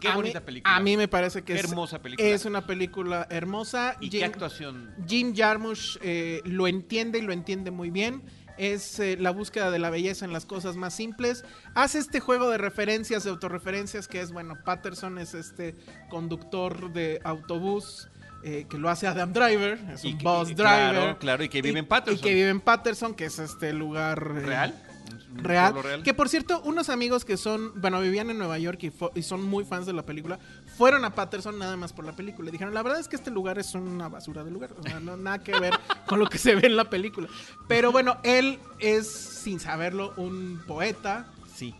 qué 0.00 0.08
A 0.08 0.10
mí- 0.10 0.16
bonita 0.16 0.40
película. 0.44 0.76
A 0.76 0.80
mí 0.80 0.96
me 0.96 1.08
parece 1.08 1.40
que 1.42 1.54
Qué 1.54 1.60
es, 1.60 1.64
hermosa 1.70 2.00
película. 2.02 2.28
es 2.28 2.44
una 2.44 2.66
película 2.66 3.26
hermosa. 3.30 3.96
y 4.00 4.10
Jim, 4.10 4.20
qué 4.20 4.24
actuación. 4.26 4.94
Jim 5.06 5.34
Jarmusch 5.36 5.98
eh, 6.02 6.40
lo 6.44 6.66
entiende 6.66 7.18
y 7.18 7.22
lo 7.22 7.32
entiende 7.32 7.70
muy 7.70 7.90
bien. 7.90 8.22
Es 8.58 8.98
eh, 8.98 9.16
la 9.20 9.30
búsqueda 9.30 9.70
de 9.70 9.78
la 9.78 9.88
belleza 9.88 10.24
en 10.24 10.32
las 10.32 10.44
cosas 10.46 10.74
más 10.74 10.92
simples. 10.92 11.44
Hace 11.74 12.00
este 12.00 12.18
juego 12.18 12.50
de 12.50 12.58
referencias, 12.58 13.22
de 13.22 13.30
autorreferencias, 13.30 14.08
que 14.08 14.20
es, 14.20 14.32
bueno, 14.32 14.56
Patterson 14.64 15.16
es 15.18 15.32
este 15.34 15.76
conductor 16.10 16.92
de 16.92 17.20
autobús 17.22 18.08
eh, 18.42 18.66
que 18.68 18.78
lo 18.78 18.88
hace 18.88 19.06
Adam 19.06 19.32
Driver. 19.32 19.78
Es 19.92 20.04
Y 20.04 20.12
un 20.12 20.18
que- 20.18 20.24
bus 20.24 20.50
y- 20.50 20.54
driver. 20.54 20.90
claro, 20.92 21.18
claro, 21.18 21.44
y 21.44 21.48
que 21.48 21.62
vive 21.62 21.78
en 21.78 21.86
Patterson. 21.86 22.18
Y 22.18 22.22
que 22.22 22.34
vive 22.34 22.48
en 22.50 22.60
Patterson, 22.60 23.14
que 23.14 23.26
es 23.26 23.38
este 23.38 23.72
lugar... 23.72 24.32
eh, 24.36 24.40
¿Real? 24.40 24.82
¿Un 25.30 25.44
real. 25.44 26.02
Que 26.02 26.14
por 26.14 26.28
cierto, 26.28 26.60
unos 26.64 26.88
amigos 26.88 27.24
que 27.24 27.36
son, 27.36 27.78
bueno, 27.80 28.00
vivían 28.00 28.30
en 28.30 28.38
Nueva 28.38 28.58
York 28.58 28.80
y, 29.14 29.22
son 29.22 29.42
muy 29.42 29.64
fans 29.64 29.86
de 29.86 29.92
la 29.92 30.02
película, 30.04 30.38
fueron 30.76 31.04
a 31.04 31.14
Patterson 31.14 31.58
nada 31.58 31.76
más 31.76 31.92
por 31.92 32.04
la 32.04 32.12
película. 32.12 32.48
Y 32.48 32.52
dijeron, 32.52 32.74
la 32.74 32.82
verdad 32.82 32.98
es 33.00 33.08
que 33.08 33.16
este 33.16 33.30
lugar 33.30 33.58
es 33.58 33.74
una 33.74 34.08
basura 34.08 34.42
de 34.42 34.50
lugar. 34.50 34.70
O 34.78 34.82
sea, 34.82 35.00
no 35.00 35.16
nada 35.16 35.38
que 35.38 35.58
ver 35.58 35.72
con 36.06 36.18
lo 36.18 36.26
que 36.28 36.38
se 36.38 36.54
ve 36.54 36.66
en 36.66 36.76
la 36.76 36.90
película. 36.90 37.28
Pero 37.68 37.92
bueno, 37.92 38.18
él 38.22 38.58
es, 38.80 39.06
sin 39.08 39.60
saberlo, 39.60 40.12
un 40.16 40.62
poeta. 40.66 41.26
Sí. 41.54 41.74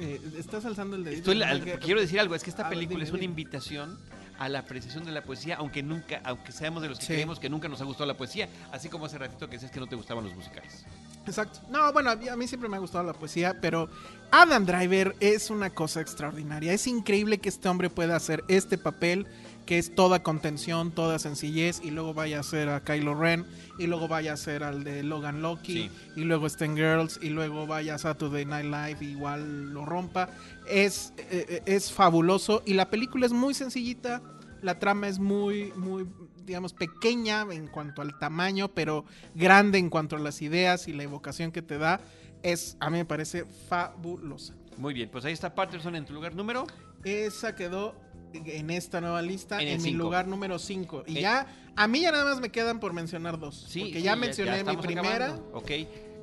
Eh, 0.00 0.20
estás 0.38 0.64
alzando 0.64 0.96
el 0.96 1.04
dedito. 1.04 1.32
Quiero 1.80 2.00
decir 2.00 2.18
algo, 2.18 2.34
es 2.34 2.42
que 2.42 2.50
esta 2.50 2.62
ver, 2.64 2.70
película 2.70 2.96
dime, 2.98 3.04
es 3.04 3.10
una 3.10 3.20
dime. 3.20 3.30
invitación 3.32 3.98
a 4.44 4.48
la 4.48 4.58
apreciación 4.60 5.04
de 5.04 5.12
la 5.12 5.22
poesía, 5.22 5.56
aunque 5.56 5.82
nunca, 5.84 6.20
aunque 6.24 6.50
seamos 6.50 6.82
de 6.82 6.88
los 6.88 6.98
que 6.98 7.06
Sí. 7.06 7.12
creemos 7.12 7.38
que 7.38 7.48
nunca 7.48 7.68
nos 7.68 7.80
ha 7.80 7.84
gustado 7.84 8.06
la 8.06 8.16
poesía, 8.16 8.48
así 8.72 8.88
como 8.88 9.06
hace 9.06 9.16
ratito 9.18 9.46
que 9.48 9.52
decías 9.56 9.70
que 9.70 9.78
no 9.78 9.86
te 9.86 9.94
gustaban 9.94 10.24
los 10.24 10.34
musicales. 10.34 10.84
Exacto. 11.26 11.60
No, 11.70 11.92
bueno, 11.92 12.10
a 12.10 12.16
mí, 12.16 12.28
a 12.28 12.34
mí 12.34 12.48
siempre 12.48 12.68
me 12.68 12.76
ha 12.76 12.80
gustado 12.80 13.04
la 13.04 13.12
poesía, 13.12 13.56
pero 13.60 13.88
Adam 14.32 14.66
Driver 14.66 15.14
es 15.20 15.50
una 15.50 15.70
cosa 15.70 16.00
extraordinaria. 16.00 16.72
Es 16.72 16.88
increíble 16.88 17.38
que 17.38 17.48
este 17.48 17.68
hombre 17.68 17.88
pueda 17.90 18.16
hacer 18.16 18.42
este 18.48 18.78
papel 18.78 19.26
que 19.66 19.78
es 19.78 19.94
toda 19.94 20.22
contención, 20.22 20.90
toda 20.90 21.18
sencillez, 21.18 21.80
y 21.82 21.90
luego 21.90 22.14
vaya 22.14 22.38
a 22.38 22.40
hacer 22.40 22.68
a 22.68 22.82
Kylo 22.82 23.14
Ren, 23.14 23.46
y 23.78 23.86
luego 23.86 24.08
vaya 24.08 24.32
a 24.32 24.34
hacer 24.34 24.62
al 24.64 24.84
de 24.84 25.02
Logan 25.02 25.42
Loki, 25.42 25.72
Sí. 25.72 25.90
y 26.16 26.24
luego 26.24 26.46
Stan 26.46 26.76
Girls, 26.76 27.18
y 27.22 27.28
luego 27.30 27.66
vaya 27.66 27.94
a 27.94 27.98
Saturday 27.98 28.44
Night 28.44 28.66
Live, 28.66 28.98
y 29.00 29.12
igual 29.12 29.72
lo 29.72 29.84
rompa. 29.84 30.28
Es, 30.68 31.12
eh, 31.16 31.46
eh, 31.48 31.62
es 31.66 31.92
fabuloso, 31.92 32.62
y 32.66 32.74
la 32.74 32.90
película 32.90 33.26
es 33.26 33.32
muy 33.32 33.54
sencillita, 33.54 34.22
la 34.62 34.78
trama 34.78 35.08
es 35.08 35.18
muy, 35.18 35.72
muy, 35.76 36.06
digamos, 36.44 36.72
pequeña 36.72 37.42
en 37.50 37.66
cuanto 37.68 38.02
al 38.02 38.18
tamaño, 38.18 38.68
pero 38.68 39.04
grande 39.34 39.78
en 39.78 39.90
cuanto 39.90 40.16
a 40.16 40.18
las 40.18 40.42
ideas 40.42 40.88
y 40.88 40.92
la 40.92 41.02
evocación 41.04 41.52
que 41.52 41.62
te 41.62 41.78
da. 41.78 42.00
Es, 42.42 42.76
a 42.80 42.90
mí 42.90 42.98
me 42.98 43.04
parece 43.04 43.44
fabulosa. 43.68 44.54
Muy 44.76 44.94
bien, 44.94 45.08
pues 45.10 45.24
ahí 45.24 45.32
está 45.32 45.54
Patterson 45.54 45.94
en 45.96 46.04
tu 46.04 46.12
lugar 46.12 46.34
número. 46.34 46.66
Esa 47.04 47.54
quedó 47.54 47.94
en 48.34 48.70
esta 48.70 49.00
nueva 49.00 49.22
lista 49.22 49.60
En 49.62 49.82
mi 49.82 49.90
lugar 49.92 50.26
número 50.28 50.58
5. 50.58 51.04
Y 51.06 51.18
Eh. 51.18 51.20
ya, 51.22 51.46
a 51.76 51.86
mí 51.88 52.00
ya 52.00 52.12
nada 52.12 52.24
más 52.24 52.40
me 52.40 52.50
quedan 52.50 52.80
por 52.80 52.92
mencionar 52.92 53.38
dos. 53.38 53.64
Sí, 53.68 53.80
porque 53.80 53.98
sí, 53.98 54.02
ya 54.02 54.16
mencioné 54.16 54.64
mi 54.64 54.76
primera. 54.76 55.26
acabando. 55.26 55.50
Ok, 55.54 55.70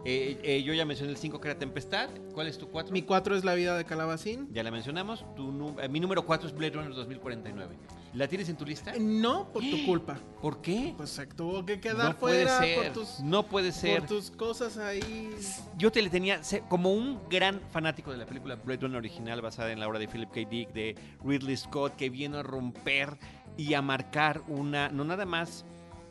Eh, 0.06 0.39
eh, 0.43 0.64
yo 0.64 0.74
ya 0.74 0.86
mencioné 0.86 1.12
el 1.12 1.18
5 1.18 1.41
que 1.41 1.50
era 1.50 1.60
Tempestad. 1.60 2.10
¿Cuál 2.34 2.47
es 2.47 2.58
tu 2.58 2.70
4? 2.70 2.93
Mi 2.93 3.02
4 3.02 3.36
es 3.36 3.43
La 3.43 3.54
vida 3.54 3.78
de 3.78 3.84
Calabacín. 3.86 4.47
Ya 4.52 4.64
la 4.64 4.72
mencionamos. 4.72 5.26
Tu 5.36 5.76
eh, 5.82 5.89
mi 5.89 6.00
número 6.00 6.26
4 6.26 6.47
es 6.47 6.56
Blade 6.56 6.74
Runner 6.74 6.93
2049. 6.93 7.76
¿La 8.14 8.28
tienes 8.28 8.50
en 8.50 8.56
tu 8.58 8.66
lista? 8.66 8.93
No 9.00 9.52
por 9.52 9.62
tu 9.62 9.78
culpa. 9.86 10.18
¿Por 10.41 10.62
qué? 10.62 10.93
Pues 10.95 11.10
se 11.10 11.28
tuvo 11.28 11.66
que 11.66 11.80
quedar 11.80 12.14
No 12.14 12.18
puede 12.18 12.43
fuera 12.45 12.60
ser. 12.60 12.76
por 12.84 12.93
tus, 12.93 13.20
No 13.20 13.43
puede 13.43 13.72
ser. 13.72 14.00
por 14.00 14.08
tus 14.10 14.32
cosas 14.32 14.78
ahí. 14.78 15.30
Yo 15.78 15.91
te 15.91 16.02
le 16.02 16.10
tenía, 16.10 16.41
como 16.70 16.93
un 16.93 17.20
gran 17.30 17.60
fanático 17.72 18.12
de 18.12 18.18
la 18.18 18.26
película 18.26 18.56
Blade 18.56 18.82
Runner 18.82 18.97
original 18.97 19.41
basada 19.41 19.72
en 19.72 19.80
la 19.80 19.88
obra 19.88 20.00
de 20.00 20.08
Philip 20.08 20.30
K. 20.32 20.39
Dick, 20.50 20.72
de 20.72 20.95
Ridley 21.24 21.58
Scott, 21.58 21.95
que 21.97 22.10
viene 22.10 22.38
a 22.38 22.43
romper 22.43 23.18
y 23.58 23.74
a 23.74 23.82
marcar 23.82 24.41
una, 24.47 24.89
no 24.89 25.04
nada 25.04 25.26
más 25.26 25.66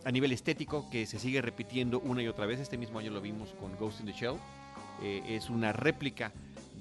a 0.09 0.11
nivel 0.11 0.33
estético, 0.33 0.89
que 0.89 1.05
se 1.05 1.19
sigue 1.19 1.43
repitiendo 1.43 2.01
una 2.01 2.23
y 2.23 2.29
otra 2.29 2.47
vez. 2.47 2.59
Este 2.61 2.79
mismo 2.79 2.99
año 2.99 3.11
lo 3.11 3.21
vimos 3.21 3.51
con 3.61 3.77
Ghost 3.77 4.01
in 4.01 4.07
the 4.07 4.13
Shell. 4.13 4.37
Eh, 5.03 5.23
es 5.29 5.51
una 5.51 5.75
réplica 5.75 6.33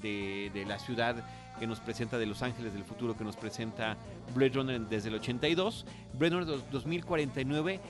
de, 0.01 0.63
la 0.65 0.80
ciudad 0.80 1.28
que 1.59 1.67
nos 1.67 1.82
presenta 1.82 2.17
de 2.17 2.25
Los 2.25 2.41
Ángeles 2.41 2.73
del 2.73 2.86
futuro, 2.86 3.17
que 3.17 3.25
nos 3.25 3.36
presenta 3.36 3.97
Blade 4.34 4.53
Runner 4.53 4.80
desde 4.80 5.09
el 5.09 5.15
82. 5.15 5.86
Blade 6.13 6.36
Runner 6.36 6.47
dos- 6.47 6.71
2049 6.71 7.82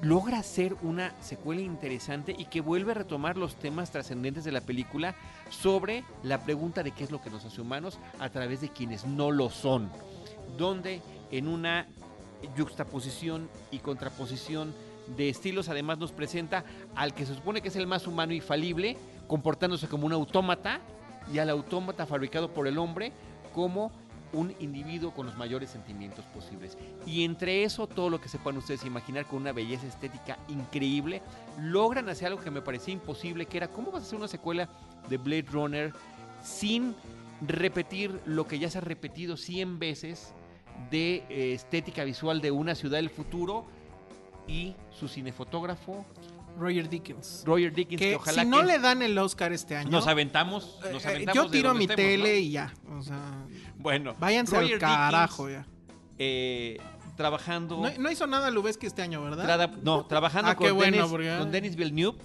logra 0.00 0.40
ser 0.44 0.76
una 0.82 1.12
secuela 1.20 1.60
interesante 1.60 2.32
y 2.38 2.44
que 2.44 2.60
vuelve 2.60 2.92
a 2.92 2.94
retomar 2.94 3.36
los 3.36 3.56
temas 3.56 3.90
trascendentes 3.90 4.44
de 4.44 4.52
la 4.52 4.60
película 4.60 5.16
sobre 5.50 6.04
la 6.22 6.44
pregunta 6.44 6.84
de 6.84 6.92
qué 6.92 7.02
es 7.02 7.10
lo 7.10 7.20
que 7.20 7.30
nos 7.30 7.44
hace 7.44 7.60
humanos 7.60 7.98
a 8.20 8.28
través 8.28 8.60
de 8.60 8.68
quienes 8.68 9.06
no 9.06 9.32
lo 9.32 9.50
son, 9.50 9.90
donde 10.56 11.02
en 11.32 11.48
una 11.48 11.88
yuxtaposición 12.56 13.48
y 13.70 13.78
contraposición 13.78 14.74
de 15.16 15.28
estilos 15.28 15.68
además 15.68 15.98
nos 15.98 16.12
presenta 16.12 16.64
al 16.94 17.14
que 17.14 17.26
se 17.26 17.34
supone 17.34 17.60
que 17.60 17.68
es 17.68 17.76
el 17.76 17.86
más 17.86 18.06
humano 18.06 18.32
y 18.32 18.40
falible, 18.40 18.96
comportándose 19.26 19.88
como 19.88 20.06
un 20.06 20.12
autómata 20.12 20.80
y 21.32 21.38
al 21.38 21.50
autómata 21.50 22.06
fabricado 22.06 22.52
por 22.52 22.66
el 22.66 22.78
hombre 22.78 23.12
como 23.52 23.90
un 24.32 24.54
individuo 24.60 25.12
con 25.12 25.26
los 25.26 25.36
mayores 25.36 25.70
sentimientos 25.70 26.24
posibles. 26.26 26.78
Y 27.06 27.24
entre 27.24 27.64
eso, 27.64 27.86
todo 27.86 28.08
lo 28.08 28.20
que 28.20 28.28
se 28.28 28.38
puedan 28.38 28.58
ustedes 28.58 28.84
imaginar 28.84 29.26
con 29.26 29.42
una 29.42 29.52
belleza 29.52 29.86
estética 29.86 30.38
increíble, 30.48 31.20
logran 31.60 32.08
hacer 32.08 32.28
algo 32.28 32.42
que 32.42 32.50
me 32.50 32.62
parecía 32.62 32.94
imposible, 32.94 33.46
que 33.46 33.58
era 33.58 33.68
cómo 33.68 33.90
vas 33.90 34.02
a 34.02 34.06
hacer 34.06 34.18
una 34.18 34.28
secuela 34.28 34.68
de 35.10 35.18
Blade 35.18 35.46
Runner 35.50 35.92
sin 36.42 36.94
repetir 37.46 38.20
lo 38.24 38.46
que 38.46 38.58
ya 38.58 38.70
se 38.70 38.78
ha 38.78 38.80
repetido 38.80 39.36
100 39.36 39.78
veces 39.78 40.32
de 40.90 41.24
eh, 41.28 41.52
estética 41.54 42.04
visual 42.04 42.40
de 42.40 42.50
una 42.50 42.74
ciudad 42.74 42.98
del 42.98 43.10
futuro 43.10 43.64
y 44.46 44.74
su 44.90 45.08
cinefotógrafo 45.08 46.04
Roger 46.58 46.88
Dickens. 46.88 47.42
Roger 47.46 47.72
Dickens 47.72 47.98
que, 48.00 48.10
Que 48.10 48.16
ojalá 48.16 48.42
si 48.42 48.48
no 48.48 48.60
que 48.60 48.66
le 48.66 48.78
dan 48.78 49.00
el 49.02 49.16
Oscar 49.16 49.52
este 49.52 49.74
año. 49.76 49.90
nos 49.90 50.06
aventamos, 50.06 50.78
nos 50.92 51.04
eh, 51.04 51.08
aventamos 51.08 51.34
yo 51.34 51.48
de 51.48 51.56
tiro 51.56 51.68
donde 51.70 51.78
mi 51.78 51.84
estemos, 51.90 52.10
tele 52.10 52.32
¿no? 52.34 52.38
y 52.38 52.50
ya. 52.50 52.74
O 52.98 53.02
sea, 53.02 53.46
Bueno, 53.78 54.14
váyanse 54.18 54.56
Roger 54.56 54.74
al 54.74 54.80
carajo 54.80 55.46
Dickens, 55.46 55.66
ya. 55.66 55.72
eh, 56.18 56.76
trabajando 57.16 57.78
No, 57.80 57.90
no 57.98 58.10
hizo 58.10 58.26
nada 58.26 58.50
Lubeski 58.50 58.86
este 58.86 59.00
año, 59.02 59.22
¿verdad? 59.22 59.44
trada- 59.44 59.70
no, 59.82 60.04
trabajando 60.06 60.50
Ah, 60.50 60.56
con, 60.56 60.74
bueno, 60.74 60.96
Denis, 60.96 61.10
porque- 61.10 61.36
con 61.38 61.50
Villeneuve 61.76 62.18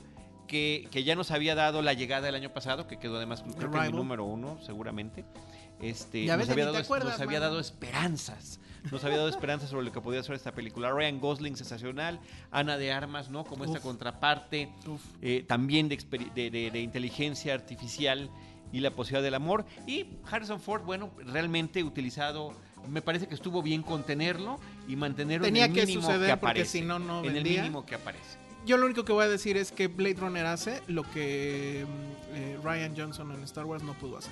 que, 0.47 0.87
que 0.91 1.03
ya 1.03 1.15
nos 1.15 1.31
había 1.31 1.55
dado 1.55 1.81
la 1.81 1.93
llegada 1.93 2.27
el 2.29 2.35
año 2.35 2.51
pasado, 2.53 2.87
que 2.87 2.97
quedó 2.99 3.17
además 3.17 3.43
creo 3.43 3.69
que 3.71 3.77
Arrival. 3.77 3.95
número 3.97 4.23
uno, 4.25 4.57
seguramente. 4.65 5.25
Este, 5.82 6.25
Ya 6.25 6.36
nos 6.38 6.47
ves, 6.47 6.53
había, 6.53 6.65
dado, 6.65 6.78
acuerdas, 6.78 7.13
nos 7.13 7.21
había 7.21 7.39
dado 7.39 7.59
esperanzas. 7.59 8.59
Nos 8.91 9.03
había 9.03 9.17
dado 9.17 9.30
esperanzas 9.30 9.69
sobre 9.69 9.86
lo 9.86 9.91
que 9.91 9.99
podía 10.01 10.23
ser 10.23 10.36
esta 10.36 10.53
película. 10.53 10.91
Ryan 10.91 11.19
Gosling, 11.19 11.55
sensacional. 11.57 12.19
Ana 12.51 12.78
de 12.78 12.91
Armas, 12.93 13.30
¿no? 13.30 13.43
Como 13.43 13.65
esta 13.65 13.78
Uf. 13.80 13.84
contraparte. 13.84 14.71
Uf. 14.88 15.01
eh, 15.21 15.43
también 15.47 15.89
de, 15.89 15.97
experi- 15.97 16.32
de- 16.34 16.49
de- 16.49 16.71
de 16.71 16.80
inteligencia 16.82 17.53
artificial 17.53 18.30
y 18.71 18.80
la 18.80 18.91
posibilidad 18.91 19.23
del 19.23 19.34
amor. 19.36 19.65
Y 19.86 20.05
Harrison 20.30 20.59
Ford, 20.61 20.84
bueno, 20.84 21.11
realmente 21.25 21.84
utilizado. 21.84 22.53
Me 22.88 23.01
parece 23.01 23.28
que 23.28 23.36
estuvo 23.36 23.61
bien 23.61 23.84
contenerlo 23.84 24.59
y 24.88 24.95
mantenerlo 24.95 25.45
Tenía 25.45 25.65
en 25.65 25.71
el 25.71 25.75
que 25.78 25.86
mínimo 25.86 26.03
suceder 26.03 26.30
que 26.30 26.38
porque 26.38 26.45
aparece. 26.59 26.80
si 26.80 26.82
no, 26.82 26.99
no 26.99 27.19
en 27.19 27.25
el 27.28 27.34
vendía. 27.34 27.61
mínimo 27.63 27.86
que 27.86 27.95
aparece. 27.95 28.38
Yo 28.65 28.78
lo 28.78 28.86
único 28.86 29.03
que 29.03 29.11
voy 29.11 29.25
a 29.25 29.28
decir 29.30 29.57
es 29.57 29.71
que 29.73 29.88
Blade 29.88 30.15
Runner 30.15 30.45
hace 30.45 30.82
lo 30.88 31.03
que 31.11 31.86
mm, 31.86 32.36
eh, 32.36 32.57
Ryan 32.63 32.93
Johnson 32.95 33.32
en 33.34 33.43
Star 33.43 33.65
Wars 33.65 33.84
no 33.84 33.93
pudo 33.95 34.17
hacer. 34.17 34.32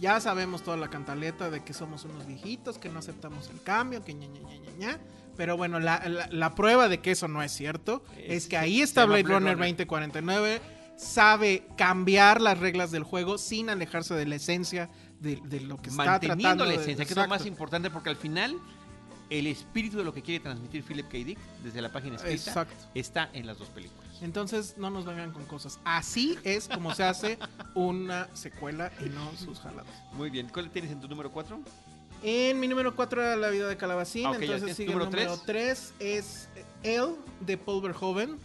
Ya 0.00 0.18
sabemos 0.20 0.62
toda 0.62 0.76
la 0.76 0.88
cantaleta 0.88 1.50
de 1.50 1.62
que 1.62 1.74
somos 1.74 2.04
unos 2.04 2.26
viejitos, 2.26 2.78
que 2.78 2.88
no 2.88 2.98
aceptamos 2.98 3.48
el 3.50 3.60
cambio, 3.62 4.02
que 4.04 4.14
ña, 4.14 4.26
ña, 4.28 4.40
ña, 4.40 4.56
ña, 4.58 4.70
ña. 4.78 4.98
Pero 5.36 5.56
bueno, 5.56 5.78
la, 5.80 6.08
la- 6.08 6.26
la 6.30 6.54
prueba 6.54 6.88
de 6.88 7.00
que 7.00 7.10
eso 7.12 7.28
no 7.28 7.42
es 7.42 7.52
cierto 7.52 8.02
es, 8.16 8.44
Es- 8.44 8.46
que 8.48 8.56
ahí 8.56 8.80
está 8.82 9.04
Blade, 9.04 9.22
Blade 9.24 9.34
Runner 9.38 9.54
Runner. 9.54 9.68
2049. 9.76 10.60
Sabe 10.96 11.66
cambiar 11.78 12.40
las 12.42 12.58
reglas 12.58 12.90
del 12.90 13.04
juego 13.04 13.38
sin 13.38 13.70
alejarse 13.70 14.14
de 14.14 14.26
la 14.26 14.34
esencia 14.36 14.90
de, 15.20 15.40
de 15.44 15.60
lo 15.60 15.76
que 15.80 15.88
está 15.90 16.04
Manteniendo 16.04 16.42
tratando. 16.42 16.64
la 16.66 16.70
de- 16.72 16.76
esencia, 16.82 17.04
que 17.06 17.12
es 17.12 17.16
lo 17.16 17.28
más 17.28 17.46
importante 17.46 17.90
porque 17.90 18.10
al 18.10 18.16
final 18.16 18.56
el 19.30 19.46
espíritu 19.46 19.96
de 19.98 20.04
lo 20.04 20.12
que 20.12 20.22
quiere 20.22 20.40
transmitir 20.42 20.82
Philip 20.82 21.06
K. 21.06 21.18
Dick 21.18 21.38
desde 21.62 21.80
la 21.80 21.90
página 21.90 22.16
escrita 22.16 22.34
Exacto. 22.50 22.74
está 22.94 23.30
en 23.32 23.46
las 23.46 23.58
dos 23.58 23.68
películas. 23.68 24.09
Entonces 24.22 24.74
no 24.76 24.90
nos 24.90 25.04
vengan 25.04 25.32
con 25.32 25.44
cosas. 25.46 25.80
Así 25.84 26.38
es 26.44 26.68
como 26.68 26.94
se 26.94 27.04
hace 27.04 27.38
una 27.74 28.28
secuela 28.34 28.92
y 29.04 29.08
no 29.08 29.32
sus 29.36 29.60
jaladas. 29.60 29.92
Muy 30.12 30.30
bien. 30.30 30.48
¿Cuál 30.52 30.70
tienes 30.70 30.90
en 30.90 31.00
tu 31.00 31.08
número 31.08 31.30
4? 31.30 31.60
En 32.22 32.60
mi 32.60 32.68
número 32.68 32.94
4 32.94 33.22
era 33.22 33.36
La 33.36 33.48
vida 33.48 33.66
de 33.66 33.76
Calabacín, 33.76 34.26
Ah, 34.26 34.36
entonces 34.38 34.76
sigue 34.76 34.92
el 34.92 34.98
número 34.98 35.10
número 35.10 35.40
3 35.46 35.94
es 36.00 36.48
El 36.82 37.14
de 37.40 37.56
Paul 37.56 37.80
Verhoeven. 37.82 38.36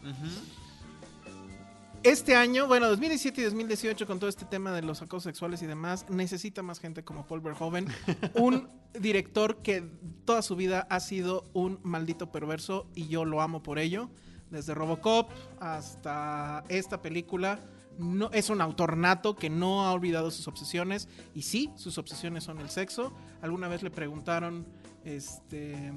Este 2.04 2.36
año, 2.36 2.68
bueno, 2.68 2.88
2017 2.88 3.42
y 3.42 3.44
2018 3.46 4.06
con 4.06 4.20
todo 4.20 4.30
este 4.30 4.46
tema 4.46 4.72
de 4.72 4.84
los 4.84 5.02
acosos 5.02 5.24
sexuales 5.24 5.62
y 5.64 5.66
demás, 5.66 6.06
necesita 6.08 6.62
más 6.62 6.80
gente 6.80 7.04
como 7.04 7.26
Paul 7.26 7.42
Verhoeven, 7.42 7.88
un 8.36 8.70
director 8.94 9.58
que 9.58 9.84
toda 10.24 10.42
su 10.44 10.56
vida 10.56 10.86
ha 10.90 11.00
sido 11.00 11.50
un 11.54 11.80
maldito 11.84 12.32
perverso 12.32 12.88
y 12.94 13.08
yo 13.08 13.26
lo 13.26 13.42
amo 13.42 13.64
por 13.64 13.80
ello. 13.80 14.10
Desde 14.56 14.74
Robocop 14.74 15.30
hasta 15.60 16.64
esta 16.70 17.02
película, 17.02 17.60
no, 18.00 18.30
es 18.32 18.50
un 18.50 18.62
autor 18.62 18.98
nato 18.98 19.36
que 19.36 19.50
no 19.50 19.86
ha 19.86 19.92
olvidado 19.94 20.32
sus 20.32 20.48
obsesiones 20.48 21.08
y 21.34 21.42
sí, 21.44 21.72
sus 21.76 21.98
obsesiones 21.98 22.44
son 22.44 22.60
el 22.60 22.70
sexo. 22.70 23.14
Alguna 23.42 23.68
vez 23.68 23.84
le 23.84 23.92
preguntaron, 23.92 24.66
este, 25.04 25.92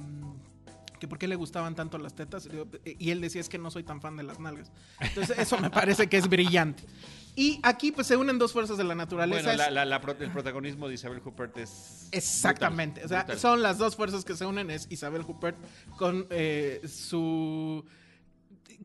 que 1.01 1.07
por 1.09 1.19
qué 1.19 1.29
le 1.29 1.37
gustaban 1.37 1.75
tanto 1.75 1.99
las 1.99 2.15
tetas 2.15 2.47
y 2.85 3.05
y 3.05 3.11
él 3.11 3.21
decía 3.21 3.41
es 3.41 3.49
que 3.49 3.59
no 3.59 3.71
soy 3.71 3.85
tan 3.85 4.01
fan 4.01 4.17
de 4.17 4.23
las 4.25 4.39
nalgas. 4.41 4.71
Entonces 5.01 5.39
eso 5.39 5.57
me 5.59 5.71
parece 5.71 6.09
que 6.09 6.17
es 6.17 6.29
brillante. 6.29 6.85
Y 7.37 7.61
aquí 7.63 7.93
pues 7.93 8.09
se 8.09 8.17
unen 8.17 8.37
dos 8.39 8.53
fuerzas 8.53 8.77
de 8.79 8.83
la 8.85 8.97
naturaleza. 8.97 9.43
Bueno, 9.43 9.53
Es- 9.53 9.59
la- 9.59 9.71
la- 9.71 9.85
la 9.85 10.01
pro- 10.01 10.17
el 10.19 10.31
protagonismo 10.33 10.89
de 10.89 10.95
Isabel 10.95 11.21
Huppert 11.25 11.57
es. 11.59 12.09
Exactamente. 12.11 13.01
brutal, 13.03 13.05
o 13.07 13.09
sea, 13.09 13.19
brutal. 13.25 13.39
son 13.41 13.63
las 13.63 13.79
dos 13.79 13.95
fuerzas 13.95 14.25
que 14.25 14.35
se 14.37 14.45
unen. 14.45 14.71
Es 14.73 14.89
Isabel 14.91 15.23
Huppert 15.27 15.57
con 15.97 16.27
eh, 16.31 16.81
su. 16.89 17.85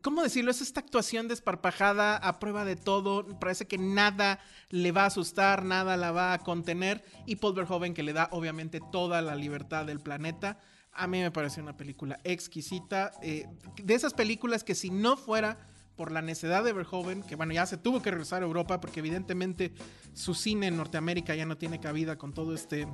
¿Cómo 0.02 0.22
decirlo? 0.22 0.50
Es 0.50 0.60
esta 0.60 0.80
actuación 0.80 1.28
desparpajada 1.28 2.16
a 2.16 2.38
prueba 2.38 2.64
de 2.64 2.76
todo. 2.76 3.38
Parece 3.38 3.66
que 3.66 3.78
nada 3.78 4.40
le 4.70 4.92
va 4.92 5.02
a 5.02 5.06
asustar, 5.06 5.64
nada 5.64 5.96
la 5.96 6.12
va 6.12 6.32
a 6.32 6.38
contener. 6.38 7.04
Y 7.26 7.36
Paul 7.36 7.54
Verhoeven 7.54 7.94
que 7.94 8.02
le 8.02 8.12
da 8.12 8.28
obviamente 8.32 8.80
toda 8.92 9.22
la 9.22 9.34
libertad 9.36 9.86
del 9.86 10.00
planeta. 10.00 10.58
A 10.92 11.06
mí 11.06 11.20
me 11.20 11.30
parece 11.30 11.60
una 11.60 11.76
película 11.76 12.18
exquisita. 12.24 13.12
eh, 13.22 13.46
de 13.82 13.94
esas 13.94 14.14
películas 14.14 14.64
que 14.64 14.74
si 14.74 14.90
no 14.90 15.16
fuera 15.16 15.58
por 15.96 16.10
la 16.10 16.22
necedad 16.22 16.64
de 16.64 16.72
Verhoeven, 16.72 17.22
que 17.22 17.36
bueno, 17.36 17.52
ya 17.52 17.66
se 17.66 17.76
tuvo 17.76 18.02
que 18.02 18.10
regresar 18.10 18.42
a 18.42 18.46
Europa 18.46 18.80
porque 18.80 19.00
evidentemente 19.00 19.72
su 20.12 20.34
cine 20.34 20.66
en 20.66 20.76
Norteamérica 20.76 21.34
ya 21.34 21.46
no 21.46 21.56
tiene 21.56 21.80
cabida 21.80 22.16
con 22.16 22.32
todo 22.32 22.54
este 22.54 22.88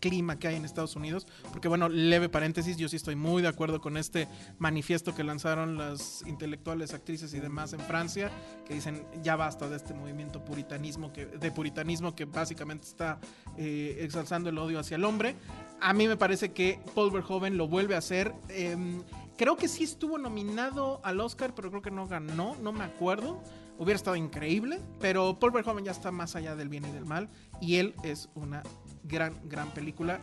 clima 0.00 0.38
que 0.38 0.48
hay 0.48 0.56
en 0.56 0.64
Estados 0.64 0.96
Unidos. 0.96 1.26
Porque 1.50 1.68
bueno, 1.68 1.88
leve 1.88 2.28
paréntesis, 2.28 2.76
yo 2.76 2.88
sí 2.88 2.96
estoy 2.96 3.16
muy 3.16 3.42
de 3.42 3.48
acuerdo 3.48 3.80
con 3.80 3.96
este 3.96 4.28
manifiesto 4.58 5.14
que 5.14 5.24
lanzaron 5.24 5.76
las 5.76 6.22
intelectuales, 6.26 6.94
actrices 6.94 7.34
y 7.34 7.40
demás 7.40 7.72
en 7.72 7.80
Francia, 7.80 8.30
que 8.66 8.74
dicen 8.74 9.04
ya 9.22 9.36
basta 9.36 9.68
de 9.68 9.76
este 9.76 9.94
movimiento 9.94 10.44
puritanismo 10.44 11.12
que, 11.12 11.26
de 11.26 11.50
puritanismo 11.50 12.14
que 12.14 12.24
básicamente 12.24 12.86
está 12.86 13.18
eh, 13.56 13.98
exalzando 14.00 14.50
el 14.50 14.58
odio 14.58 14.78
hacia 14.78 14.96
el 14.96 15.04
hombre. 15.04 15.36
A 15.80 15.92
mí 15.92 16.08
me 16.08 16.16
parece 16.16 16.52
que 16.52 16.80
Paul 16.94 17.10
Verhoeven 17.10 17.56
lo 17.56 17.68
vuelve 17.68 17.94
a 17.94 17.98
hacer. 17.98 18.34
em, 18.48 19.02
creo 19.36 19.56
que 19.56 19.68
sí 19.68 19.84
estuvo 19.84 20.18
nominado 20.18 21.00
al 21.04 21.20
Oscar, 21.20 21.54
pero 21.54 21.70
creo 21.70 21.82
que 21.82 21.90
no 21.90 22.06
ganó, 22.06 22.56
no 22.60 22.72
me 22.72 22.84
acuerdo. 22.84 23.40
Hubiera 23.78 23.96
estado 23.96 24.16
increíble, 24.16 24.80
pero 24.98 25.38
Paul 25.38 25.52
Verhoeven 25.52 25.84
ya 25.84 25.92
está 25.92 26.10
más 26.10 26.34
allá 26.34 26.56
del 26.56 26.68
bien 26.68 26.84
y 26.84 26.90
del 26.90 27.06
mal 27.06 27.28
y 27.60 27.76
él 27.76 27.94
es 28.02 28.28
una 28.34 28.64
gran, 29.08 29.36
gran 29.48 29.70
película. 29.72 30.20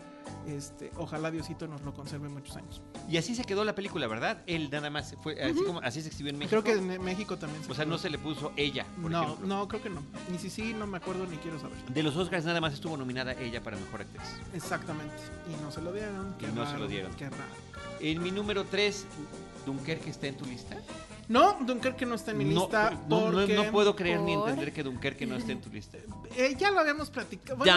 Este, 0.47 0.91
ojalá 0.97 1.29
Diosito 1.29 1.67
nos 1.67 1.81
lo 1.83 1.93
conserve 1.93 2.29
muchos 2.29 2.55
años. 2.55 2.81
Y 3.07 3.17
así 3.17 3.35
se 3.35 3.43
quedó 3.43 3.63
la 3.63 3.75
película, 3.75 4.07
¿verdad? 4.07 4.41
Él 4.47 4.69
nada 4.71 4.89
más 4.89 5.15
fue 5.21 5.39
así 5.41 5.63
como 5.63 5.79
así 5.81 6.01
se 6.01 6.07
exhibió 6.07 6.31
en 6.31 6.39
México. 6.39 6.61
Creo 6.61 6.63
que 6.63 6.81
en 6.95 7.03
México 7.03 7.37
también. 7.37 7.61
o 7.69 7.73
sea, 7.75 7.85
no 7.85 7.97
se 7.99 8.09
le 8.09 8.17
puso 8.17 8.51
ella, 8.55 8.85
por 9.01 9.11
No, 9.11 9.23
ejemplo. 9.23 9.47
no, 9.47 9.67
creo 9.67 9.83
que 9.83 9.89
no. 9.91 10.01
Ni 10.31 10.39
si 10.39 10.49
sí, 10.49 10.73
no 10.73 10.87
me 10.87 10.97
acuerdo 10.97 11.27
ni 11.27 11.37
quiero 11.37 11.59
saber. 11.59 11.77
De 11.93 12.01
los 12.01 12.15
Oscars 12.15 12.43
nada 12.45 12.59
más 12.59 12.73
estuvo 12.73 12.97
nominada 12.97 13.33
ella 13.33 13.61
para 13.61 13.77
mejor 13.77 14.01
actriz. 14.01 14.23
Exactamente. 14.53 15.13
Y 15.47 15.61
no 15.63 15.71
se 15.71 15.81
lo 15.81 15.93
dieron. 15.93 16.35
Qué 16.39 16.47
Y 16.47 16.51
no 16.51 16.69
se 16.71 16.77
lo 16.79 16.87
dieron. 16.87 17.13
Qué 17.13 17.29
raro. 17.29 17.43
En 17.99 18.21
mi 18.23 18.31
número 18.31 18.63
3, 18.65 19.05
Dunkerque 19.65 20.09
está 20.09 20.25
en 20.27 20.37
tu 20.37 20.45
lista. 20.45 20.75
No, 21.27 21.57
Dunkerque 21.61 22.05
no 22.05 22.15
está 22.15 22.31
en 22.31 22.37
mi 22.37 22.45
no, 22.45 22.61
lista 22.61 22.91
no, 23.09 23.31
no- 23.31 23.31
porque... 23.31 23.55
no 23.55 23.71
puedo 23.71 23.95
creer 23.95 24.19
ni 24.19 24.33
entender 24.33 24.71
que 24.71 24.83
Dunkerque 24.83 25.25
no 25.25 25.35
esté 25.35 25.53
en 25.53 25.61
tu 25.61 25.69
lista. 25.71 25.97
Eh, 26.35 26.55
ya 26.57 26.69
lo 26.71 26.79
habíamos 26.79 27.09
platicado. 27.09 27.57
Bueno, 27.57 27.73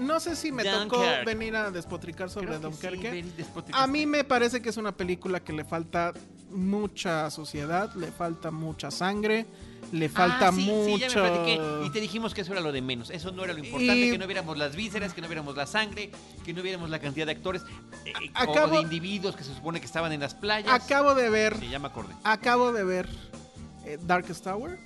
no 0.00 0.20
sé- 0.20 0.36
si 0.36 0.50
me 0.52 0.64
tocó 0.64 1.02
venir 1.24 1.54
a 1.56 1.70
despotricar 1.70 2.30
sobre 2.30 2.58
Dunkerque. 2.58 3.24
sí. 3.36 3.44
A 3.72 3.86
mí 3.86 4.06
me 4.06 4.24
parece 4.24 4.62
que 4.62 4.70
es 4.70 4.76
una 4.76 4.92
película 4.92 5.40
que 5.40 5.52
le 5.52 5.64
falta 5.64 6.12
mucha 6.50 7.30
sociedad, 7.30 7.92
le 7.94 8.10
falta 8.12 8.50
mucha 8.50 8.90
sangre, 8.90 9.46
le 9.92 10.08
falta 10.08 10.48
Ah, 10.48 10.52
sí, 10.52 10.62
sí, 10.64 10.70
mucho. 10.70 11.06
ya 11.08 11.22
me 11.22 11.30
platiqué. 11.30 11.60
Y 11.86 11.90
te 11.90 12.00
dijimos 12.00 12.34
que 12.34 12.40
eso 12.42 12.52
era 12.52 12.60
lo 12.60 12.72
de 12.72 12.82
menos. 12.82 13.10
Eso 13.10 13.30
no 13.32 13.44
era 13.44 13.52
lo 13.52 13.58
importante, 13.60 13.96
Y- 14.06 14.10
que 14.10 14.18
no 14.18 14.26
viéramos 14.26 14.56
las 14.58 14.74
vísceras, 14.76 15.12
que 15.14 15.20
no 15.20 15.28
viéramos 15.28 15.56
la 15.56 15.66
sangre, 15.66 16.10
que 16.44 16.52
no 16.52 16.62
viéramos 16.62 16.90
la 16.90 16.98
cantidad 16.98 17.26
de 17.26 17.32
actores 17.32 17.62
eh, 18.04 18.12
eh, 18.12 18.30
o- 18.34 18.38
Acabo- 18.38 18.72
o 18.72 18.76
de 18.76 18.80
individuos 18.80 19.36
que 19.36 19.44
se 19.44 19.54
supone 19.54 19.80
que 19.80 19.86
estaban 19.86 20.12
en 20.12 20.20
las 20.20 20.34
playas. 20.34 20.72
Acabo 20.72 21.14
de 21.14 21.30
ver, 21.30 21.56
Sí, 21.58 21.68
ya 21.68 21.78
me 21.78 21.86
acordé. 21.86 22.14
acabo 22.24 22.72
de 22.72 22.84
ver 22.84 23.08
eh, 23.84 23.98
Darkest 24.02 24.42
Tower, 24.44 24.78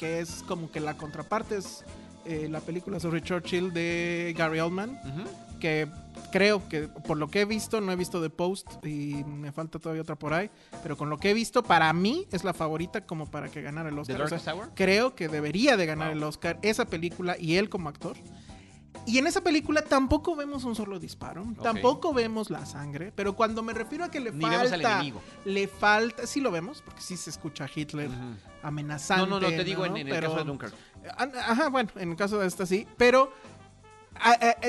que 0.00 0.18
es 0.20 0.42
como 0.48 0.70
que 0.70 0.80
la 0.80 0.94
contraparte 0.96 1.58
es 1.58 1.84
eh, 2.24 2.48
la 2.50 2.60
película 2.60 2.98
sobre 3.00 3.22
Churchill 3.22 3.72
de 3.72 4.34
Gary 4.36 4.58
Oldman. 4.60 5.00
Que 5.58 5.88
creo 6.32 6.68
que 6.68 6.82
por 6.88 7.16
lo 7.16 7.28
que 7.28 7.40
he 7.40 7.44
visto, 7.44 7.80
no 7.80 7.90
he 7.92 7.96
visto 7.96 8.20
The 8.22 8.30
Post 8.30 8.84
y 8.86 9.24
me 9.24 9.52
falta 9.52 9.78
todavía 9.78 10.02
otra 10.02 10.16
por 10.16 10.32
ahí, 10.34 10.50
pero 10.82 10.96
con 10.96 11.10
lo 11.10 11.18
que 11.18 11.30
he 11.30 11.34
visto, 11.34 11.62
para 11.62 11.92
mí 11.92 12.26
es 12.32 12.44
la 12.44 12.54
favorita 12.54 13.06
como 13.06 13.26
para 13.30 13.48
que 13.48 13.62
ganara 13.62 13.88
el 13.88 13.94
¿The 13.96 14.00
Oscar. 14.14 14.22
O 14.22 14.38
sea, 14.38 14.70
creo 14.74 15.14
que 15.14 15.28
debería 15.28 15.76
de 15.76 15.86
ganar 15.86 16.08
Wow. 16.08 16.16
el 16.16 16.22
Oscar 16.24 16.58
esa 16.62 16.84
película 16.84 17.36
y 17.38 17.56
él 17.56 17.68
como 17.68 17.88
actor. 17.88 18.16
Y 19.06 19.16
en 19.16 19.26
esa 19.26 19.40
película 19.40 19.80
tampoco 19.82 20.36
vemos 20.36 20.64
un 20.64 20.74
solo 20.74 20.98
disparo, 20.98 21.46
tampoco 21.62 22.12
vemos 22.12 22.50
la 22.50 22.66
sangre, 22.66 23.10
pero 23.14 23.34
cuando 23.36 23.62
me 23.62 23.72
refiero 23.72 24.04
a 24.04 24.10
que 24.10 24.20
le 24.20 24.32
Ni 24.32 24.44
vemos 24.44 24.60
al 24.60 24.68
falta, 24.70 24.92
enemigo. 24.96 25.22
le 25.46 25.66
falta, 25.66 26.26
sí 26.26 26.40
lo 26.42 26.50
vemos, 26.50 26.82
porque 26.82 27.00
sí 27.00 27.16
se 27.16 27.30
escucha 27.30 27.64
a 27.64 27.70
Hitler 27.74 28.08
Ujú. 28.10 28.16
amenazante. 28.62 29.26
No, 29.30 29.40
no, 29.40 29.40
no, 29.40 29.56
te 29.56 29.64
digo 29.64 29.86
en, 29.86 29.96
en 29.96 30.08
el 30.08 30.20
caso 30.20 30.36
de 30.36 30.44
Dunkirk. 30.44 30.74
Ah, 31.16 31.26
Ajá, 31.46 31.68
bueno, 31.70 31.88
en 31.96 32.10
el 32.10 32.16
caso 32.16 32.38
de 32.38 32.46
esta 32.48 32.66
sí, 32.66 32.86
pero 32.98 33.32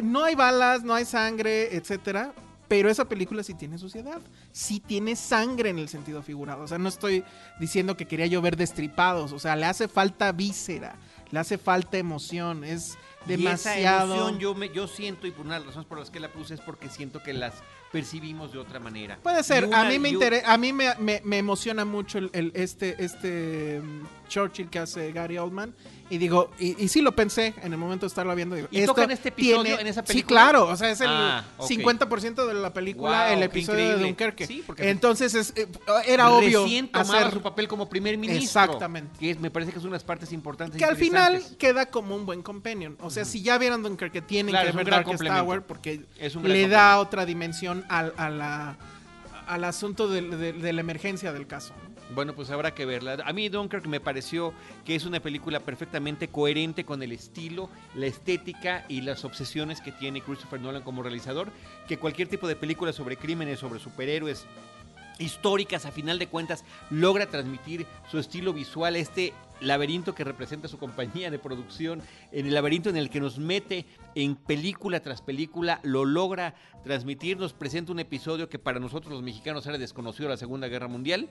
no 0.04 0.24
hay 0.24 0.36
balas, 0.36 0.84
no 0.84 0.93
hay 0.93 1.06
sangre, 1.06 1.76
etcétera. 1.76 2.34
Pero 2.70 2.88
esa 2.88 3.06
película 3.06 3.41
sí 3.41 3.56
tiene 3.56 3.80
suciedad, 3.80 4.22
sí 4.52 4.80
tiene 4.80 5.16
sangre 5.16 5.72
en 5.72 5.80
el 5.80 5.89
sentido 5.89 6.22
figurado. 6.22 6.64
O 6.64 6.68
sea, 6.68 6.78
no 6.78 6.88
estoy 6.88 7.24
diciendo 7.60 7.97
que 7.97 8.06
quería 8.06 8.28
yo 8.28 8.43
ver 8.43 8.58
destripados. 8.58 9.34
O 9.34 9.39
sea, 9.39 9.56
le 9.56 9.66
hace 9.66 9.88
falta 9.88 10.32
víscera, 10.32 10.95
le 11.32 11.39
hace 11.39 11.58
falta 11.58 11.97
emoción. 11.97 12.64
Es 12.64 12.95
demasiado. 13.26 13.80
Y 13.80 13.86
esa 13.89 14.04
emoción 14.04 14.39
yo, 14.39 14.54
me, 14.54 14.70
yo 14.70 14.88
siento, 14.88 15.26
y 15.26 15.32
por 15.32 15.47
una 15.47 15.56
de 15.56 15.62
las 15.62 15.68
razones 15.70 15.88
por 15.88 15.97
las 15.97 16.12
que 16.12 16.20
la 16.20 16.32
puse 16.32 16.54
es 16.54 16.62
porque 16.62 16.89
siento 16.89 17.24
que 17.24 17.34
las 17.34 17.56
percibimos 17.91 18.51
de 18.51 18.59
otra 18.59 18.79
manera. 18.79 19.17
Puede 19.21 19.43
ser, 19.43 19.65
una- 19.65 19.81
a 19.81 19.85
mí 19.85 19.97
me 19.99 20.09
interesa, 20.09 20.51
a 20.51 20.57
mí 20.57 20.71
me, 20.73 20.93
me- 20.99 21.21
me 21.23 21.37
emociona 21.37 21.85
mucho 21.85 22.17
el, 22.19 22.29
el- 22.33 22.51
este, 22.55 23.03
este 23.03 23.81
mm, 23.83 24.27
Churchill 24.27 24.69
que 24.69 24.79
hace 24.79 25.11
Gary 25.11 25.37
Oldman. 25.37 25.73
Y 26.11 26.17
digo, 26.17 26.49
y, 26.57 26.83
y 26.83 26.87
sí 26.87 27.01
lo 27.01 27.11
pensé 27.15 27.53
en 27.61 27.71
el 27.71 27.77
momento 27.77 28.05
de 28.05 28.07
estarlo 28.07 28.33
viendo. 28.35 28.55
Digo, 28.55 28.67
¿Y 28.71 28.79
esto 28.79 28.93
tocan 28.95 29.11
este 29.11 29.29
episodio 29.29 29.61
tiene- 29.63 29.81
en 29.81 29.87
esa 29.87 30.01
Sí, 30.01 30.07
película? 30.07 30.41
claro, 30.41 30.67
o 30.67 30.75
sea, 30.75 30.89
es 30.89 31.01
el 31.01 31.07
Ah, 31.07 31.43
ok. 31.57 31.67
50% 31.69 32.47
de 32.47 32.53
la 32.55 32.73
película, 32.73 33.25
Guau, 33.27 33.33
el 33.37 33.43
episodio 33.43 33.95
de. 33.97 34.03
Dunkerque. 34.03 34.47
Sí, 34.47 34.63
porque- 34.65 34.89
Entonces 34.89 35.35
es, 35.35 35.53
eh, 35.55 35.67
era 36.07 36.31
obvio 36.31 36.63
Recién 36.63 36.87
tomaba 36.91 37.19
hacer 37.19 37.33
su 37.33 37.41
papel 37.43 37.67
como 37.67 37.87
primer 37.89 38.17
ministro. 38.17 38.43
Exactamente. 38.63 39.19
Que 39.19 39.29
es- 39.31 39.39
me 39.39 39.51
parece 39.51 39.71
que 39.71 39.77
es 39.77 39.83
una 39.83 39.91
de 39.91 39.97
las 39.97 40.03
partes 40.03 40.31
importantes. 40.33 40.79
que 40.79 40.85
al 40.85 40.95
final 40.95 41.43
queda 41.59 41.85
como 41.91 42.15
un 42.15 42.25
buen 42.25 42.41
companion. 42.41 42.97
O 43.01 43.11
sea, 43.11 43.23
si 43.23 43.43
ya 43.43 43.59
vieron 43.59 43.83
Dunkerque, 43.83 44.21
tienen 44.23 44.51
Claro, 44.53 44.71
que 44.71 44.77
ver 44.77 44.89
Darkest. 44.89 45.23
Tower 45.23 45.61
porque 45.61 46.05
Es 46.17 46.35
un 46.35 46.47
le 46.47 46.67
da 46.67 46.99
otra 46.99 47.23
dimensión 47.27 47.78
al, 47.88 48.13
al 48.17 49.63
asunto 49.63 50.07
de, 50.07 50.21
de 50.53 50.73
la 50.73 50.82
emergencia 50.82 51.32
del 51.32 51.47
caso. 51.47 51.73
¿no? 51.84 51.89
Bueno, 52.15 52.34
pues 52.34 52.49
habrá 52.49 52.73
que 52.73 52.86
verla. 52.86 53.19
A 53.23 53.34
mí 53.34 53.49
Dunkirk 53.49 53.86
me 53.86 53.99
pareció 53.99 54.51
que 54.84 54.95
es 54.95 55.05
una 55.05 55.19
película 55.19 55.59
perfectamente 55.59 56.27
coherente 56.27 56.84
con 56.84 57.03
el 57.03 57.11
estilo, 57.11 57.69
la 57.93 58.07
estética 58.07 58.84
y 58.88 59.01
las 59.01 59.23
obsesiones 59.25 59.80
que 59.80 59.91
tiene 59.91 60.21
Christopher 60.21 60.59
Nolan 60.59 60.82
como 60.82 61.03
realizador, 61.03 61.51
que 61.88 61.97
cualquier 61.97 62.27
tipo 62.27 62.47
de 62.47 62.55
película 62.55 62.93
sobre 62.93 63.15
crímenes, 63.15 63.59
sobre 63.59 63.80
superhéroes 63.80 64.47
históricas, 65.19 65.86
a 65.86 65.91
final 65.91 66.17
de 66.17 66.27
cuentas, 66.27 66.63
logra 66.89 67.27
transmitir 67.27 67.86
su 68.09 68.17
estilo 68.17 68.53
visual, 68.53 68.95
este 68.95 69.34
laberinto 69.62 70.16
que 70.16 70.24
representa 70.24 70.68
su 70.68 70.78
compañía 70.78 71.32
de 71.32 71.39
producción, 71.39 72.01
en 72.32 72.47
el 72.47 72.53
laberinto 72.53 72.89
en 72.89 72.97
el 72.97 73.10
que 73.10 73.20
nos 73.20 73.39
mete 73.39 73.86
en 74.16 74.36
película 74.36 75.01
tras 75.01 75.22
película, 75.22 75.80
lo 75.84 76.05
logra 76.05 76.55
transmitir, 76.84 77.38
nos 77.38 77.53
presenta 77.53 77.91
un 77.91 77.99
episodio 77.99 78.49
que 78.49 78.60
para 78.60 78.80
nosotros 78.80 79.14
los 79.14 79.24
mexicanos 79.24 79.66
era 79.68 79.78
desconocido 79.78 80.30
de 80.30 80.34
la 80.34 80.38
Segunda 80.38 80.68
Guerra 80.68 80.88
Mundial, 80.88 81.30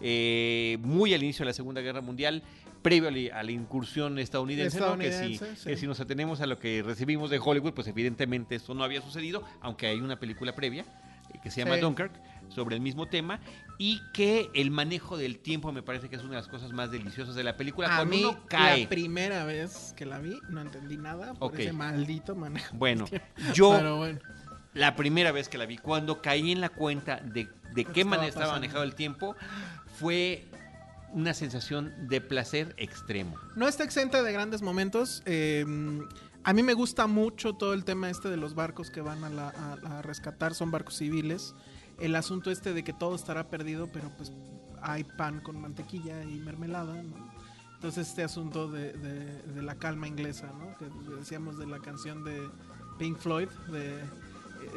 eh, 0.00 0.78
muy 0.82 1.14
al 1.14 1.22
inicio 1.22 1.44
de 1.44 1.50
la 1.50 1.54
Segunda 1.54 1.80
Guerra 1.80 2.00
Mundial, 2.00 2.42
previo 2.82 3.08
a 3.08 3.42
la, 3.42 3.52
incursión 3.52 4.18
estadounidense, 4.18 4.80
¿no? 4.80 4.98
que, 4.98 5.12
si, 5.12 5.32
Estadounidense, 5.34 5.56
sí. 5.56 5.68
que 5.68 5.76
si 5.76 5.86
nos 5.86 6.00
atenemos 6.00 6.40
a 6.40 6.46
lo 6.46 6.58
que 6.58 6.82
recibimos 6.82 7.30
de 7.30 7.38
Hollywood, 7.38 7.72
pues 7.72 7.86
evidentemente 7.86 8.56
esto 8.56 8.74
no 8.74 8.82
había 8.82 9.00
sucedido, 9.00 9.44
aunque 9.60 9.86
hay 9.86 10.00
una 10.00 10.18
película 10.18 10.54
previa 10.54 10.84
eh, 11.32 11.38
que 11.42 11.50
se 11.50 11.60
llama 11.60 11.76
Sí. 11.76 11.80
Dunkirk 11.80 12.12
sobre 12.54 12.76
el 12.76 12.82
mismo 12.82 13.06
tema 13.08 13.40
y 13.78 14.00
que 14.12 14.50
el 14.54 14.70
manejo 14.70 15.16
del 15.16 15.38
tiempo 15.38 15.72
me 15.72 15.82
parece 15.82 16.08
que 16.08 16.16
es 16.16 16.22
una 16.22 16.32
de 16.32 16.36
las 16.36 16.48
cosas 16.48 16.72
más 16.72 16.90
deliciosas 16.90 17.34
de 17.34 17.42
la 17.42 17.56
película. 17.56 17.88
A 17.92 17.96
Cuando 17.98 18.14
mí, 18.16 18.24
uno 18.24 18.38
cae, 18.48 18.82
la 18.82 18.88
primera 18.88 19.44
vez 19.44 19.94
que 19.96 20.06
la 20.06 20.18
vi, 20.18 20.38
no 20.48 20.60
entendí 20.60 20.96
nada 20.96 21.34
por 21.34 21.52
Ok. 21.52 21.58
ese 21.60 21.72
maldito 21.72 22.34
manejo. 22.36 22.76
bueno, 22.76 23.06
yo 23.54 23.72
Pero 23.76 23.96
bueno, 23.96 24.20
la 24.74 24.94
primera 24.96 25.32
vez 25.32 25.48
que 25.48 25.58
la 25.58 25.66
vi, 25.66 25.78
cuando 25.78 26.22
caí 26.22 26.52
en 26.52 26.60
la 26.60 26.68
cuenta 26.68 27.16
de, 27.16 27.48
de 27.74 27.84
qué 27.84 28.04
manera 28.04 28.28
estaba 28.28 28.46
pasando. 28.46 28.60
manejado 28.60 28.84
el 28.84 28.94
tiempo, 28.94 29.34
fue 29.98 30.46
una 31.12 31.34
sensación 31.34 31.92
de 32.08 32.20
placer 32.22 32.74
extremo. 32.78 33.36
no 33.56 33.68
está 33.68 33.84
exenta 33.84 34.22
de 34.22 34.32
grandes 34.32 34.62
momentos. 34.62 35.22
eh, 35.26 35.64
a 36.44 36.52
mí 36.54 36.62
me 36.64 36.74
gusta 36.74 37.06
mucho 37.06 37.52
todo 37.52 37.72
el 37.72 37.84
tema 37.84 38.10
este 38.10 38.28
de 38.28 38.36
los 38.36 38.54
barcos 38.56 38.90
que 38.90 39.00
van 39.00 39.22
a, 39.22 39.28
la- 39.30 39.50
a- 39.50 39.98
a 39.98 40.02
rescatar, 40.02 40.54
son 40.54 40.70
barcos 40.72 40.96
civiles. 40.96 41.54
El 42.02 42.16
asunto 42.16 42.50
este 42.50 42.74
de 42.74 42.82
que 42.82 42.92
todo 42.92 43.14
estará 43.14 43.48
perdido, 43.48 43.88
pero 43.92 44.10
pues 44.16 44.32
hay 44.82 45.04
pan 45.04 45.38
con 45.40 45.60
mantequilla 45.60 46.24
y 46.24 46.40
mermelada, 46.40 47.00
¿no? 47.00 47.30
Entonces 47.74 48.08
este 48.08 48.24
asunto 48.24 48.68
de, 48.68 48.92
la 49.62 49.76
calma 49.76 50.08
inglesa, 50.08 50.48
¿no? 50.58 50.76
Que 50.78 50.86
decíamos 51.16 51.58
de 51.58 51.66
la 51.66 51.78
canción 51.78 52.24
de 52.24 52.50
Pink 52.98 53.18
Floyd, 53.18 53.48
de 53.70 54.00
eh, 54.00 54.04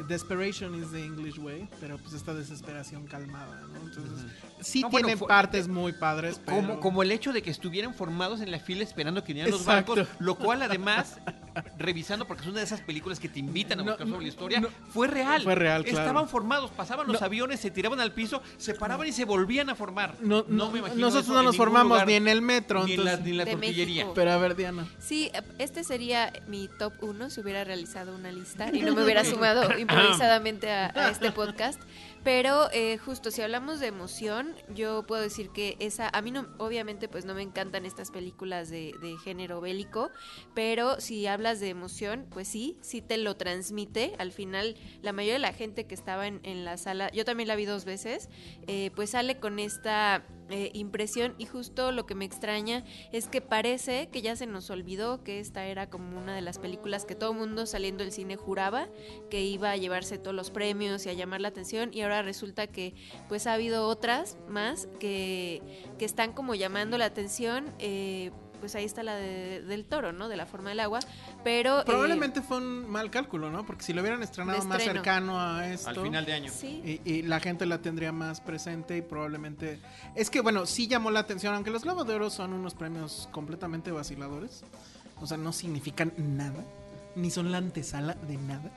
Desperation 0.06 0.76
is 0.76 0.92
the 0.92 1.04
English 1.04 1.36
way, 1.38 1.68
pero 1.80 1.98
pues 1.98 2.14
esta 2.14 2.32
desesperación 2.32 3.06
calmada, 3.06 3.60
¿no? 3.72 3.88
Entonces 3.88 4.26
sí 4.60 4.80
No, 4.82 4.90
bueno, 4.90 5.06
tiene 5.06 5.18
fue- 5.18 5.28
partes 5.28 5.68
muy 5.68 5.92
padres, 5.92 6.40
pero... 6.44 6.56
Como, 6.56 6.80
como 6.80 7.02
el 7.02 7.12
hecho 7.12 7.32
de 7.32 7.42
que 7.42 7.50
estuvieran 7.50 7.94
formados 7.94 8.40
en 8.40 8.50
la 8.50 8.58
fila 8.58 8.82
esperando 8.82 9.22
que 9.22 9.28
vinieran 9.32 9.50
los 9.52 9.64
barcos, 9.64 10.00
lo 10.18 10.34
cual 10.36 10.62
además, 10.62 11.18
revisando, 11.78 12.26
porque 12.26 12.42
es 12.42 12.48
una 12.48 12.58
de 12.58 12.64
esas 12.64 12.80
películas 12.80 13.18
que 13.20 13.28
te 13.28 13.38
invitan 13.38 13.80
a 13.80 13.82
No, 13.82 13.90
buscar 13.92 14.08
sobre 14.08 14.22
la 14.22 14.28
historia, 14.28 14.60
no, 14.60 14.68
fue 14.92 15.06
real. 15.08 15.42
fue 15.42 15.54
real, 15.54 15.84
claro. 15.84 15.98
Estaban 16.00 16.28
formados, 16.28 16.70
pasaban 16.70 17.06
los 17.06 17.20
No. 17.20 17.26
aviones, 17.26 17.60
se 17.60 17.70
tiraban 17.70 18.00
al 18.00 18.12
piso, 18.12 18.42
se 18.56 18.74
paraban 18.74 19.06
y 19.06 19.12
se 19.12 19.24
volvían 19.24 19.70
a 19.70 19.74
formar. 19.74 20.14
No, 20.20 20.44
no, 20.48 20.70
me 20.70 20.78
imagino 20.80 21.00
nosotros 21.00 21.24
eso 21.26 21.34
no 21.34 21.42
nos 21.42 21.56
formamos 21.56 21.90
lugar, 21.92 22.06
ni 22.06 22.14
en 22.14 22.28
el 22.28 22.42
metro. 22.42 22.84
ni 22.84 22.92
en 22.94 23.04
la, 23.04 23.12
entonces- 23.12 23.24
ni 23.24 23.30
en 23.32 23.36
la 23.38 23.44
tortillería. 23.50 23.94
México. 24.04 24.12
Pero 24.14 24.32
a 24.32 24.36
ver, 24.38 24.56
Diana. 24.56 24.86
Sí, 24.98 25.30
este 25.58 25.84
sería 25.84 26.32
mi 26.46 26.68
top 26.78 26.92
1 27.02 27.30
si 27.30 27.40
hubiera 27.40 27.64
realizado 27.64 28.14
una 28.14 28.30
lista 28.32 28.68
y 28.72 28.80
no 28.82 28.94
me 28.94 29.04
hubiera 29.04 29.24
sumado 29.24 29.78
improvisadamente 29.78 30.70
a, 30.70 30.86
a 30.94 31.10
este 31.10 31.32
podcast. 31.32 31.80
Pero 32.26 32.68
eh, 32.72 32.98
justo 32.98 33.30
si 33.30 33.40
hablamos 33.40 33.78
de 33.78 33.86
emoción, 33.86 34.56
yo 34.74 35.06
puedo 35.06 35.22
decir 35.22 35.50
que 35.50 35.76
esa, 35.78 36.08
a 36.08 36.22
mí 36.22 36.32
no, 36.32 36.48
obviamente 36.58 37.06
pues 37.06 37.24
no 37.24 37.34
me 37.34 37.42
encantan 37.42 37.86
estas 37.86 38.10
películas 38.10 38.68
de, 38.68 38.92
género 39.22 39.60
bélico, 39.60 40.10
pero 40.52 41.00
si 41.00 41.28
hablas 41.28 41.60
de 41.60 41.68
emoción, 41.68 42.26
pues 42.28 42.48
sí, 42.48 42.78
sí 42.80 43.00
te 43.00 43.16
lo 43.16 43.36
transmite. 43.36 44.14
Al 44.18 44.32
final, 44.32 44.74
la 45.02 45.12
mayoría 45.12 45.34
de 45.34 45.38
la 45.38 45.52
gente 45.52 45.86
que 45.86 45.94
estaba 45.94 46.26
en, 46.26 46.40
en 46.42 46.64
la 46.64 46.78
sala, 46.78 47.12
yo 47.12 47.24
también 47.24 47.46
la 47.46 47.54
vi 47.54 47.64
dos 47.64 47.84
veces, 47.84 48.28
eh, 48.66 48.90
pues 48.96 49.10
sale 49.10 49.38
con 49.38 49.60
esta 49.60 50.26
eh, 50.48 50.70
impresión 50.74 51.34
y 51.38 51.46
justo 51.46 51.90
lo 51.90 52.06
que 52.06 52.14
me 52.14 52.24
extraña 52.24 52.84
es 53.12 53.26
que 53.26 53.40
parece 53.40 54.08
que 54.12 54.22
ya 54.22 54.36
se 54.36 54.46
nos 54.46 54.70
olvidó 54.70 55.24
que 55.24 55.40
esta 55.40 55.66
era 55.66 55.90
como 55.90 56.16
una 56.16 56.34
de 56.34 56.40
las 56.40 56.58
películas 56.58 57.04
que 57.04 57.16
todo 57.16 57.32
el 57.32 57.38
mundo 57.38 57.66
saliendo 57.66 58.04
del 58.04 58.12
cine 58.12 58.36
juraba 58.36 58.88
que 59.28 59.42
iba 59.42 59.70
a 59.70 59.76
llevarse 59.76 60.18
todos 60.18 60.36
los 60.36 60.50
premios 60.50 61.04
y 61.04 61.08
a 61.08 61.14
llamar 61.14 61.40
la 61.40 61.48
atención 61.48 61.90
y 61.92 62.02
ahora 62.02 62.22
resulta 62.22 62.68
que 62.68 62.94
pues 63.28 63.46
ha 63.46 63.54
habido 63.54 63.88
otras 63.88 64.38
más 64.48 64.88
que, 65.00 65.62
que 65.98 66.04
están 66.04 66.32
como 66.32 66.54
llamando 66.54 66.96
la 66.96 67.06
atención 67.06 67.74
eh, 67.78 68.30
pues 68.56 68.74
ahí 68.74 68.84
está 68.84 69.02
la 69.02 69.14
de- 69.14 69.62
del 69.62 69.84
toro, 69.84 70.12
¿no? 70.12 70.28
De 70.28 70.36
la 70.36 70.46
forma 70.46 70.70
del 70.70 70.80
agua, 70.80 71.00
pero... 71.44 71.80
eh, 71.80 71.84
Probablemente 71.86 72.42
fue 72.42 72.58
un 72.58 72.90
mal 72.90 73.10
cálculo, 73.10 73.50
¿no? 73.50 73.64
Porque 73.66 73.82
si 73.84 73.92
lo 73.92 74.00
hubieran 74.02 74.22
estrenado 74.22 74.62
más 74.64 74.82
cercano 74.82 75.40
a 75.40 75.66
esto. 75.68 75.88
Al 75.90 76.00
final 76.00 76.24
de 76.24 76.32
año. 76.32 76.52
sí, 76.54 77.00
Y, 77.04 77.10
y 77.12 77.22
la 77.22 77.40
gente 77.40 77.66
la 77.66 77.78
tendría 77.82 78.12
más 78.12 78.40
presente 78.40 78.96
y 78.96 79.02
probablemente... 79.02 79.78
Es 80.14 80.30
que, 80.30 80.40
bueno, 80.40 80.66
sí 80.66 80.86
llamó 80.88 81.10
la 81.10 81.20
atención, 81.20 81.54
aunque 81.54 81.70
los 81.70 81.82
Globos 81.82 82.06
de 82.06 82.14
Oro 82.14 82.30
son 82.30 82.52
unos 82.52 82.74
premios 82.74 83.28
completamente 83.32 83.90
vaciladores. 83.92 84.64
O 85.20 85.26
sea, 85.26 85.36
no 85.36 85.52
significan 85.52 86.12
nada. 86.16 86.64
Ni 87.14 87.30
son 87.30 87.50
la 87.50 87.58
antesala 87.58 88.14
de 88.14 88.36
nada. 88.36 88.70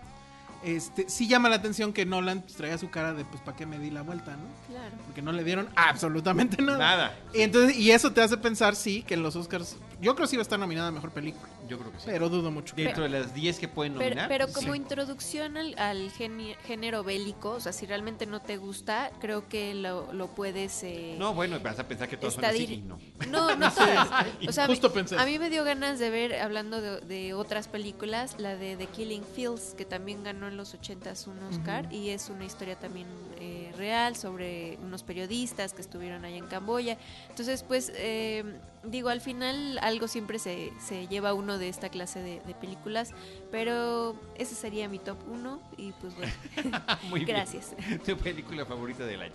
Este, 0.64 1.10
sí 1.10 1.28
llama 1.28 1.50
la 1.50 1.56
atención 1.56 1.94
que 1.94 2.06
Nolan 2.06 2.42
pues, 2.42 2.56
traía 2.56 2.78
su 2.78 2.90
cara 2.90 3.14
de, 3.14 3.24
pues, 3.26 3.42
¿para 3.42 3.56
qué 3.56 3.66
me 3.66 3.80
di 3.80 3.92
la 3.92 4.02
vuelta, 4.02 4.36
no? 4.36 4.44
claro. 4.68 4.96
Porque 5.06 5.22
no 5.22 5.32
le 5.32 5.44
dieron 5.44 5.70
absolutamente 5.76 6.62
nada. 6.62 6.78
Nada. 6.78 7.18
Y, 7.34 7.42
entonces, 7.42 7.78
y 7.78 7.92
eso 7.92 8.12
te 8.12 8.22
hace 8.22 8.38
pensar, 8.38 8.76
sí, 8.76 9.04
que 9.04 9.14
en 9.14 9.24
los 9.24 9.36
Oscars... 9.36 9.78
Yo 10.02 10.16
creo 10.16 10.26
que 10.26 10.32
sí 10.32 10.38
va 10.38 10.42
a 10.42 10.44
estar 10.44 10.58
nominada 10.60 10.88
a 10.88 10.92
Mejor 10.92 11.12
Película. 11.12 11.50
Yo 11.68 11.78
creo 11.78 11.92
que 11.92 12.00
sí. 12.00 12.06
Pero 12.08 12.30
dudo 12.30 12.52
mucho. 12.52 12.76
Dentro 12.76 13.04
de 13.04 13.10
las 13.10 13.34
10 13.34 13.60
que 13.60 13.68
pueden 13.68 13.94
nominar. 13.96 14.28
pero 14.28 14.48
como 14.52 14.74
sí. 14.74 14.78
introducción 14.78 15.58
al, 15.58 15.78
al 15.78 16.10
género 16.12 17.04
bélico, 17.04 17.52
o 17.52 17.60
sea, 17.60 17.74
si 17.74 17.86
realmente 17.86 18.26
no 18.26 18.42
te 18.42 18.58
gusta, 18.58 19.12
creo 19.20 19.48
que 19.48 19.74
lo, 19.74 20.12
lo 20.14 20.28
puedes... 20.28 20.84
eh, 20.84 21.16
No, 21.20 21.34
bueno, 21.34 21.60
vas 21.60 21.80
a 21.80 21.88
pensar 21.88 22.08
que 22.08 22.18
todos 22.18 22.36
son 22.36 22.46
así 22.46 22.64
y 22.76 22.78
no. 22.82 22.98
No, 23.30 23.56
no 23.56 23.72
todas. 23.72 24.10
O 24.48 24.52
sea, 24.52 24.68
Justo 24.68 24.88
a 24.88 24.90
mí- 24.90 24.96
pensé. 24.96 25.18
a 25.18 25.26
mí 25.26 25.38
me 25.40 25.50
dio 25.50 25.64
ganas 25.64 26.00
de 26.00 26.10
ver, 26.10 26.36
hablando 26.36 26.82
de, 26.82 27.02
de 27.02 27.34
otras 27.34 27.68
películas, 27.68 28.36
la 28.40 28.56
de 28.56 28.78
The 28.78 28.88
Killing 28.88 29.24
Fields, 29.36 29.74
que 29.78 29.86
también 29.86 30.24
ganó 30.24 30.48
en 30.48 30.58
los 30.58 30.74
80s 30.76 31.28
un 31.28 31.40
Oscar, 31.44 31.92
y 31.94 32.10
es 32.10 32.30
una 32.30 32.46
historia 32.46 32.78
también 32.80 33.08
eh, 33.40 33.69
real 33.80 34.16
sobre 34.16 34.78
unos 34.84 35.02
periodistas 35.02 35.74
que 35.74 35.82
estuvieron 35.82 36.24
allá 36.26 36.38
en 36.38 36.46
Camboya. 36.46 36.98
Entonces, 37.30 37.64
pues, 37.64 37.92
eh, 37.96 38.44
digo, 38.84 39.10
al 39.10 39.22
final 39.22 39.80
algo 39.82 40.08
siempre 40.08 40.38
se, 40.38 40.72
se 40.80 41.08
lleva 41.08 41.34
uno 41.34 41.58
de 41.58 41.70
esta 41.70 41.90
clase 41.90 42.20
de, 42.22 42.42
de 42.42 42.54
películas, 42.54 43.14
pero 43.50 44.16
ese 44.36 44.54
sería 44.54 44.88
mi 44.88 45.00
top 45.00 45.18
1, 45.28 45.62
y 45.78 45.92
pues 45.94 46.14
bueno, 46.16 46.32
Muy 47.10 47.26
bien. 47.26 47.38
gracias. 47.38 47.74
Tu 48.06 48.16
película 48.18 48.66
favorita 48.66 49.06
del 49.06 49.24
año. 49.24 49.34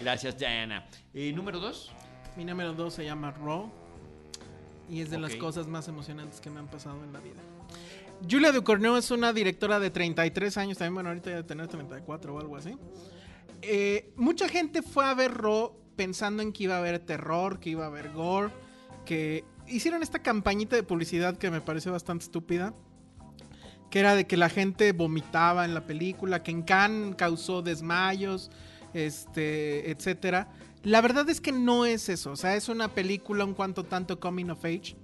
Gracias, 0.00 0.38
Diana. 0.38 0.86
Eh, 1.12 1.32
Número 1.34 1.60
2. 1.60 1.90
Mi 2.36 2.46
número 2.46 2.72
2 2.72 2.94
se 2.94 3.04
llama 3.04 3.30
Raw. 3.32 3.70
Y 4.88 5.00
es 5.02 5.10
de 5.10 5.18
las 5.18 5.32
Ok. 5.34 5.38
cosas 5.38 5.66
más 5.66 5.86
emocionantes 5.88 6.40
que 6.40 6.48
me 6.50 6.58
han 6.60 6.66
pasado 6.66 7.02
en 7.04 7.12
la 7.12 7.20
vida. 7.20 7.40
Julia 8.30 8.52
Ducournau 8.52 8.96
es 8.96 9.10
una 9.10 9.32
directora 9.32 9.80
de 9.80 9.90
33 9.90 10.56
años, 10.58 10.78
también 10.78 10.94
bueno, 10.94 11.08
ahorita 11.10 11.30
debe 11.30 11.42
tener 11.44 11.66
34 11.68 12.34
o 12.34 12.38
algo 12.40 12.56
así. 12.56 12.76
Eh, 13.62 14.12
mucha 14.16 14.48
gente 14.48 14.82
fue 14.82 15.04
a 15.04 15.14
ver 15.14 15.34
Raw 15.34 15.72
pensando 15.96 16.42
en 16.42 16.52
que 16.52 16.64
iba 16.64 16.74
a 16.74 16.78
haber 16.78 16.98
terror, 16.98 17.60
que 17.60 17.70
iba 17.70 17.84
a 17.84 17.88
haber 17.88 18.12
gore, 18.12 18.50
que 19.06 19.44
hicieron 19.68 20.02
esta 20.02 20.20
campañita 20.20 20.76
de 20.76 20.82
publicidad 20.82 21.38
que 21.38 21.50
me 21.50 21.60
pareció 21.60 21.92
bastante 21.92 22.24
estúpida. 22.24 22.74
Que 23.90 24.00
era 24.00 24.14
de 24.14 24.26
que 24.26 24.36
la 24.36 24.48
gente 24.48 24.92
vomitaba 24.92 25.64
en 25.64 25.74
la 25.74 25.86
película, 25.86 26.42
que 26.42 26.50
en 26.50 26.62
Cannes 26.62 27.14
causó 27.16 27.62
desmayos, 27.62 28.50
este, 28.94 29.90
etcétera. 29.90 30.50
La 30.82 31.00
verdad 31.00 31.28
es 31.28 31.40
que 31.40 31.52
no 31.52 31.84
es 31.84 32.08
eso. 32.08 32.32
O 32.32 32.36
sea, 32.36 32.56
es 32.56 32.68
una 32.68 32.88
película 32.88 33.44
un 33.44 33.54
cuanto 33.54 33.84
tanto 33.84 34.18
coming 34.18 34.48
of 34.48 34.64
age. 34.64 34.96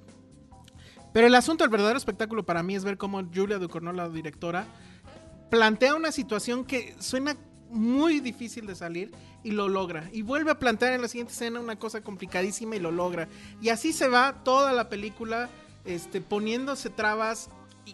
Pero 1.13 1.27
el 1.27 1.35
asunto, 1.35 1.65
el 1.65 1.71
verdadero 1.71 1.99
espectáculo 1.99 2.45
para 2.45 2.63
mí 2.63 2.75
es 2.75 2.85
ver 2.85 2.97
cómo 2.97 3.23
Julia 3.33 3.59
Ducournau, 3.59 3.95
la 3.95 4.09
directora, 4.09 4.67
plantea 5.51 5.95
una 5.95 6.13
situación 6.13 6.65
que 6.65 6.95
suena 6.99 7.37
muy 7.71 8.21
difícil 8.21 8.66
de 8.66 8.75
salir 8.75 9.12
y 9.43 9.51
lo 9.51 9.69
logra. 9.69 10.09
Y 10.12 10.23
vuelve 10.23 10.51
a 10.51 10.59
plantear 10.59 10.93
en 10.93 11.03
la 11.03 11.09
siguiente 11.09 11.33
escena 11.33 11.61
una 11.61 11.77
cosa 11.77 12.01
complicadísima 12.01 12.77
y 12.77 12.81
lo 12.81 12.91
logra. 12.91 13.29
Y 13.61 13.69
así 13.69 13.93
se 13.93 14.09
va 14.09 14.43
toda 14.45 14.73
la 14.73 14.89
película 14.89 15.49
este, 15.85 16.21
poniéndose 16.21 16.91
trabas 16.91 17.51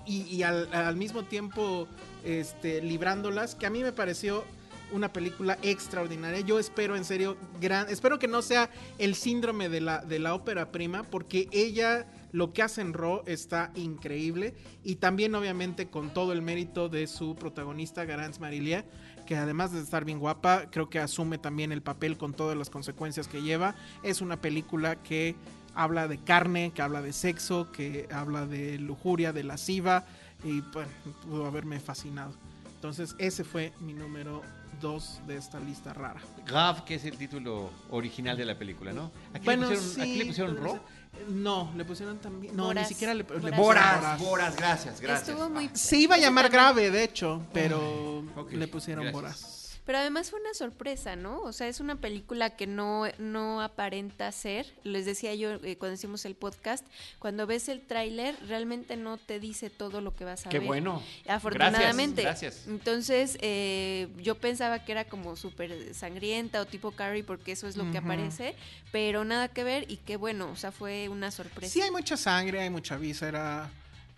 y, 0.06 0.42
al, 0.42 0.96
mismo 0.96 1.24
tiempo 1.24 1.86
este, 2.24 2.82
librándolas, 2.82 3.54
que 3.54 3.66
a 3.66 3.70
mí 3.70 3.82
me 3.82 3.92
pareció 3.92 4.44
una 4.92 5.12
película 5.12 5.58
extraordinaria. 5.62 6.40
Yo 6.40 6.58
espero 6.58 6.96
en 6.96 7.04
serio, 7.04 7.36
gran, 7.60 7.88
espero 7.88 8.18
que 8.18 8.28
no 8.28 8.42
sea 8.42 8.70
el 8.98 9.14
síndrome 9.14 9.68
de 9.68 9.80
la, 9.80 9.98
de 10.04 10.18
la 10.18 10.34
ópera 10.34 10.72
prima, 10.72 11.04
porque 11.04 11.48
ella 11.52 12.06
lo 12.34 12.52
que 12.52 12.62
hace 12.62 12.80
en 12.80 12.94
Raw 12.94 13.22
está 13.26 13.70
increíble 13.76 14.56
y 14.82 14.96
también 14.96 15.36
obviamente 15.36 15.86
con 15.86 16.12
todo 16.12 16.32
el 16.32 16.42
mérito 16.42 16.88
de 16.88 17.06
su 17.06 17.36
protagonista 17.36 18.04
Garance 18.04 18.40
Marilia, 18.40 18.84
que 19.24 19.36
además 19.36 19.70
de 19.70 19.80
estar 19.80 20.04
bien 20.04 20.18
guapa, 20.18 20.68
creo 20.68 20.90
que 20.90 20.98
asume 20.98 21.38
también 21.38 21.70
el 21.70 21.80
papel 21.80 22.18
con 22.18 22.34
todas 22.34 22.58
las 22.58 22.70
consecuencias 22.70 23.28
que 23.28 23.40
lleva. 23.40 23.76
Es 24.02 24.20
una 24.20 24.40
película 24.40 24.96
que 24.96 25.36
habla 25.76 26.08
de 26.08 26.18
carne, 26.18 26.72
que 26.74 26.82
habla 26.82 27.02
de 27.02 27.12
sexo, 27.12 27.70
que 27.70 28.08
habla 28.10 28.46
de 28.46 28.80
lujuria, 28.80 29.32
de 29.32 29.44
lasciva 29.44 30.04
y 30.42 30.60
pues 30.60 30.88
pudo 31.22 31.46
haberme 31.46 31.78
fascinado. 31.78 32.34
Entonces 32.74 33.14
ese 33.18 33.44
fue 33.44 33.72
mi 33.78 33.94
número 33.94 34.42
dos 34.80 35.20
de 35.28 35.36
esta 35.36 35.60
lista 35.60 35.92
rara. 35.92 36.20
Gav, 36.46 36.84
que 36.84 36.96
es 36.96 37.04
el 37.04 37.16
título 37.16 37.70
original 37.90 38.36
de 38.36 38.44
la 38.44 38.58
película, 38.58 38.92
¿no? 38.92 39.12
¿Aquí 39.32 39.44
bueno, 39.44 39.70
le 39.70 39.76
pusieron, 39.76 40.02
¿aquí 40.02 40.18
le 40.18 40.26
pusieron 40.26 40.56
Ro? 40.56 40.80
No, 41.28 41.72
le 41.76 41.84
pusieron 41.84 42.18
también. 42.18 42.56
No, 42.56 42.72
ni 42.74 42.84
siquiera 42.84 43.14
le, 43.14 43.22
Boras. 43.22 43.56
Boras, 43.56 44.20
Boras, 44.20 44.56
gracias, 44.56 45.00
gracias. 45.00 45.28
Estuvo 45.28 45.48
muy... 45.48 45.70
Se 45.72 45.96
iba 45.96 46.16
a 46.16 46.18
llamar 46.18 46.50
grave, 46.50 46.90
de 46.90 47.04
hecho, 47.04 47.42
pero 47.52 48.24
le 48.50 48.68
pusieron 48.68 49.10
Boras. 49.12 49.63
Pero 49.84 49.98
además 49.98 50.30
fue 50.30 50.40
una 50.40 50.54
sorpresa, 50.54 51.14
¿no? 51.14 51.42
O 51.42 51.52
sea, 51.52 51.68
es 51.68 51.80
una 51.80 51.96
película 51.96 52.50
que 52.50 52.66
no, 52.66 53.04
no 53.18 53.60
aparenta 53.60 54.32
ser. 54.32 54.66
Les 54.82 55.04
decía 55.04 55.34
yo 55.34 55.54
eh, 55.62 55.76
cuando 55.76 55.94
hicimos 55.94 56.24
el 56.24 56.34
podcast, 56.34 56.86
cuando 57.18 57.46
ves 57.46 57.68
el 57.68 57.82
tráiler 57.82 58.34
realmente 58.46 58.96
no 58.96 59.18
te 59.18 59.40
dice 59.40 59.68
todo 59.68 60.00
lo 60.00 60.14
que 60.16 60.24
vas 60.24 60.46
a 60.46 60.48
ver. 60.48 60.60
Qué 60.60 60.66
bueno. 60.66 61.02
Afortunadamente. 61.28 62.22
Gracias. 62.22 62.64
Entonces, 62.66 63.36
eh, 63.42 64.08
yo 64.22 64.36
pensaba 64.36 64.84
que 64.84 64.92
era 64.92 65.04
como 65.04 65.36
súper 65.36 65.94
sangrienta 65.94 66.62
o 66.62 66.66
tipo 66.66 66.92
Carrie 66.92 67.22
porque 67.22 67.52
eso 67.52 67.68
es 67.68 67.76
lo 67.76 67.90
que 67.90 67.98
aparece, 67.98 68.54
pero 68.90 69.24
nada 69.24 69.48
que 69.48 69.64
ver 69.64 69.90
y 69.90 69.98
qué 69.98 70.16
bueno, 70.16 70.50
o 70.50 70.56
sea, 70.56 70.72
fue 70.72 71.08
una 71.08 71.30
sorpresa. 71.30 71.72
Sí, 71.72 71.82
hay 71.82 71.90
mucha 71.90 72.16
sangre, 72.16 72.60
hay 72.60 72.70
mucha 72.70 72.96
víscera 72.96 73.70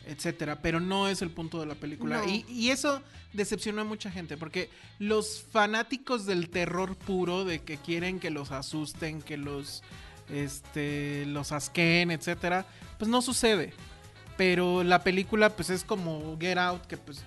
etcétera, 0.07 0.61
pero 0.63 0.81
no 0.81 1.09
es 1.09 1.21
el 1.21 1.31
punto 1.31 1.61
de 1.61 1.67
la 1.67 1.75
película. 1.75 2.23
Y, 2.27 2.71
eso 2.71 3.03
decepcionó 3.33 3.83
a 3.83 3.85
mucha 3.85 4.11
gente, 4.11 4.37
porque 4.37 4.71
los 4.99 5.45
fanáticos 5.51 6.27
del 6.27 6.49
terror 6.49 6.97
puro, 6.97 7.45
de 7.45 7.61
que 7.61 7.77
quieren 7.77 8.21
que 8.21 8.31
los 8.31 8.53
asusten, 8.53 9.21
que 9.21 9.37
los, 9.37 9.83
este, 10.31 11.27
los 11.27 11.53
asqueen, 11.53 12.11
etcétera, 12.11 12.67
pues 12.99 13.11
no 13.11 13.21
sucede. 13.21 13.73
Pero 14.37 14.85
la 14.85 15.03
película, 15.03 15.51
pues 15.51 15.71
es 15.71 15.83
como 15.83 16.37
Get 16.39 16.59
Out, 16.59 16.87
que 16.87 16.97
pues 16.97 17.23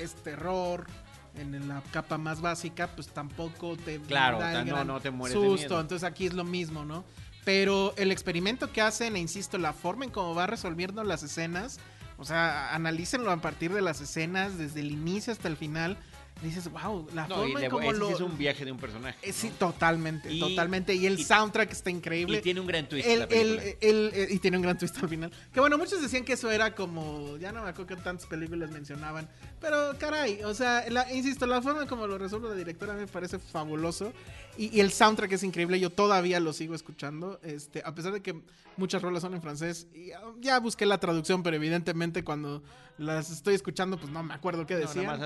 es 0.00 0.14
terror. 0.14 0.86
En 1.34 1.66
la 1.66 1.82
capa 1.92 2.18
más 2.18 2.42
básica, 2.42 2.88
pues 2.88 3.08
tampoco 3.08 3.74
te 3.78 3.98
claro, 4.00 4.38
no, 4.66 4.84
no 4.84 5.00
te 5.00 5.10
mueres 5.10 5.32
susto. 5.32 5.80
Entonces 5.80 6.04
aquí 6.04 6.26
es 6.26 6.34
lo 6.34 6.44
mismo, 6.44 6.84
¿no? 6.84 7.04
Pero 7.44 7.94
el 7.96 8.12
experimento 8.12 8.70
que 8.70 8.82
hacen, 8.82 9.16
e 9.16 9.18
insisto, 9.18 9.56
la 9.56 9.72
forma 9.72 10.04
en 10.04 10.10
cómo 10.10 10.34
va 10.34 10.46
resolviendo 10.46 11.02
las 11.04 11.22
escenas, 11.22 11.80
o 12.18 12.24
sea, 12.24 12.74
analícenlo 12.74 13.30
a 13.30 13.36
partir 13.38 13.72
de 13.72 13.82
las 13.82 14.00
escenas, 14.00 14.58
desde 14.58 14.80
el 14.80 14.90
inicio 14.90 15.32
hasta 15.32 15.48
el 15.48 15.56
final. 15.56 15.98
Dices, 16.42 16.68
wow, 16.72 17.06
la 17.14 17.26
forma 17.26 17.62
en 17.62 17.70
cómo 17.70 17.92
lo... 17.92 18.10
es 18.10 18.20
un 18.20 18.36
viaje 18.36 18.64
de 18.64 18.72
un 18.72 18.78
personaje. 18.78 19.16
Eh, 19.22 19.32
sí, 19.32 19.52
totalmente, 19.56 20.36
totalmente. 20.40 20.92
Y 20.92 21.06
el 21.06 21.24
soundtrack 21.24 21.70
está 21.70 21.90
increíble. 21.90 22.38
Y 22.38 22.40
tiene 22.40 22.58
un 22.58 22.66
gran 22.66 22.88
twist. 22.88 23.06
la 23.06 23.28
eh, 23.30 24.28
y 24.28 24.38
tiene 24.40 24.56
un 24.56 24.62
gran 24.64 24.76
twist 24.76 25.00
al 25.00 25.08
final. 25.08 25.30
Que 25.52 25.60
bueno, 25.60 25.78
muchos 25.78 26.02
decían 26.02 26.24
que 26.24 26.32
eso 26.32 26.50
era 26.50 26.74
como. 26.74 27.36
Ya 27.36 27.52
no 27.52 27.62
me 27.62 27.68
acuerdo 27.68 27.94
que 27.94 28.02
tantas 28.02 28.26
películas 28.26 28.72
mencionaban. 28.72 29.28
Pero 29.60 29.96
caray, 30.00 30.42
o 30.42 30.52
sea, 30.52 30.84
insisto, 31.12 31.46
la 31.46 31.62
forma 31.62 31.86
como 31.86 32.08
lo 32.08 32.18
resuelve 32.18 32.48
la 32.48 32.56
directora 32.56 32.94
me 32.94 33.06
parece 33.06 33.38
fabuloso. 33.38 34.12
Y, 34.56 34.80
el 34.80 34.92
soundtrack 34.92 35.32
es 35.32 35.42
increíble, 35.42 35.80
yo 35.80 35.90
todavía 35.90 36.40
lo 36.40 36.52
sigo 36.52 36.74
escuchando, 36.74 37.40
este, 37.42 37.82
a 37.84 37.94
pesar 37.94 38.12
de 38.12 38.20
que 38.20 38.40
muchas 38.76 39.02
rolas 39.02 39.22
son 39.22 39.34
en 39.34 39.42
francés. 39.42 39.86
Y 39.94 40.10
ya 40.40 40.58
busqué 40.60 40.86
la 40.86 40.98
traducción, 40.98 41.42
pero 41.42 41.56
evidentemente 41.56 42.22
cuando 42.22 42.62
las 42.98 43.30
estoy 43.30 43.54
escuchando, 43.54 43.98
pues 43.98 44.12
no 44.12 44.22
me 44.22 44.34
acuerdo 44.34 44.66
qué 44.66 44.76
decían. 44.76 45.20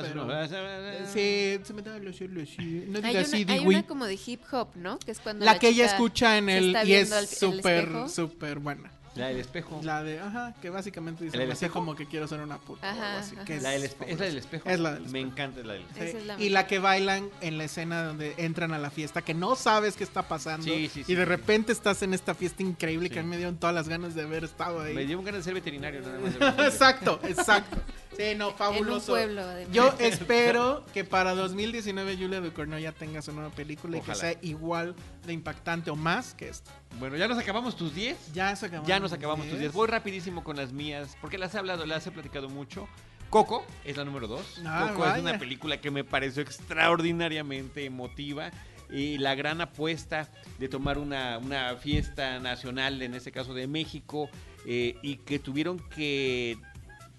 sí, 1.06 1.58
se 1.62 1.74
me 1.74 1.82
da 1.82 1.98
lo 1.98 2.10
No 2.10 3.00
hay 3.02 3.16
una, 3.16 3.52
hay 3.52 3.66
una 3.66 3.86
como 3.86 4.06
de 4.06 4.18
hip 4.24 4.42
hop, 4.52 4.68
¿no? 4.76 4.98
Que 4.98 5.10
es 5.10 5.20
cuando 5.20 5.44
la, 5.44 5.58
que 5.58 5.68
ella 5.68 5.86
escucha 5.86 6.38
en 6.38 6.48
el 6.48 6.76
y 6.84 6.94
es 6.94 7.10
súper, 7.30 8.08
súper 8.08 8.58
buena. 8.58 8.92
La 9.16 9.28
del 9.28 9.38
espejo. 9.38 9.80
La 9.82 10.02
de, 10.02 10.20
ajá, 10.20 10.54
que 10.60 10.70
básicamente 10.70 11.24
dice 11.24 11.42
así 11.50 11.68
como 11.68 11.94
que 11.94 12.06
quiero 12.06 12.28
ser 12.28 12.40
una 12.40 12.58
puta. 12.58 12.90
Ajá, 12.90 13.18
así, 13.18 13.34
es, 13.48 13.62
la 13.62 13.70
del 13.70 13.84
es 13.84 14.18
la 14.18 14.26
del 14.26 14.38
espejo. 14.38 14.68
Es 14.68 14.80
la 14.80 14.92
del 14.92 15.04
espejo. 15.04 15.12
Me 15.12 15.20
encanta 15.20 15.62
la 15.62 15.72
del 15.74 15.82
espejo. 15.82 16.18
y 16.38 16.48
la 16.50 16.66
que 16.66 16.78
bailan 16.78 17.30
en 17.40 17.58
la 17.58 17.64
escena 17.64 18.04
donde 18.04 18.34
entran 18.36 18.72
a 18.72 18.78
la 18.78 18.90
fiesta, 18.90 19.22
que 19.22 19.34
no 19.34 19.56
sabes 19.56 19.96
qué 19.96 20.04
está 20.04 20.28
pasando. 20.28 20.64
Sí, 20.64 20.90
sí, 20.92 21.04
y 21.06 21.14
de 21.14 21.24
repente 21.24 21.72
estás 21.72 22.02
en 22.02 22.14
esta 22.14 22.34
fiesta 22.34 22.62
increíble 22.62 23.10
que 23.10 23.20
a 23.20 23.22
mí 23.22 23.28
me 23.28 23.36
dieron 23.36 23.56
todas 23.56 23.74
las 23.74 23.88
ganas 23.88 24.14
de 24.14 24.22
haber 24.22 24.44
estado 24.44 24.80
ahí. 24.80 24.94
Me 24.94 25.06
dio 25.06 25.20
ganas 25.22 25.40
de 25.40 25.44
ser 25.44 25.54
veterinario 25.54 26.00
nada 26.02 26.18
más. 26.18 26.58
exacto, 26.72 27.20
exacto. 27.24 27.78
Sí, 28.16 28.34
no, 28.34 28.52
fabuloso. 28.52 29.16
En 29.18 29.30
un 29.30 29.36
pueblo, 29.36 29.70
Yo 29.72 29.94
espero 29.98 30.84
que 30.92 31.04
para 31.04 31.34
2019 31.34 32.16
Julia 32.16 32.40
Ducournau 32.40 32.78
ya 32.78 32.92
tenga 32.92 33.20
su 33.22 33.32
nueva 33.32 33.50
película 33.50 33.98
y 33.98 34.00
que 34.00 34.14
sea 34.14 34.36
igual 34.42 34.94
de 35.26 35.32
impactante 35.32 35.90
o 35.90 35.96
más 35.96 36.34
que 36.34 36.48
esta. 36.48 36.72
Bueno, 36.98 37.16
ya 37.16 37.28
nos 37.28 37.38
acabamos 37.38 37.76
tus 37.76 37.94
10. 37.94 38.32
Ya, 38.32 38.50
acabamos 38.50 38.88
ya 38.88 39.00
nos 39.00 39.12
acabamos 39.12 39.46
tus 39.48 39.58
10. 39.58 39.72
Voy 39.72 39.88
rapidísimo 39.88 40.42
con 40.42 40.56
las 40.56 40.72
mías, 40.72 41.16
porque 41.20 41.38
las 41.38 41.54
he 41.54 41.58
hablado, 41.58 41.84
las 41.84 42.06
he 42.06 42.10
platicado 42.10 42.48
mucho. 42.48 42.88
Coco 43.30 43.66
es 43.84 43.96
la 43.96 44.04
número 44.04 44.28
2. 44.28 44.62
Ah, 44.64 44.90
Coco 44.92 45.06
es 45.06 45.18
una 45.20 45.38
película 45.38 45.80
que 45.80 45.90
me 45.90 46.04
pareció 46.04 46.42
extraordinariamente 46.42 47.84
emotiva 47.84 48.50
y 48.90 49.18
la 49.18 49.34
gran 49.34 49.60
apuesta 49.60 50.28
de 50.58 50.68
tomar 50.68 50.98
una, 50.98 51.38
una 51.38 51.76
fiesta 51.76 52.38
nacional, 52.38 53.02
en 53.02 53.14
este 53.14 53.32
caso 53.32 53.52
de 53.52 53.66
México, 53.66 54.30
eh, 54.64 54.96
y 55.02 55.16
que 55.16 55.38
tuvieron 55.38 55.78
que 55.90 56.56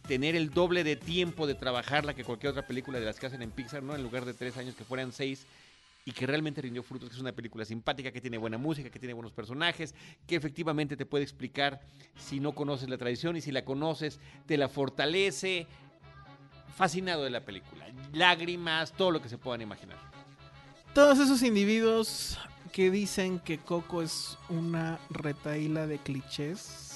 tener 0.08 0.36
el 0.36 0.50
doble 0.52 0.84
de 0.84 0.96
tiempo 0.96 1.46
de 1.46 1.54
trabajarla 1.54 2.14
que 2.14 2.24
cualquier 2.24 2.52
otra 2.52 2.66
película 2.66 3.00
de 3.00 3.06
las 3.06 3.20
que 3.20 3.26
hacen 3.26 3.42
en 3.42 3.52
Pixar, 3.52 3.84
¿no? 3.84 3.96
En 3.96 4.02
lugar 4.02 4.26
de 4.26 4.34
tres 4.34 4.58
años 4.58 4.76
que 4.76 4.84
fueran 4.84 5.12
seis 5.12 5.46
y 6.06 6.14
que 6.14 6.26
realmente 6.26 6.62
rindió 6.62 6.82
frutos, 6.84 7.10
que 7.10 7.16
es 7.16 7.22
una 7.22 7.34
película 7.34 7.66
simpática, 7.66 8.12
que 8.12 8.22
tiene 8.22 8.38
buena 8.38 8.58
música, 8.58 8.90
que 8.90 8.98
tiene 9.00 9.14
buenos 9.14 9.34
personajes, 9.34 9.94
que 10.26 10.38
efectivamente 10.38 10.96
te 10.96 11.06
puede 11.06 11.26
explicar 11.26 11.82
si 12.16 12.40
no 12.40 12.54
conoces 12.54 12.90
la 12.90 12.98
tradición 12.98 13.36
y 13.36 13.42
si 13.42 13.52
la 13.52 13.66
conoces, 13.66 14.20
te 14.46 14.56
la 14.58 14.70
fortalece. 14.70 15.68
Fascinado 16.78 17.26
de 17.26 17.32
la 17.32 17.42
película. 17.42 17.86
Lágrimas, 18.14 18.94
todo 18.94 19.12
lo 19.12 19.22
que 19.22 19.28
se 19.28 19.38
puedan 19.38 19.62
imaginar. 19.62 19.98
Todos 20.94 21.20
esos 21.20 21.44
individuos 21.44 22.38
que 22.72 22.90
dicen 22.90 23.40
que 23.40 23.58
Coco 23.58 24.02
es 24.02 24.38
una 24.48 25.00
retaíla 25.10 25.88
de 25.88 25.98
clichés 25.98 26.87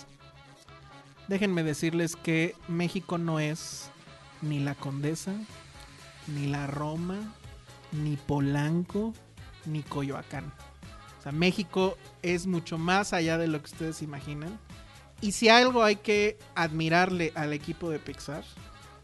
déjenme 1.32 1.64
decirles 1.64 2.18
que 2.18 2.56
México 2.68 3.18
no 3.18 3.40
es 3.40 3.90
ni 4.42 4.60
la 4.60 4.76
Condesa, 4.76 5.34
ni 6.28 6.48
la 6.48 6.68
Roma, 6.68 7.34
ni 7.94 8.18
Polanco, 8.18 9.14
ni 9.66 9.82
Coyoacán. 9.82 10.52
O 11.18 11.24
sea, 11.24 11.32
México 11.32 11.98
es 12.22 12.48
mucho 12.48 12.78
más 12.78 13.14
allá 13.14 13.38
de 13.38 13.48
lo 13.48 13.60
que 13.62 13.72
ustedes 13.72 14.02
imaginan. 14.02 14.60
Y 15.22 15.32
si 15.32 15.48
algo 15.48 15.84
hay 15.84 15.96
que 15.96 16.38
admirarle 16.54 17.32
al 17.36 17.54
equipo 17.54 17.90
de 17.90 18.00
Pixar, 18.00 18.44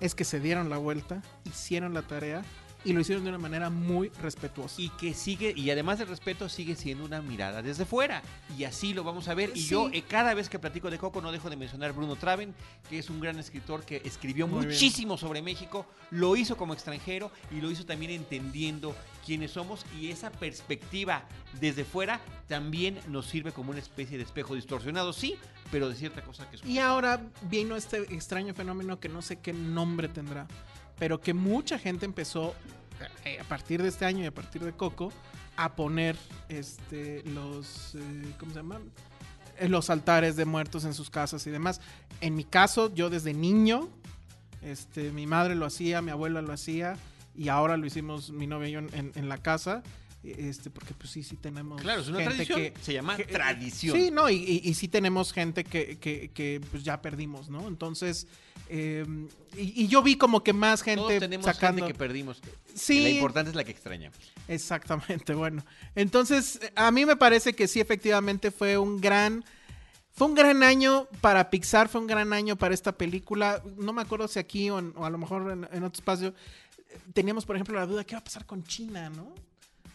es 0.02 0.14
que 0.14 0.26
se 0.26 0.42
dieron 0.42 0.70
la 0.70 0.78
vuelta, 0.78 1.22
hicieron 1.46 1.94
la 1.94 2.02
tarea 2.02 2.44
y 2.84 2.94
lo 2.94 3.02
hicieron 3.02 3.24
de 3.24 3.30
una 3.30 3.38
manera 3.38 3.70
muy 3.70 4.10
respetuosa. 4.22 4.82
Y 4.82 4.90
que 4.90 5.14
sigue, 5.14 5.54
y 5.56 5.70
además 5.70 6.00
del 6.00 6.08
respeto, 6.08 6.50
sigue 6.50 6.76
siendo 6.76 7.06
una 7.06 7.22
mirada 7.22 7.62
desde 7.62 7.86
fuera. 7.86 8.22
Y 8.58 8.64
así 8.64 8.94
lo 8.94 9.04
vamos 9.04 9.28
a 9.28 9.34
ver. 9.34 9.52
Y 9.56 9.66
yo 9.66 9.90
eh, 9.92 10.04
cada 10.08 10.34
vez 10.34 10.50
que 10.50 10.60
platico 10.60 10.90
de 10.90 10.98
Coco 10.98 11.22
no 11.22 11.32
dejo 11.32 11.50
de 11.50 11.56
mencionar 11.56 11.94
Bruno 11.94 12.16
Traven, 12.16 12.54
que 12.90 13.00
es 13.00 13.10
un 13.10 13.20
gran 13.20 13.40
escritor 13.40 13.84
que 13.84 14.02
escribió 14.06 14.48
muchísimo 14.48 15.18
sobre 15.18 15.42
México, 15.42 15.86
lo 16.12 16.36
hizo 16.36 16.58
como 16.58 16.74
extranjero 16.74 17.32
y 17.52 17.62
lo 17.62 17.72
hizo 17.72 17.86
también 17.86 18.12
entendiendo 18.12 18.96
quiénes 19.26 19.52
somos 19.52 19.86
y 20.00 20.10
esa 20.10 20.32
perspectiva 20.32 21.26
desde 21.60 21.84
fuera 21.84 22.22
también 22.48 22.98
nos 23.10 23.26
sirve 23.26 23.52
como 23.52 23.72
una 23.72 23.80
especie 23.80 24.18
de 24.18 24.24
espejo 24.24 24.56
distorsionado, 24.56 25.12
sí, 25.12 25.36
pero 25.70 25.90
de 25.90 25.96
cierta 25.96 26.22
cosa 26.22 26.50
que 26.50 26.56
es... 26.56 26.66
Y 26.66 26.80
ahora 26.80 27.22
vino 27.50 27.76
este 27.76 27.98
extraño 28.14 28.54
fenómeno 28.54 29.02
que 29.02 29.10
no 29.10 29.22
sé 29.22 29.40
qué 29.40 29.52
nombre 29.52 30.08
tendrá, 30.08 30.48
pero 31.00 31.20
que 31.20 31.34
mucha 31.34 31.78
gente 31.78 32.06
empezó 32.06 32.54
eh, 33.26 33.40
a 33.40 33.44
partir 33.44 33.82
de 33.82 33.90
este 33.90 34.06
año 34.06 34.24
y 34.24 34.28
a 34.28 34.34
partir 34.34 34.64
de 34.64 34.74
Coco 34.74 35.12
a 35.56 35.76
poner 35.76 36.16
este 36.50 37.24
los 37.24 37.96
eh, 37.96 38.34
¿cómo 38.40 38.52
se 38.52 38.60
llama? 38.60 38.80
los 39.68 39.90
altares 39.90 40.36
de 40.36 40.46
muertos 40.46 40.86
en 40.86 40.94
sus 40.94 41.10
casas 41.10 41.48
y 41.48 41.50
demás. 41.50 41.82
En 42.22 42.36
mi 42.36 42.44
caso, 42.44 42.94
yo 42.94 43.10
desde 43.10 43.34
niño, 43.34 43.90
este, 44.62 45.12
mi 45.12 45.26
madre 45.26 45.56
lo 45.56 45.66
hacía, 45.66 46.00
mi 46.04 46.12
abuela 46.12 46.44
lo 46.44 46.54
hacía 46.54 46.96
y 47.36 47.50
ahora 47.50 47.76
lo 47.76 47.88
hicimos 47.88 48.30
mi 48.30 48.46
novia 48.46 48.70
y 48.70 48.72
yo 48.74 48.80
en 48.80 49.30
la 49.30 49.40
casa. 49.40 49.82
Este, 50.24 50.70
porque 50.70 50.94
pues 50.94 51.12
sí, 51.12 51.24
sí 51.24 51.38
tenemos. 51.38 51.82
Claro, 51.82 52.02
es 52.02 52.08
una 52.10 52.18
gente 52.20 52.46
tradición. 52.46 52.60
que 52.60 52.74
se 52.82 52.94
llama 52.94 53.16
que- 53.16 53.26
tradición. 53.26 53.96
Sí, 53.98 54.12
no, 54.12 54.30
y, 54.30 54.36
y- 54.36 54.62
y 54.70 54.74
sí 54.74 54.88
tenemos 54.90 55.32
gente 55.32 55.64
que, 55.64 55.98
que- 56.00 56.30
que, 56.34 56.60
pues 56.72 56.84
ya 56.84 57.02
perdimos, 57.02 57.50
¿no? 57.50 57.68
Entonces, 57.68 58.28
eh, 58.68 59.06
y, 59.56 59.84
y 59.84 59.88
yo 59.88 60.02
vi 60.04 60.18
como 60.18 60.44
que 60.44 60.52
más 60.52 60.82
gente 60.82 60.98
Todos 61.02 61.20
tenemos 61.20 61.46
sacando. 61.46 61.84
gente 61.86 61.94
que 61.94 61.98
perdimos. 61.98 62.42
Sí. 62.76 63.04
La 63.04 63.10
importante 63.10 63.52
es 63.52 63.56
la 63.56 63.64
que 63.64 63.72
extrañamos. 63.72 64.18
Exactamente, 64.50 65.34
bueno. 65.34 65.64
Entonces, 65.96 66.60
a 66.76 66.92
mí 66.92 67.06
me 67.06 67.16
parece 67.16 67.54
que 67.54 67.68
sí, 67.68 67.80
efectivamente, 67.80 68.52
fue 68.52 68.78
un 68.78 69.00
gran. 69.00 69.46
Fue 70.12 70.26
un 70.28 70.34
gran 70.34 70.64
año 70.64 71.08
para 71.22 71.50
Pixar, 71.52 71.88
fue 71.90 72.02
un 72.02 72.08
gran 72.08 72.34
año 72.34 72.56
para 72.58 72.74
esta 72.74 72.92
película. 72.98 73.62
No 73.78 73.94
me 73.94 74.02
acuerdo 74.02 74.28
si 74.28 74.40
aquí 74.40 74.70
o, 74.72 74.80
en- 74.80 74.92
o 74.98 75.06
a 75.06 75.10
lo 75.12 75.20
mejor 75.20 75.52
en, 75.52 75.68
en 75.72 75.84
otro 75.84 76.00
espacio 76.00 76.30
eh, 76.90 76.98
teníamos, 77.14 77.46
por 77.46 77.56
ejemplo, 77.56 77.76
la 77.76 77.86
duda: 77.86 78.04
¿qué 78.04 78.16
va 78.16 78.20
a 78.20 78.24
pasar 78.24 78.46
con 78.46 78.64
China, 78.64 79.10
no? 79.12 79.32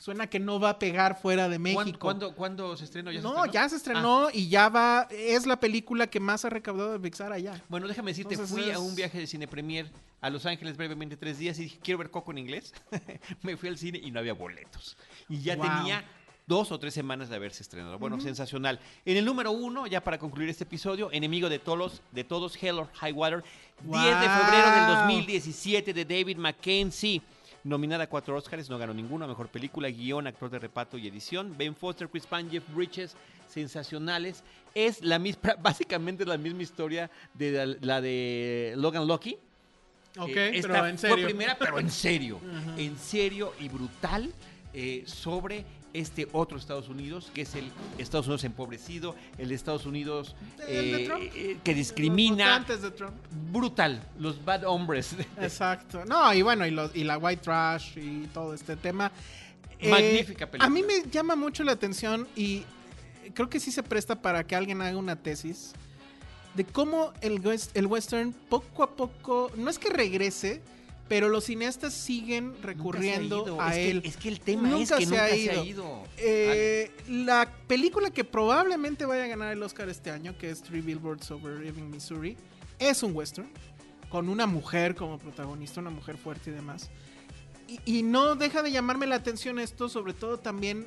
Suena 0.03 0.27
que 0.27 0.41
no 0.41 0.59
va 0.59 0.71
a 0.71 0.79
pegar 0.81 1.17
fuera 1.17 1.49
de 1.49 1.59
¿Cuándo, 1.61 1.79
México. 1.85 1.99
cuándo- 2.01 2.35
cuándo 2.35 2.77
se 2.77 2.85
estrenó? 2.87 3.13
¿Ya 3.13 3.21
se 3.21 3.23
no, 3.23 3.29
estrenó? 3.37 3.53
ya 3.53 3.69
se 3.69 3.77
estrenó 3.77 4.29
y 4.33 4.49
ya 4.49 4.69
va. 4.69 5.07
Es 5.13 5.47
la 5.47 5.61
película 5.61 6.09
que 6.09 6.19
más 6.19 6.45
ha 6.45 6.51
recaudado 6.51 6.91
de 6.93 6.99
Pixar 6.99 7.33
allá. 7.33 7.63
Bueno, 7.69 7.87
déjame 7.87 8.11
decirte, 8.11 8.35
Entonces 8.35 8.53
fui 8.65 8.69
a 8.73 8.81
un 8.81 8.97
viaje 8.97 9.17
de 9.21 9.29
cine 9.29 9.47
premier 9.47 9.89
a 10.21 10.29
Los 10.29 10.45
Ángeles 10.45 10.77
brevemente 10.77 11.17
tres 11.17 11.39
días 11.39 11.57
y 11.61 11.63
dije, 11.65 11.79
quiero 11.81 11.99
ver 11.99 12.11
Coco 12.11 12.33
en 12.33 12.39
inglés. 12.39 12.75
Me 13.43 13.57
fui 13.57 13.69
al 13.69 13.79
cine 13.79 14.01
y 14.03 14.11
no 14.11 14.19
había 14.19 14.33
boletos. 14.35 14.97
Y 15.29 15.41
ya 15.41 15.55
Wow. 15.55 15.67
tenía 15.67 16.05
dos 16.49 16.73
o 16.73 16.81
tres 16.81 16.95
semanas 16.95 17.29
de 17.29 17.37
haberse 17.37 17.63
estrenado. 17.63 17.97
Bueno, 18.01 18.21
sensacional. 18.21 18.81
En 19.05 19.17
el 19.17 19.25
número 19.25 19.53
uno, 19.53 19.87
ya 19.87 20.03
para 20.03 20.19
concluir 20.19 20.49
este 20.49 20.65
episodio, 20.65 21.13
Enemigo 21.13 21.49
de 21.49 21.61
todos, 21.61 22.03
de 22.11 22.25
todos 22.25 22.61
Hell 22.61 22.81
or 22.81 22.89
High 22.95 23.13
Water, 23.13 23.45
10 23.85 23.93
de 24.21 24.29
febrero 24.29 24.71
del 24.73 24.85
Wow. 24.89 24.97
2017 25.07 25.95
de 25.95 26.05
David 26.05 26.39
Mackenzie. 26.39 27.23
Nominada 27.65 28.05
a 28.05 28.07
cuatro 28.09 28.37
Oscars, 28.37 28.69
no 28.69 28.79
ganó 28.79 28.93
ninguno. 28.93 29.27
Mejor 29.29 29.49
película, 29.49 29.89
guion, 29.89 30.27
actor 30.27 30.51
de 30.51 30.59
reparto 30.59 30.99
y 30.99 31.07
edición. 31.07 31.55
Ben 31.57 31.75
Foster, 31.77 32.09
Chris 32.09 32.27
Pine, 32.27 32.51
Jeff 32.51 32.65
Bridges, 32.75 33.15
sensacionales. 33.49 34.43
Es 34.75 35.03
la 35.03 35.19
misma, 35.19 35.55
básicamente 35.63 36.25
la 36.25 36.39
misma 36.39 36.63
historia 36.63 37.11
de 37.35 37.53
la, 37.67 37.77
la 37.81 38.01
de 38.01 38.75
Logan 38.77 39.07
Lucky. 39.07 39.37
Ok, 40.19 40.29
Eh, 40.35 40.59
pero 40.63 40.87
en 40.87 40.99
serio. 40.99 41.17
Fue 41.17 41.25
primera, 41.25 41.57
pero 41.59 41.79
en 41.79 41.91
serio. 41.91 42.41
En 42.77 42.99
serio 42.99 43.53
y 43.61 43.69
brutal 43.69 44.33
eh, 44.75 45.05
sobre 45.07 45.65
este 45.95 46.29
otro 46.33 46.57
Estados 46.59 46.89
Unidos, 46.89 47.31
que 47.35 47.43
es 47.43 47.55
el 47.55 47.71
Estados 47.99 48.27
Unidos 48.27 48.45
empobrecido, 48.45 49.15
el 49.39 49.53
Estados 49.53 49.85
Unidos 49.87 50.35
eh, 50.67 51.09
eh, 51.35 51.59
que 51.63 51.73
Los 51.73 51.77
discrimina. 51.79 52.45
votantes 52.47 52.83
de 52.83 52.91
Trump. 52.93 53.15
Brutal. 53.53 54.03
Los 54.19 54.45
bad 54.45 54.65
hombres. 54.65 55.15
Exacto. 55.41 56.05
No, 56.05 56.33
y 56.33 56.43
bueno, 56.43 56.67
y, 56.67 56.71
los- 56.71 56.95
y 56.97 57.05
la 57.05 57.19
white 57.19 57.43
trash 57.43 57.99
y 57.99 58.27
todo 58.33 58.55
este 58.55 58.77
tema. 58.77 59.13
Eh, 59.79 59.91
Magnífica 59.91 60.47
película. 60.51 60.67
A 60.67 60.71
mí 60.71 60.83
me 60.83 61.09
llama 61.11 61.37
mucho 61.37 61.65
la 61.65 61.73
atención 61.73 62.27
y 62.37 62.63
creo 63.35 63.49
que 63.51 63.61
sí 63.61 63.71
se 63.73 63.83
presta 63.83 64.21
para 64.23 64.47
que 64.47 64.55
alguien 64.57 64.81
haga 64.81 64.97
una 64.97 65.17
tesis 65.17 65.73
de 66.55 66.65
cómo 66.65 67.13
el, 67.23 67.41
el 67.75 67.87
western 67.87 68.33
poco 68.49 68.83
a 68.83 68.95
poco, 68.95 69.51
no 69.57 69.71
es 69.71 69.79
que 69.79 69.89
regrese, 69.91 70.61
pero 71.09 71.29
los 71.29 71.45
cineastas 71.45 71.93
siguen 71.93 72.55
recurriendo 72.63 73.61
a 73.61 73.71
Es 73.71 73.75
que- 73.77 73.91
él. 73.91 74.03
es 74.05 74.17
que 74.17 74.29
el 74.29 74.41
tema 74.41 74.69
Nunca 74.69 74.95
es 74.95 75.01
que 75.01 75.05
se 75.07 75.11
nunca 75.11 75.25
ha 75.25 75.29
se 75.29 75.51
ha 75.51 75.65
ido. 75.65 76.05
Eh, 76.17 76.91
la 77.09 77.51
película 77.67 78.11
que 78.11 78.25
probablemente 78.25 79.05
vaya 79.05 79.25
a 79.25 79.27
ganar 79.27 79.53
el 79.53 79.63
Oscar 79.63 79.89
este 79.89 80.11
año, 80.11 80.37
que 80.39 80.51
es 80.51 80.63
Three 80.63 80.81
Billboards 80.81 81.31
Over 81.31 81.67
Ebbing, 81.67 81.91
Missouri, 81.91 82.37
es 82.79 83.03
un 83.03 83.15
western 83.15 83.49
con 84.09 84.29
una 84.29 84.47
mujer 84.47 84.95
como 84.95 85.19
protagonista, 85.19 85.81
una 85.81 85.91
mujer 85.91 86.17
fuerte 86.17 86.51
y 86.51 86.53
demás. 86.55 86.91
Y, 87.69 87.81
y 87.99 88.03
no 88.03 88.35
deja 88.35 88.63
de 88.63 88.71
llamarme 88.71 89.07
la 89.07 89.17
atención 89.17 89.59
esto, 89.59 89.89
sobre 89.89 90.13
todo 90.15 90.39
también 90.39 90.87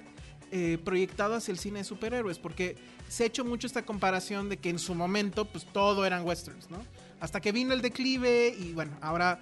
eh, 0.51 0.77
proyectado 0.83 1.33
hacia 1.35 1.51
el 1.51 1.57
cine 1.57 1.79
de 1.79 1.85
superhéroes, 1.85 2.37
porque 2.37 2.75
se 3.09 3.23
ha 3.23 3.25
hecho 3.27 3.43
mucho 3.43 3.65
esta 3.67 3.83
comparación 3.83 4.47
de 4.47 4.57
que 4.57 4.69
en 4.69 4.77
su 4.79 4.93
momento, 4.93 5.45
pues 5.45 5.65
todo 5.65 6.05
eran 6.05 6.23
westerns, 6.23 6.69
¿no? 6.69 6.77
Hasta 7.19 7.41
que 7.41 7.51
vino 7.51 7.73
el 7.73 7.81
declive 7.81 8.55
y 8.57 8.73
bueno, 8.73 8.95
ahora 9.01 9.39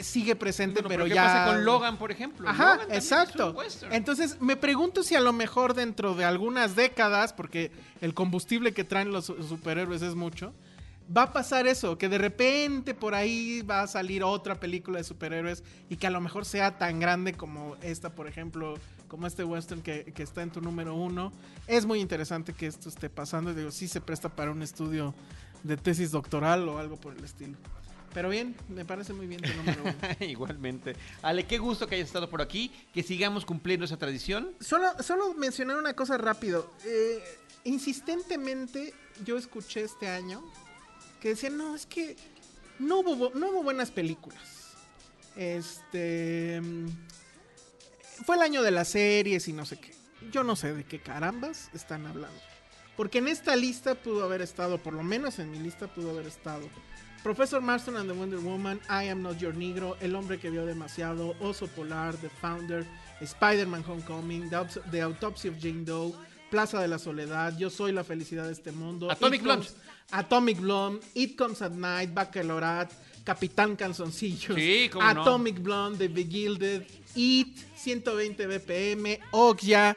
sigue 0.00 0.36
presente, 0.36 0.82
Bueno, 0.82 0.88
pero, 0.88 1.04
¿qué 1.04 1.14
ya. 1.14 1.24
pasa 1.24 1.46
con 1.46 1.64
Logan, 1.64 1.96
por 1.98 2.10
ejemplo? 2.10 2.48
Ajá, 2.48 2.80
exacto. 2.90 3.54
Entonces, 3.90 4.40
me 4.40 4.56
pregunto 4.56 5.02
si 5.02 5.14
a 5.14 5.20
lo 5.20 5.32
mejor 5.32 5.74
dentro 5.74 6.14
de 6.14 6.24
algunas 6.24 6.76
décadas, 6.76 7.32
porque 7.32 7.70
el 8.00 8.14
combustible 8.14 8.72
que 8.72 8.84
traen 8.84 9.12
los 9.12 9.26
su- 9.26 9.42
superhéroes 9.42 10.02
es 10.02 10.14
mucho, 10.14 10.52
va 11.16 11.22
a 11.22 11.32
pasar 11.32 11.66
eso, 11.68 11.96
que 11.98 12.08
de 12.08 12.18
repente 12.18 12.92
por 12.92 13.14
ahí 13.14 13.62
va 13.62 13.82
a 13.82 13.86
salir 13.86 14.24
otra 14.24 14.56
película 14.58 14.98
de 14.98 15.04
superhéroes 15.04 15.62
y 15.88 15.96
que 15.96 16.06
a 16.08 16.10
lo 16.10 16.20
mejor 16.20 16.44
sea 16.44 16.78
tan 16.78 16.98
grande 16.98 17.34
como 17.34 17.76
esta, 17.80 18.10
por 18.10 18.26
ejemplo, 18.26 18.74
como 19.06 19.26
este 19.28 19.44
western 19.44 19.82
que, 19.82 20.04
que 20.12 20.22
está 20.24 20.42
en 20.42 20.50
tu 20.50 20.60
número 20.60 20.94
uno. 20.96 21.32
Es 21.68 21.86
muy 21.86 22.00
interesante 22.00 22.52
que 22.54 22.66
esto 22.66 22.88
esté 22.88 23.08
pasando. 23.08 23.54
Digo, 23.54 23.70
sí 23.70 23.86
se 23.86 24.00
presta 24.00 24.28
para 24.28 24.50
un 24.50 24.62
estudio 24.62 25.14
de 25.62 25.76
tesis 25.76 26.10
doctoral 26.10 26.68
o 26.68 26.78
algo 26.78 26.96
por 26.96 27.14
el 27.16 27.22
estilo. 27.24 27.56
Pero 28.16 28.30
bien, 28.30 28.56
me 28.70 28.86
parece 28.86 29.12
muy 29.12 29.26
bien 29.26 29.42
tu 29.42 29.52
número 29.52 29.82
uno. 29.82 29.94
Igualmente. 30.26 30.96
Ale, 31.20 31.44
qué 31.44 31.58
gusto 31.58 31.86
que 31.86 31.96
hayas 31.96 32.06
estado 32.06 32.30
por 32.30 32.40
aquí, 32.40 32.72
que 32.94 33.02
sigamos 33.02 33.44
cumpliendo 33.44 33.84
esa 33.84 33.98
tradición. 33.98 34.54
Solo, 34.58 34.90
solo 35.02 35.34
mencionar 35.34 35.76
una 35.76 35.92
cosa 35.92 36.16
rápido. 36.16 36.72
Eh, 36.86 37.22
insistentemente 37.64 38.94
yo 39.22 39.36
escuché 39.36 39.82
este 39.82 40.08
año 40.08 40.42
que 41.20 41.28
decían, 41.28 41.58
no, 41.58 41.76
es 41.76 41.84
que 41.84 42.16
no 42.78 43.00
hubo, 43.00 43.32
no 43.34 43.50
hubo 43.50 43.62
buenas 43.62 43.90
películas. 43.90 44.40
Este... 45.36 46.58
mm, 46.62 46.86
Fue 48.24 48.36
el 48.36 48.40
año 48.40 48.62
de 48.62 48.70
las 48.70 48.88
series 48.88 49.46
y 49.46 49.52
no 49.52 49.66
sé 49.66 49.76
qué. 49.78 49.94
Yo 50.32 50.42
no 50.42 50.56
sé 50.56 50.72
de 50.72 50.84
qué 50.84 51.00
carambas 51.00 51.68
están 51.74 52.06
hablando. 52.06 52.40
Porque 52.96 53.18
en 53.18 53.28
esta 53.28 53.56
lista 53.56 53.94
pudo 53.94 54.24
haber 54.24 54.40
estado, 54.40 54.78
por 54.82 54.94
lo 54.94 55.02
menos 55.02 55.38
en 55.38 55.50
mi 55.50 55.58
lista 55.58 55.86
pudo 55.86 56.12
haber 56.12 56.26
estado. 56.26 56.66
Professor 57.26 57.60
Marston 57.60 57.96
and 57.96 58.08
the 58.08 58.14
Wonder 58.14 58.38
Woman, 58.38 58.78
I 58.88 59.02
Am 59.08 59.20
Not 59.20 59.40
Your 59.40 59.52
Negro, 59.52 59.96
El 60.00 60.14
Hombre 60.14 60.38
que 60.38 60.48
Vio 60.48 60.64
Demasiado, 60.64 61.34
Oso 61.40 61.66
Polar, 61.66 62.14
The 62.14 62.28
Founder, 62.28 62.86
Spider-Man 63.20 63.82
Homecoming, 63.82 64.48
The, 64.48 65.00
Autopsy 65.00 65.48
of 65.48 65.58
Jane 65.60 65.84
Doe, 65.84 66.14
Plaza 66.52 66.80
de 66.80 66.86
la 66.86 67.00
Soledad, 67.00 67.58
Yo 67.58 67.68
Soy 67.68 67.90
la 67.90 68.04
Felicidad 68.04 68.44
de 68.44 68.52
este 68.52 68.70
Mundo, 68.70 69.10
Atomic 69.10 69.42
Blonde. 69.42 69.66
Atomic 70.12 70.60
Blonde, 70.60 71.00
It 71.14 71.36
Comes 71.36 71.62
at 71.62 71.72
Night, 71.72 72.14
Baccalaureate, 72.14 72.94
Capitán 73.24 73.74
Canzoncillos, 73.74 74.54
Sí, 74.54 74.88
cómo 74.88 75.12
no. 75.12 75.22
Atomic 75.22 75.60
Blonde, 75.60 75.98
The 75.98 76.08
Begilded, 76.08 76.86
It, 77.16 77.58
120 77.74 78.46
BPM, 78.46 79.18
Okja. 79.32 79.96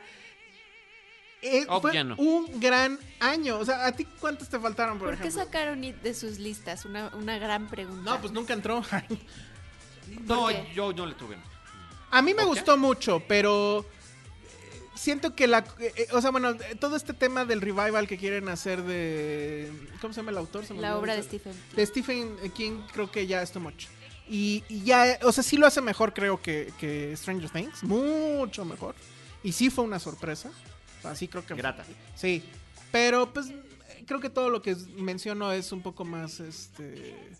Eh, 1.42 1.66
fue 1.82 2.04
no. 2.04 2.16
un 2.18 2.60
gran 2.60 3.00
año. 3.20 3.60
O 3.60 3.66
sea, 3.66 3.86
¿a 3.86 3.92
ti 3.92 4.06
cuántos 4.20 4.50
te 4.50 4.60
faltaron, 4.60 5.00
por, 5.00 5.10
¿Por 5.10 5.20
qué 5.20 5.32
sacaron 5.32 5.84
It 5.84 5.96
de 6.02 6.14
sus 6.14 6.38
listas? 6.38 6.86
Una, 6.86 7.10
una 7.16 7.38
gran 7.38 7.68
pregunta. 7.68 8.12
No, 8.12 8.20
pues 8.20 8.34
nunca 8.34 8.54
entró. 8.54 8.84
No, 10.26 10.50
yo 10.74 10.92
no 10.94 11.06
le 11.06 11.14
tuve. 11.14 11.38
A 12.12 12.22
mí 12.22 12.34
me 12.34 12.44
gustó 12.44 12.78
mucho, 12.78 13.22
pero 13.28 13.82
eh, 13.82 14.82
siento 14.96 15.36
que 15.36 15.48
la... 15.48 15.60
eh, 15.80 15.94
eh, 15.96 16.08
o 16.12 16.22
sea, 16.22 16.32
bueno, 16.32 16.56
todo 16.80 16.96
este 16.96 17.14
tema 17.14 17.46
del 17.46 17.62
revival 17.62 18.08
que 18.08 18.18
quieren 18.18 18.50
hacer 18.50 18.82
de... 18.82 19.72
¿Cómo 20.02 20.14
se 20.14 20.22
llama 20.22 20.32
el 20.32 20.38
autor? 20.38 20.66
Se 20.66 20.74
me 20.74 20.82
La 20.82 20.98
obra 20.98 21.16
de. 21.16 21.24
Stephen 21.24 21.54
King. 21.54 21.76
De 21.76 21.86
Stephen 21.86 22.38
King 22.56 22.82
creo 22.92 23.12
que 23.12 23.28
ya 23.28 23.42
es 23.42 23.52
too 23.52 23.60
much. 23.60 23.86
Y, 24.28 24.64
y 24.68 24.84
ya, 24.84 25.20
o 25.24 25.32
sea, 25.32 25.44
sí 25.44 25.58
lo 25.58 25.66
hace 25.66 25.82
mejor 25.82 26.14
creo 26.14 26.42
que, 26.42 26.74
que 26.80 27.16
Stranger 27.16 27.50
Things. 27.50 27.84
Mucho 27.84 28.66
mejor. 28.66 28.96
Y 29.44 29.52
sí 29.52 29.70
fue 29.70 29.84
una 29.84 30.00
sorpresa. 30.00 30.52
O 31.00 31.02
sea, 31.02 31.16
sí 31.16 31.28
creo 31.28 31.46
que... 31.46 31.56
Grata. 31.56 31.84
Sí. 32.16 32.44
Pero 32.92 33.32
pues 33.34 33.48
creo 34.06 34.20
que 34.20 34.30
todo 34.30 34.50
lo 34.50 34.62
que 34.62 34.76
menciono 34.98 35.52
es 35.52 35.72
un 35.72 35.82
poco 35.82 36.06
más, 36.06 36.40
este... 36.40 37.32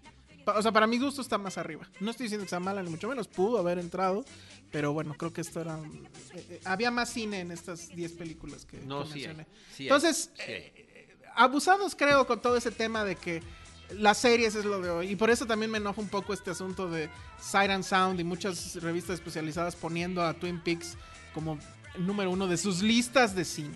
O 0.46 0.62
sea, 0.64 0.72
para 0.72 0.88
mi 0.88 0.98
gusto 0.98 1.22
está 1.22 1.38
más 1.38 1.58
arriba. 1.60 1.88
No 2.00 2.10
estoy 2.10 2.24
diciendo 2.26 2.46
que 2.46 2.50
sea 2.50 2.60
mala, 2.60 2.82
ni 2.82 2.90
mucho 2.90 3.08
menos. 3.08 3.28
Pudo 3.28 3.60
haber 3.60 3.78
entrado. 3.78 4.26
Pero 4.72 4.94
bueno, 4.94 5.14
creo 5.16 5.32
que 5.32 5.42
esto 5.42 5.62
era... 5.62 5.78
eh, 5.78 6.46
eh, 6.50 6.62
había 6.66 6.90
más 6.90 7.10
cine 7.12 7.42
en 7.42 7.52
estas 7.52 7.90
10 7.90 8.14
películas 8.14 8.66
que, 8.66 8.78
No, 8.80 9.04
que 9.04 9.14
sí 9.14 9.20
hay, 9.26 9.28
mencioné. 9.28 9.48
hay, 9.78 9.84
Entonces, 9.86 10.32
sí 10.36 10.42
hay. 10.42 10.52
eh, 10.54 11.18
abusados 11.36 11.96
creo 11.96 12.26
con 12.26 12.42
todo 12.42 12.56
ese 12.58 12.72
tema 12.72 13.04
de 13.04 13.16
que 13.16 13.44
las 13.92 14.18
series 14.20 14.56
es 14.56 14.66
lo 14.66 14.80
de 14.82 14.90
hoy. 14.90 15.12
Y 15.12 15.16
por 15.16 15.30
eso 15.30 15.46
también 15.46 15.72
me 15.72 15.78
enoja 15.80 16.02
un 16.02 16.10
poco 16.10 16.34
este 16.34 16.50
asunto 16.52 16.90
de 16.90 17.10
Siren 17.40 17.84
Sound 17.84 18.20
y 18.20 18.24
muchas 18.24 18.76
revistas 18.82 19.16
especializadas 19.16 19.76
poniendo 19.76 20.24
a 20.24 20.34
Twin 20.34 20.60
Peaks 20.62 20.98
como 21.34 21.60
número 21.98 22.32
uno 22.32 22.48
de 22.48 22.58
sus 22.58 22.82
listas 22.82 23.36
de 23.36 23.46
cine. 23.46 23.76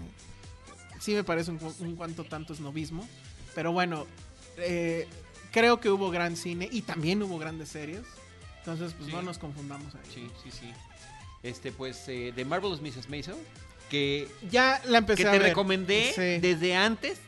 Sí 0.99 1.13
me 1.13 1.23
parece 1.23 1.51
un, 1.51 1.59
un 1.79 1.95
cuanto 1.95 2.23
tanto 2.23 2.53
esnovismo. 2.53 3.07
Pero 3.55 3.71
bueno, 3.71 4.07
eh, 4.57 5.07
creo 5.51 5.79
que 5.79 5.89
hubo 5.89 6.09
gran 6.11 6.35
cine 6.37 6.67
y 6.71 6.81
también 6.83 7.21
hubo 7.23 7.37
grandes 7.37 7.69
series. 7.69 8.01
Entonces, 8.59 8.93
pues 8.93 9.07
Sí. 9.09 9.11
no 9.15 9.21
nos 9.21 9.37
confundamos 9.37 9.93
ahí. 9.95 10.01
Sí, 10.13 10.27
sí, 10.43 10.51
sí. 10.51 10.71
Este, 11.43 11.71
pues, 11.73 12.03
eh, 12.07 12.31
The 12.35 12.45
Marvelous 12.45 12.81
Mrs. 12.81 13.09
Maisel. 13.09 13.35
que, 13.89 14.27
Ya 14.49 14.81
la 14.85 14.99
empecé 14.99 15.21
que 15.23 15.27
a 15.27 15.31
te 15.33 15.37
ver. 15.39 15.49
recomendé 15.49 16.13
Sí, 16.15 16.39
desde 16.41 16.73
antes, 16.75 17.19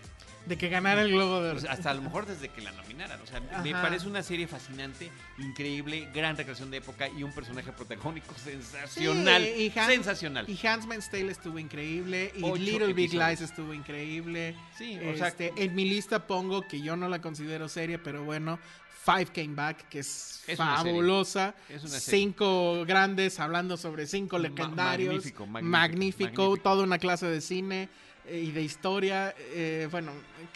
de 0.45 0.57
que 0.57 0.69
ganara 0.69 1.01
el 1.01 1.11
Globo 1.11 1.41
de 1.41 1.49
Oro. 1.51 1.59
pues, 1.59 1.71
hasta 1.71 1.89
a 1.91 1.93
lo 1.93 2.01
mejor 2.01 2.25
desde 2.25 2.49
que 2.49 2.61
la 2.61 2.71
nominaran. 2.71 3.19
O 3.21 3.25
sea, 3.25 3.39
me 3.63 3.71
parece 3.71 4.07
una 4.07 4.21
serie 4.23 4.47
fascinante, 4.47 5.09
increíble, 5.39 6.09
gran 6.13 6.37
recreación 6.37 6.71
de 6.71 6.77
época 6.77 7.07
y 7.09 7.23
un 7.23 7.33
personaje 7.33 7.71
protagónico 7.71 8.33
sensacional. 8.43 9.43
Sí, 9.43 9.71
y 9.75 9.79
Han- 9.79 9.87
sensacional. 9.89 10.49
Y 10.49 10.55
Tale 10.57 11.31
estuvo 11.31 11.59
increíble. 11.59 12.31
Y 12.35 12.43
Ocho 12.43 12.55
Little 12.57 12.93
Big. 12.93 13.13
Lies 13.13 13.41
estuvo 13.41 13.73
increíble. 13.73 14.55
Sí, 14.77 14.97
o 14.99 15.17
sea, 15.17 15.29
Este, 15.29 15.51
en 15.57 15.75
mi 15.75 15.85
lista 15.89 16.27
pongo 16.27 16.61
que 16.67 16.81
yo 16.81 16.95
no 16.95 17.07
la 17.09 17.19
considero 17.21 17.67
serie, 17.69 17.97
pero 17.99 18.23
bueno, 18.23 18.59
Five 19.06 19.28
Came 19.28 19.53
Back, 19.56 19.88
que 19.89 19.99
es, 19.99 20.43
Es 20.47 20.58
fabulosa. 20.58 21.53
Es 21.70 21.84
una 21.84 21.99
serie. 21.99 22.20
Cinco 22.22 22.84
grandes 22.86 23.39
hablando 23.39 23.78
sobre 23.78 24.08
cinco 24.08 24.38
Ma- 24.38 24.41
legendarios. 24.43 25.14
magnífico, 25.14 25.45
magnífico, 25.45 25.70
magnífico, 25.72 26.24
magnífico. 26.41 26.58
toda 26.64 26.84
una 26.84 26.97
clase 26.97 27.28
de 27.28 27.39
cine 27.41 27.89
eh, 28.28 28.39
y 28.39 28.51
de 28.51 28.62
historia. 28.64 29.36
eh, 29.38 29.88
bueno, 29.91 30.12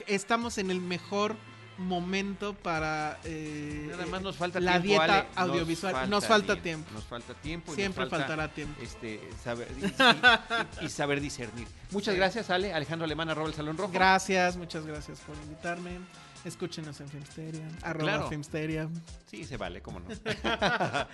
estamos 0.08 0.58
en 0.58 0.72
el 0.72 0.82
mejor 0.82 1.36
momento 1.78 2.56
para 2.56 3.20
eh, 3.24 3.88
Nada 3.92 4.06
más 4.08 4.22
nos 4.22 4.36
falta 4.36 4.60
la 4.60 4.82
tiempo, 4.82 5.02
dieta 5.06 5.28
Ale. 5.36 5.52
audiovisual. 5.54 6.10
Nos 6.10 6.26
falta, 6.26 6.56
tiempo. 6.62 6.90
Nos 6.94 7.06
falta 7.06 7.34
tiempo. 7.36 7.72
y 7.72 7.76
Siempre 7.76 8.04
nos 8.04 8.10
falta, 8.10 8.28
faltará 8.28 8.54
tiempo. 8.54 8.82
Este, 8.82 9.22
saber, 9.44 9.68
y, 10.82 10.84
y- 10.84 10.86
y 10.88 10.90
saber 10.90 11.22
discernir. 11.22 11.68
Muchas 11.92 12.16
gracias, 12.16 12.50
Ale. 12.50 12.74
Alejandro 12.74 13.06
Alemán, 13.06 13.30
arroba 13.30 13.48
el 13.48 13.54
Salón 13.54 13.78
Rojo. 13.78 13.94
Gracias, 13.94 14.58
muchas 14.58 14.86
gracias 14.86 15.20
por 15.20 15.36
invitarme. 15.38 16.00
Escúchenos 16.46 17.00
en 17.02 17.10
Filmsteria, 17.10 17.68
arroba 17.82 18.04
Claro. 18.06 18.30
Filmsteria. 18.30 18.90
Sí, 19.30 19.44
se 19.44 19.58
vale, 19.58 19.82
cómo 19.82 20.00
no. 20.00 20.08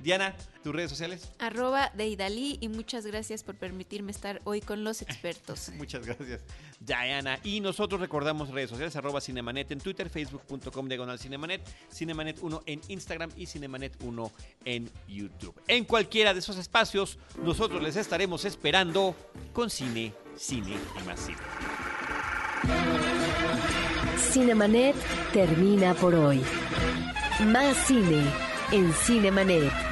Diana, 0.00 0.32
tus 0.62 0.72
redes 0.72 0.90
sociales. 0.90 1.28
Arroba 1.40 1.90
de 1.96 2.06
Idalí 2.06 2.56
y 2.60 2.68
muchas 2.68 3.04
gracias 3.04 3.42
por 3.42 3.56
permitirme 3.56 4.12
estar 4.12 4.40
hoy 4.44 4.60
con 4.60 4.84
los 4.84 5.02
expertos. 5.02 5.70
Muchas 5.76 6.06
gracias, 6.06 6.40
Diana. 6.78 7.40
Y 7.42 7.58
nosotros 7.58 8.00
recordamos 8.00 8.50
redes 8.50 8.70
sociales, 8.70 8.94
arroba 8.94 9.20
Cinemanet 9.20 9.72
en 9.72 9.80
Twitter, 9.80 10.08
facebook.com 10.08 10.86
diagonal 10.88 11.18
Cinemanet, 11.18 11.68
Cinemanet1 11.92 12.62
en 12.66 12.80
Instagram 12.86 13.30
y 13.36 13.46
Cinemanet1 13.46 14.30
en 14.66 14.88
YouTube. 15.08 15.60
En 15.66 15.84
cualquiera 15.84 16.32
de 16.32 16.38
esos 16.38 16.58
espacios, 16.58 17.18
nosotros 17.42 17.82
les 17.82 17.96
estaremos 17.96 18.44
esperando 18.44 19.16
con 19.52 19.68
cine, 19.68 20.14
cine 20.36 20.76
y 21.02 21.06
más 21.08 21.18
cine. 21.18 22.97
Cinemanet 24.38 24.94
termina 25.32 25.94
por 25.94 26.14
hoy. 26.14 26.40
Más 27.52 27.76
cine 27.88 28.22
en 28.70 28.92
Cinemanet. 28.92 29.87